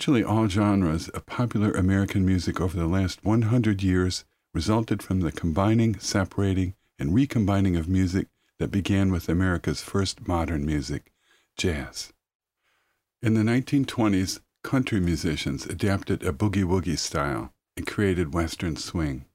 Virtually 0.00 0.24
all 0.24 0.48
genres 0.48 1.10
of 1.10 1.26
popular 1.26 1.72
American 1.72 2.24
music 2.24 2.58
over 2.58 2.74
the 2.74 2.86
last 2.86 3.22
100 3.22 3.82
years 3.82 4.24
resulted 4.54 5.02
from 5.02 5.20
the 5.20 5.30
combining, 5.30 5.98
separating, 5.98 6.74
and 6.98 7.14
recombining 7.14 7.76
of 7.76 7.86
music 7.86 8.26
that 8.58 8.70
began 8.70 9.12
with 9.12 9.28
America's 9.28 9.82
first 9.82 10.26
modern 10.26 10.64
music, 10.64 11.12
jazz. 11.54 12.14
In 13.20 13.34
the 13.34 13.42
1920s, 13.42 14.40
country 14.64 15.00
musicians 15.00 15.66
adapted 15.66 16.22
a 16.22 16.32
boogie 16.32 16.64
woogie 16.64 16.96
style 16.96 17.52
and 17.76 17.86
created 17.86 18.32
Western 18.32 18.76
swing. 18.76 19.26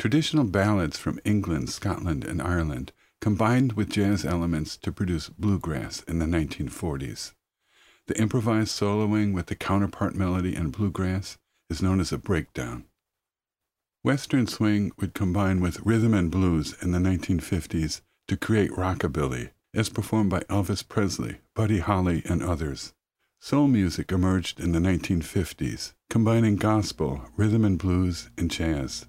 Traditional 0.00 0.42
ballads 0.42 0.98
from 0.98 1.20
England, 1.24 1.70
Scotland, 1.70 2.24
and 2.24 2.42
Ireland 2.42 2.90
combined 3.20 3.74
with 3.74 3.90
jazz 3.90 4.24
elements 4.24 4.76
to 4.78 4.90
produce 4.90 5.28
bluegrass 5.28 6.02
in 6.08 6.18
the 6.18 6.26
1940s. 6.26 7.34
The 8.10 8.20
improvised 8.20 8.76
soloing 8.76 9.34
with 9.34 9.46
the 9.46 9.54
counterpart 9.54 10.16
melody 10.16 10.56
and 10.56 10.72
bluegrass 10.72 11.38
is 11.68 11.80
known 11.80 12.00
as 12.00 12.10
a 12.10 12.18
breakdown. 12.18 12.86
Western 14.02 14.48
swing 14.48 14.90
would 14.98 15.14
combine 15.14 15.60
with 15.60 15.86
rhythm 15.86 16.12
and 16.12 16.28
blues 16.28 16.74
in 16.82 16.90
the 16.90 16.98
1950s 16.98 18.00
to 18.26 18.36
create 18.36 18.72
rockabilly, 18.72 19.50
as 19.72 19.88
performed 19.88 20.28
by 20.28 20.40
Elvis 20.50 20.82
Presley, 20.82 21.38
Buddy 21.54 21.78
Holly, 21.78 22.22
and 22.24 22.42
others. 22.42 22.92
Soul 23.38 23.68
music 23.68 24.10
emerged 24.10 24.58
in 24.58 24.72
the 24.72 24.80
1950s, 24.80 25.92
combining 26.08 26.56
gospel, 26.56 27.26
rhythm 27.36 27.64
and 27.64 27.78
blues, 27.78 28.28
and 28.36 28.50
jazz. 28.50 29.06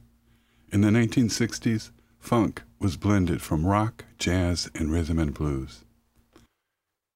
In 0.72 0.82
the 0.82 0.90
1960s, 0.90 1.90
funk 2.20 2.62
was 2.78 2.98
blended 2.98 3.42
from 3.42 3.66
rock, 3.66 4.06
jazz, 4.20 4.70
and 4.76 4.92
rhythm 4.92 5.18
and 5.18 5.34
blues. 5.34 5.86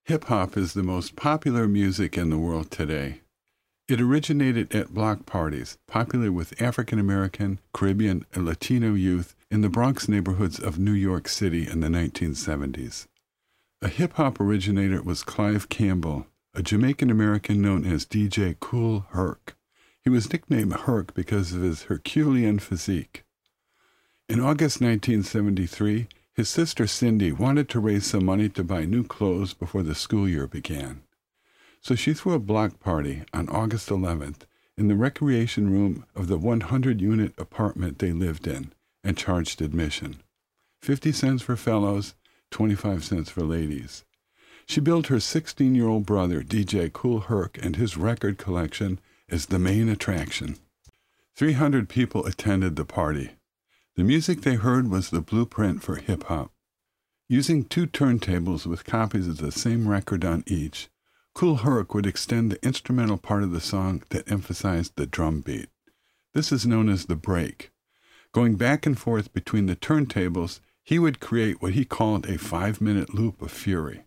Hip 0.06 0.26
hop 0.26 0.56
is 0.56 0.74
the 0.74 0.84
most 0.84 1.16
popular 1.16 1.68
music 1.68 2.16
in 2.16 2.30
the 2.30 2.38
world 2.38 2.70
today. 2.70 3.22
It 3.88 4.00
originated 4.00 4.76
at 4.76 4.94
block 4.94 5.26
parties, 5.26 5.80
popular 5.88 6.32
with 6.32 6.62
African 6.62 7.00
American, 7.00 7.60
Caribbean, 7.74 8.24
and 8.32 8.46
Latino 8.46 8.94
youth 8.94 9.36
in 9.50 9.62
the 9.62 9.70
Bronx 9.70 10.08
neighborhoods 10.08 10.60
of 10.60 10.78
New 10.78 10.94
York 10.94 11.28
City 11.28 11.68
in 11.68 11.80
the 11.80 11.88
1970s. 11.88 13.08
A 13.82 13.88
hip 13.88 14.14
hop 14.14 14.40
originator 14.40 15.02
was 15.02 15.24
Clive 15.24 15.70
Campbell, 15.70 16.28
a 16.54 16.62
Jamaican 16.62 17.10
American 17.10 17.60
known 17.60 17.84
as 17.84 18.06
DJ 18.06 18.56
Kool 18.60 19.08
Herc. 19.10 19.58
He 20.04 20.12
was 20.12 20.32
nicknamed 20.32 20.74
Herc 20.74 21.16
because 21.16 21.52
of 21.52 21.64
his 21.64 21.86
Herculean 21.86 22.60
physique. 22.60 23.24
In 24.30 24.40
August 24.40 24.82
1973, 24.82 26.08
his 26.36 26.50
sister 26.50 26.86
Cindy 26.86 27.32
wanted 27.32 27.70
to 27.70 27.80
raise 27.80 28.06
some 28.06 28.26
money 28.26 28.50
to 28.50 28.64
buy 28.64 28.84
new 28.84 29.06
clothes 29.06 29.54
before 29.54 29.84
the 29.84 29.96
school 29.96 30.28
year 30.28 30.48
began. 30.48 31.02
So 31.80 31.96
she 31.96 32.14
threw 32.14 32.34
a 32.34 32.40
block 32.40 32.82
party 32.82 33.24
on 33.34 33.48
August 33.48 33.88
11th 33.88 34.42
in 34.78 34.90
the 34.90 34.96
recreation 34.96 35.70
room 35.72 36.06
of 36.14 36.28
the 36.28 36.38
100 36.38 37.00
unit 37.00 37.34
apartment 37.38 38.00
they 38.00 38.12
lived 38.12 38.48
in 38.48 38.74
and 39.02 39.18
charged 39.18 39.62
admission 39.62 40.18
50 40.82 41.14
cents 41.14 41.42
for 41.42 41.56
fellows, 41.56 42.16
25 42.52 43.04
cents 43.04 43.30
for 43.30 43.42
ladies. 43.42 44.04
She 44.66 44.82
billed 44.82 45.08
her 45.08 45.22
16 45.22 45.74
year 45.74 45.88
old 45.88 46.06
brother, 46.06 46.42
DJ 46.42 46.92
Kool 46.92 47.22
Herc, 47.22 47.58
and 47.64 47.78
his 47.78 47.96
record 47.96 48.38
collection 48.38 49.00
as 49.30 49.46
the 49.46 49.60
main 49.60 49.88
attraction. 49.88 50.58
300 51.36 51.88
people 51.88 52.26
attended 52.26 52.76
the 52.76 52.86
party. 52.86 53.32
The 53.96 54.04
music 54.04 54.42
they 54.42 54.56
heard 54.56 54.90
was 54.90 55.10
the 55.10 55.22
blueprint 55.22 55.82
for 55.82 55.96
hip 55.96 56.24
hop. 56.24 56.52
Using 57.30 57.64
two 57.64 57.88
turntables 57.88 58.66
with 58.66 58.84
copies 58.84 59.26
of 59.26 59.38
the 59.38 59.54
same 59.54 59.88
record 59.88 60.26
on 60.26 60.44
each, 60.46 60.90
Kool 61.34 61.58
Herc 61.58 61.94
would 61.94 62.06
extend 62.06 62.52
the 62.52 62.66
instrumental 62.66 63.18
part 63.18 63.42
of 63.42 63.52
the 63.52 63.62
song 63.62 64.04
that 64.10 64.30
emphasized 64.30 64.98
the 64.98 65.06
drum 65.06 65.40
beat. 65.40 65.70
This 66.34 66.52
is 66.52 66.68
known 66.68 66.90
as 66.90 67.06
the 67.06 67.16
break. 67.16 67.72
Going 68.34 68.56
back 68.56 68.86
and 68.86 69.00
forth 69.00 69.32
between 69.32 69.66
the 69.66 69.78
turntables, 69.78 70.60
he 70.84 71.00
would 71.00 71.22
create 71.22 71.62
what 71.62 71.74
he 71.74 71.86
called 71.86 72.26
a 72.26 72.38
five 72.38 72.82
minute 72.82 73.14
loop 73.14 73.42
of 73.42 73.50
fury. 73.50 74.04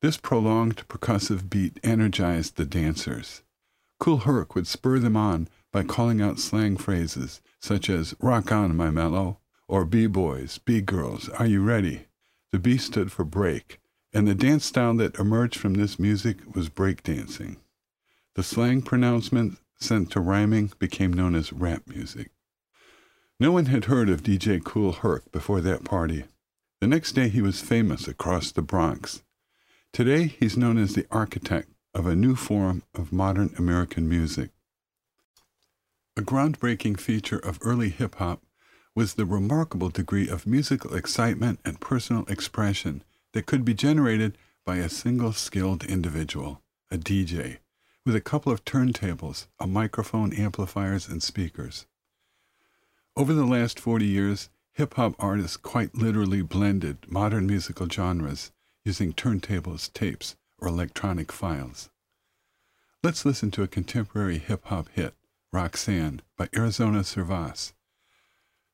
This 0.00 0.16
prolonged 0.16 0.86
percussive 0.86 1.50
beat 1.50 1.80
energized 1.82 2.56
the 2.56 2.64
dancers. 2.64 3.42
Kool 3.98 4.18
Herc 4.18 4.54
would 4.54 4.68
spur 4.68 5.00
them 5.00 5.16
on 5.16 5.48
by 5.74 5.82
calling 5.82 6.22
out 6.22 6.38
slang 6.38 6.76
phrases 6.76 7.40
such 7.58 7.90
as 7.90 8.14
rock 8.20 8.52
on, 8.52 8.76
my 8.76 8.90
mellow, 8.90 9.40
or 9.66 9.84
B 9.84 10.06
boys, 10.06 10.58
B 10.58 10.80
girls, 10.80 11.28
are 11.30 11.46
you 11.46 11.64
ready? 11.64 12.06
The 12.52 12.60
B 12.60 12.78
stood 12.78 13.10
for 13.10 13.24
break, 13.24 13.80
and 14.12 14.28
the 14.28 14.36
dance 14.36 14.64
style 14.64 14.94
that 14.98 15.18
emerged 15.18 15.58
from 15.58 15.74
this 15.74 15.98
music 15.98 16.36
was 16.54 16.68
breakdancing. 16.68 17.56
The 18.36 18.44
slang 18.44 18.82
pronouncement 18.82 19.58
sent 19.80 20.12
to 20.12 20.20
rhyming 20.20 20.70
became 20.78 21.12
known 21.12 21.34
as 21.34 21.52
rap 21.52 21.82
music. 21.88 22.30
No 23.40 23.50
one 23.50 23.66
had 23.66 23.86
heard 23.86 24.08
of 24.08 24.22
DJ 24.22 24.62
Kool 24.62 24.92
Herc 24.92 25.32
before 25.32 25.60
that 25.62 25.82
party. 25.82 26.22
The 26.80 26.86
next 26.86 27.12
day 27.12 27.28
he 27.28 27.42
was 27.42 27.60
famous 27.60 28.06
across 28.06 28.52
the 28.52 28.62
Bronx. 28.62 29.24
Today 29.92 30.36
he's 30.38 30.56
known 30.56 30.78
as 30.78 30.94
the 30.94 31.06
architect 31.10 31.70
of 31.92 32.06
a 32.06 32.14
new 32.14 32.36
form 32.36 32.84
of 32.94 33.12
modern 33.12 33.52
American 33.58 34.08
music. 34.08 34.50
A 36.16 36.22
groundbreaking 36.22 37.00
feature 37.00 37.40
of 37.40 37.58
early 37.60 37.88
hip 37.88 38.14
hop 38.16 38.40
was 38.94 39.14
the 39.14 39.26
remarkable 39.26 39.90
degree 39.90 40.28
of 40.28 40.46
musical 40.46 40.94
excitement 40.94 41.58
and 41.64 41.80
personal 41.80 42.24
expression 42.26 43.02
that 43.32 43.46
could 43.46 43.64
be 43.64 43.74
generated 43.74 44.38
by 44.64 44.76
a 44.76 44.88
single 44.88 45.32
skilled 45.32 45.82
individual, 45.82 46.62
a 46.88 46.96
DJ, 46.96 47.58
with 48.06 48.14
a 48.14 48.20
couple 48.20 48.52
of 48.52 48.64
turntables, 48.64 49.48
a 49.58 49.66
microphone, 49.66 50.32
amplifiers, 50.32 51.08
and 51.08 51.20
speakers. 51.20 51.84
Over 53.16 53.34
the 53.34 53.44
last 53.44 53.80
40 53.80 54.06
years, 54.06 54.50
hip 54.72 54.94
hop 54.94 55.16
artists 55.18 55.56
quite 55.56 55.96
literally 55.96 56.42
blended 56.42 56.98
modern 57.08 57.48
musical 57.48 57.88
genres 57.88 58.52
using 58.84 59.12
turntables, 59.12 59.92
tapes, 59.92 60.36
or 60.60 60.68
electronic 60.68 61.32
files. 61.32 61.90
Let's 63.02 63.24
listen 63.24 63.50
to 63.50 63.64
a 63.64 63.68
contemporary 63.68 64.38
hip 64.38 64.66
hop 64.66 64.88
hit, 64.92 65.14
Roxanne, 65.54 66.20
by 66.36 66.48
Arizona 66.56 67.04
Zervas. 67.04 67.74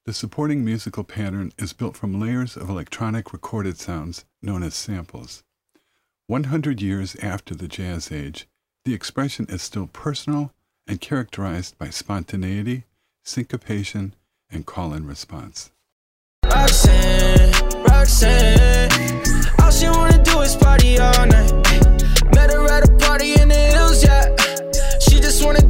The 0.06 0.14
supporting 0.14 0.64
musical 0.64 1.04
pattern 1.04 1.52
is 1.58 1.74
built 1.74 1.94
from 1.94 2.18
layers 2.18 2.56
of 2.56 2.70
electronic 2.70 3.34
recorded 3.34 3.76
sounds 3.76 4.24
known 4.40 4.62
as 4.62 4.74
samples. 4.74 5.42
100 6.26 6.80
years 6.80 7.16
after 7.16 7.54
the 7.54 7.68
Jazz 7.68 8.10
Age, 8.10 8.48
the 8.86 8.94
expression 8.94 9.44
is 9.50 9.60
still 9.60 9.88
personal 9.88 10.54
and 10.86 11.02
characterized 11.02 11.76
by 11.76 11.90
spontaneity, 11.90 12.84
syncopation, 13.24 14.14
and 14.50 14.64
call 14.64 14.94
and 14.94 15.06
response. 15.06 15.70
Roxanne, 16.46 17.52
Roxanne, 17.82 18.90
all 19.60 19.70
she 19.70 19.86
wanna 19.86 20.22
do 20.24 20.40
is 20.40 20.56
party 20.56 20.98
all 20.98 21.26
night. 21.26 21.52
Met 22.34 22.50
her 22.50 22.66
at 22.72 22.88
a 22.88 22.96
party 22.96 23.34
in 23.38 23.48
the 23.48 23.54
hills, 23.54 24.02
yeah. 24.02 24.34
She 24.98 25.20
just 25.20 25.44
wanna 25.44 25.69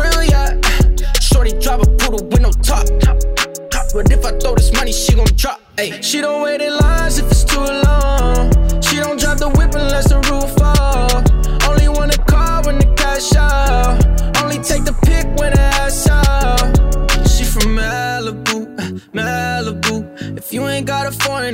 thrill, 0.00 0.24
yeah. 0.24 0.60
Shorty 1.20 1.52
drive 1.58 1.80
a 1.80 1.86
poodle 1.96 2.24
with 2.26 2.40
no 2.40 2.50
top. 2.52 2.86
But 3.92 4.10
if 4.12 4.24
I 4.24 4.32
throw 4.38 4.54
this 4.54 4.72
money, 4.72 4.92
she 4.92 5.14
gon' 5.14 5.26
drop. 5.36 5.60
Ay. 5.78 6.00
She 6.00 6.20
don't 6.20 6.42
wait 6.42 6.60
in 6.60 6.76
lines 6.76 7.18
if 7.18 7.26
it's 7.30 7.44
too 7.44 7.60
long. 7.60 8.50
She 8.82 8.96
don't 8.96 9.18
drive 9.18 9.38
the 9.38 9.48
whip 9.56 9.74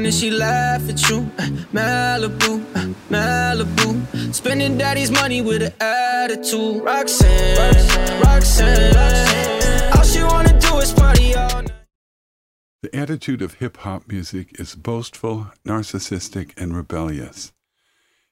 got 0.07 0.13
a 0.13 0.13
foreign, 0.13 0.13
then 0.13 0.13
she 0.13 0.31
laugh 0.31 0.89
at 0.89 1.09
you. 1.09 1.23
Malibu, 1.73 2.65
Malibu. 3.11 4.35
Spending 4.35 4.79
daddy's 4.79 5.11
money 5.11 5.43
with 5.43 5.63
an 5.63 5.73
attitude. 5.81 6.83
Roxanne, 6.83 8.23
Roxanne. 8.23 9.93
All 9.97 10.05
she 10.05 10.23
wanna 10.23 10.59
do 10.61 10.79
is 10.79 10.93
party 10.93 11.35
all 11.35 11.63
night. 11.63 11.73
The 12.83 12.95
attitude 12.95 13.43
of 13.43 13.55
hip 13.55 13.79
hop 13.79 14.09
music 14.09 14.61
is 14.61 14.75
boastful, 14.75 15.53
narcissistic, 15.65 16.53
and 16.57 16.77
rebellious. 16.77 17.53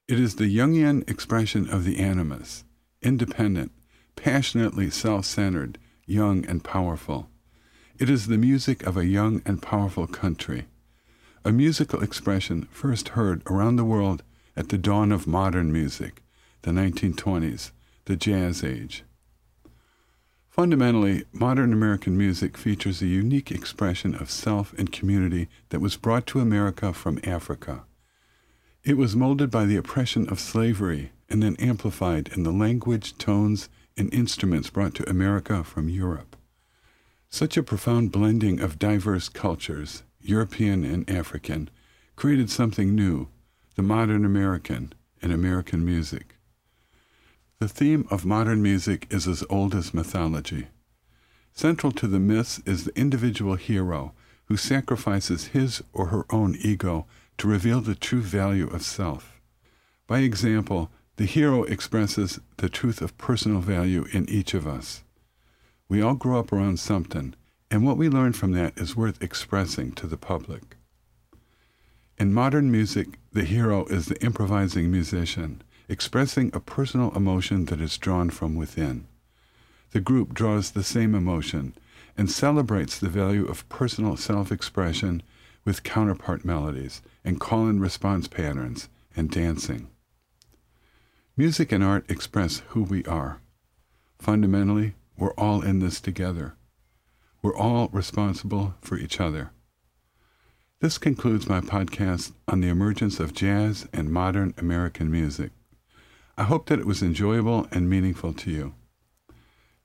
It 0.06 0.20
is 0.20 0.36
the 0.36 0.54
Jungian 0.54 1.08
expression 1.08 1.68
of 1.68 1.84
the 1.84 1.98
animus, 1.98 2.64
independent, 3.02 3.72
passionately 4.16 4.90
self 4.90 5.24
centered, 5.24 5.78
young, 6.06 6.44
and 6.46 6.62
powerful. 6.62 7.28
It 7.98 8.10
is 8.10 8.26
the 8.26 8.38
music 8.38 8.86
of 8.86 8.96
a 8.96 9.06
young 9.06 9.40
and 9.46 9.62
powerful 9.62 10.06
country, 10.06 10.66
a 11.46 11.52
musical 11.52 12.02
expression 12.02 12.66
first 12.70 13.10
heard 13.10 13.42
around 13.50 13.76
the 13.76 13.84
world 13.84 14.22
at 14.56 14.70
the 14.70 14.78
dawn 14.78 15.12
of 15.12 15.26
modern 15.26 15.70
music, 15.70 16.22
the 16.62 16.70
1920s, 16.70 17.70
the 18.06 18.16
Jazz 18.16 18.64
Age. 18.64 19.04
Fundamentally, 20.48 21.24
modern 21.32 21.72
American 21.72 22.16
music 22.16 22.56
features 22.56 23.02
a 23.02 23.06
unique 23.06 23.50
expression 23.50 24.14
of 24.14 24.30
self 24.30 24.72
and 24.78 24.90
community 24.90 25.48
that 25.68 25.80
was 25.80 25.96
brought 25.96 26.26
to 26.28 26.40
America 26.40 26.94
from 26.94 27.20
Africa. 27.24 27.84
It 28.82 28.96
was 28.96 29.16
molded 29.16 29.50
by 29.50 29.66
the 29.66 29.76
oppression 29.76 30.26
of 30.30 30.40
slavery 30.40 31.10
and 31.28 31.42
then 31.42 31.56
amplified 31.56 32.28
in 32.28 32.44
the 32.44 32.52
language, 32.52 33.18
tones, 33.18 33.68
and 33.98 34.12
instruments 34.14 34.70
brought 34.70 34.94
to 34.94 35.10
America 35.10 35.62
from 35.62 35.90
Europe. 35.90 36.36
Such 37.28 37.58
a 37.58 37.62
profound 37.62 38.12
blending 38.12 38.60
of 38.60 38.78
diverse 38.78 39.28
cultures, 39.28 40.03
European 40.24 40.84
and 40.84 41.08
African, 41.08 41.68
created 42.16 42.50
something 42.50 42.94
new, 42.94 43.28
the 43.76 43.82
modern 43.82 44.24
American, 44.24 44.92
and 45.20 45.32
American 45.32 45.84
music. 45.84 46.36
The 47.60 47.68
theme 47.68 48.06
of 48.10 48.24
modern 48.24 48.62
music 48.62 49.06
is 49.10 49.28
as 49.28 49.44
old 49.48 49.74
as 49.74 49.94
mythology. 49.94 50.68
Central 51.52 51.92
to 51.92 52.06
the 52.06 52.18
myths 52.18 52.58
is 52.66 52.84
the 52.84 52.98
individual 52.98 53.54
hero 53.54 54.12
who 54.46 54.56
sacrifices 54.56 55.48
his 55.48 55.82
or 55.92 56.06
her 56.06 56.26
own 56.30 56.56
ego 56.60 57.06
to 57.38 57.48
reveal 57.48 57.80
the 57.80 57.94
true 57.94 58.20
value 58.20 58.68
of 58.68 58.82
self. 58.82 59.40
By 60.06 60.18
example, 60.20 60.90
the 61.16 61.26
hero 61.26 61.62
expresses 61.64 62.40
the 62.56 62.68
truth 62.68 63.00
of 63.00 63.16
personal 63.18 63.60
value 63.60 64.06
in 64.12 64.28
each 64.28 64.52
of 64.52 64.66
us. 64.66 65.04
We 65.88 66.02
all 66.02 66.14
grow 66.14 66.40
up 66.40 66.52
around 66.52 66.80
something, 66.80 67.34
and 67.74 67.84
what 67.84 67.96
we 67.96 68.08
learn 68.08 68.32
from 68.32 68.52
that 68.52 68.72
is 68.78 68.94
worth 68.94 69.20
expressing 69.20 69.90
to 69.90 70.06
the 70.06 70.16
public. 70.16 70.76
In 72.16 72.32
modern 72.32 72.70
music, 72.70 73.18
the 73.32 73.42
hero 73.42 73.84
is 73.86 74.06
the 74.06 74.24
improvising 74.24 74.92
musician, 74.92 75.60
expressing 75.88 76.52
a 76.54 76.60
personal 76.60 77.10
emotion 77.16 77.64
that 77.64 77.80
is 77.80 77.98
drawn 77.98 78.30
from 78.30 78.54
within. 78.54 79.08
The 79.90 79.98
group 79.98 80.34
draws 80.34 80.70
the 80.70 80.84
same 80.84 81.16
emotion 81.16 81.74
and 82.16 82.30
celebrates 82.30 82.96
the 82.96 83.08
value 83.08 83.44
of 83.44 83.68
personal 83.68 84.16
self 84.16 84.52
expression 84.52 85.24
with 85.64 85.82
counterpart 85.82 86.44
melodies 86.44 87.02
and 87.24 87.40
call 87.40 87.66
and 87.66 87.80
response 87.80 88.28
patterns 88.28 88.88
and 89.16 89.28
dancing. 89.28 89.88
Music 91.36 91.72
and 91.72 91.82
art 91.82 92.08
express 92.08 92.62
who 92.68 92.84
we 92.84 93.04
are. 93.06 93.40
Fundamentally, 94.20 94.94
we're 95.18 95.34
all 95.34 95.60
in 95.60 95.80
this 95.80 96.00
together. 96.00 96.54
We're 97.44 97.54
all 97.54 97.90
responsible 97.92 98.74
for 98.80 98.96
each 98.96 99.20
other. 99.20 99.50
This 100.80 100.96
concludes 100.96 101.46
my 101.46 101.60
podcast 101.60 102.32
on 102.48 102.62
the 102.62 102.70
emergence 102.70 103.20
of 103.20 103.34
jazz 103.34 103.86
and 103.92 104.08
modern 104.08 104.54
American 104.56 105.10
music. 105.10 105.50
I 106.38 106.44
hope 106.44 106.64
that 106.70 106.78
it 106.78 106.86
was 106.86 107.02
enjoyable 107.02 107.68
and 107.70 107.90
meaningful 107.90 108.32
to 108.32 108.50
you. 108.50 108.74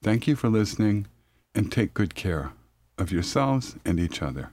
Thank 0.01 0.26
you 0.26 0.38
for 0.38 0.47
listening 0.47 1.07
and 1.53 1.70
take 1.70 1.93
good 1.93 2.16
care 2.16 2.53
of 2.97 3.12
yourselves 3.12 3.76
and 3.84 3.99
each 3.99 4.22
other. 4.22 4.51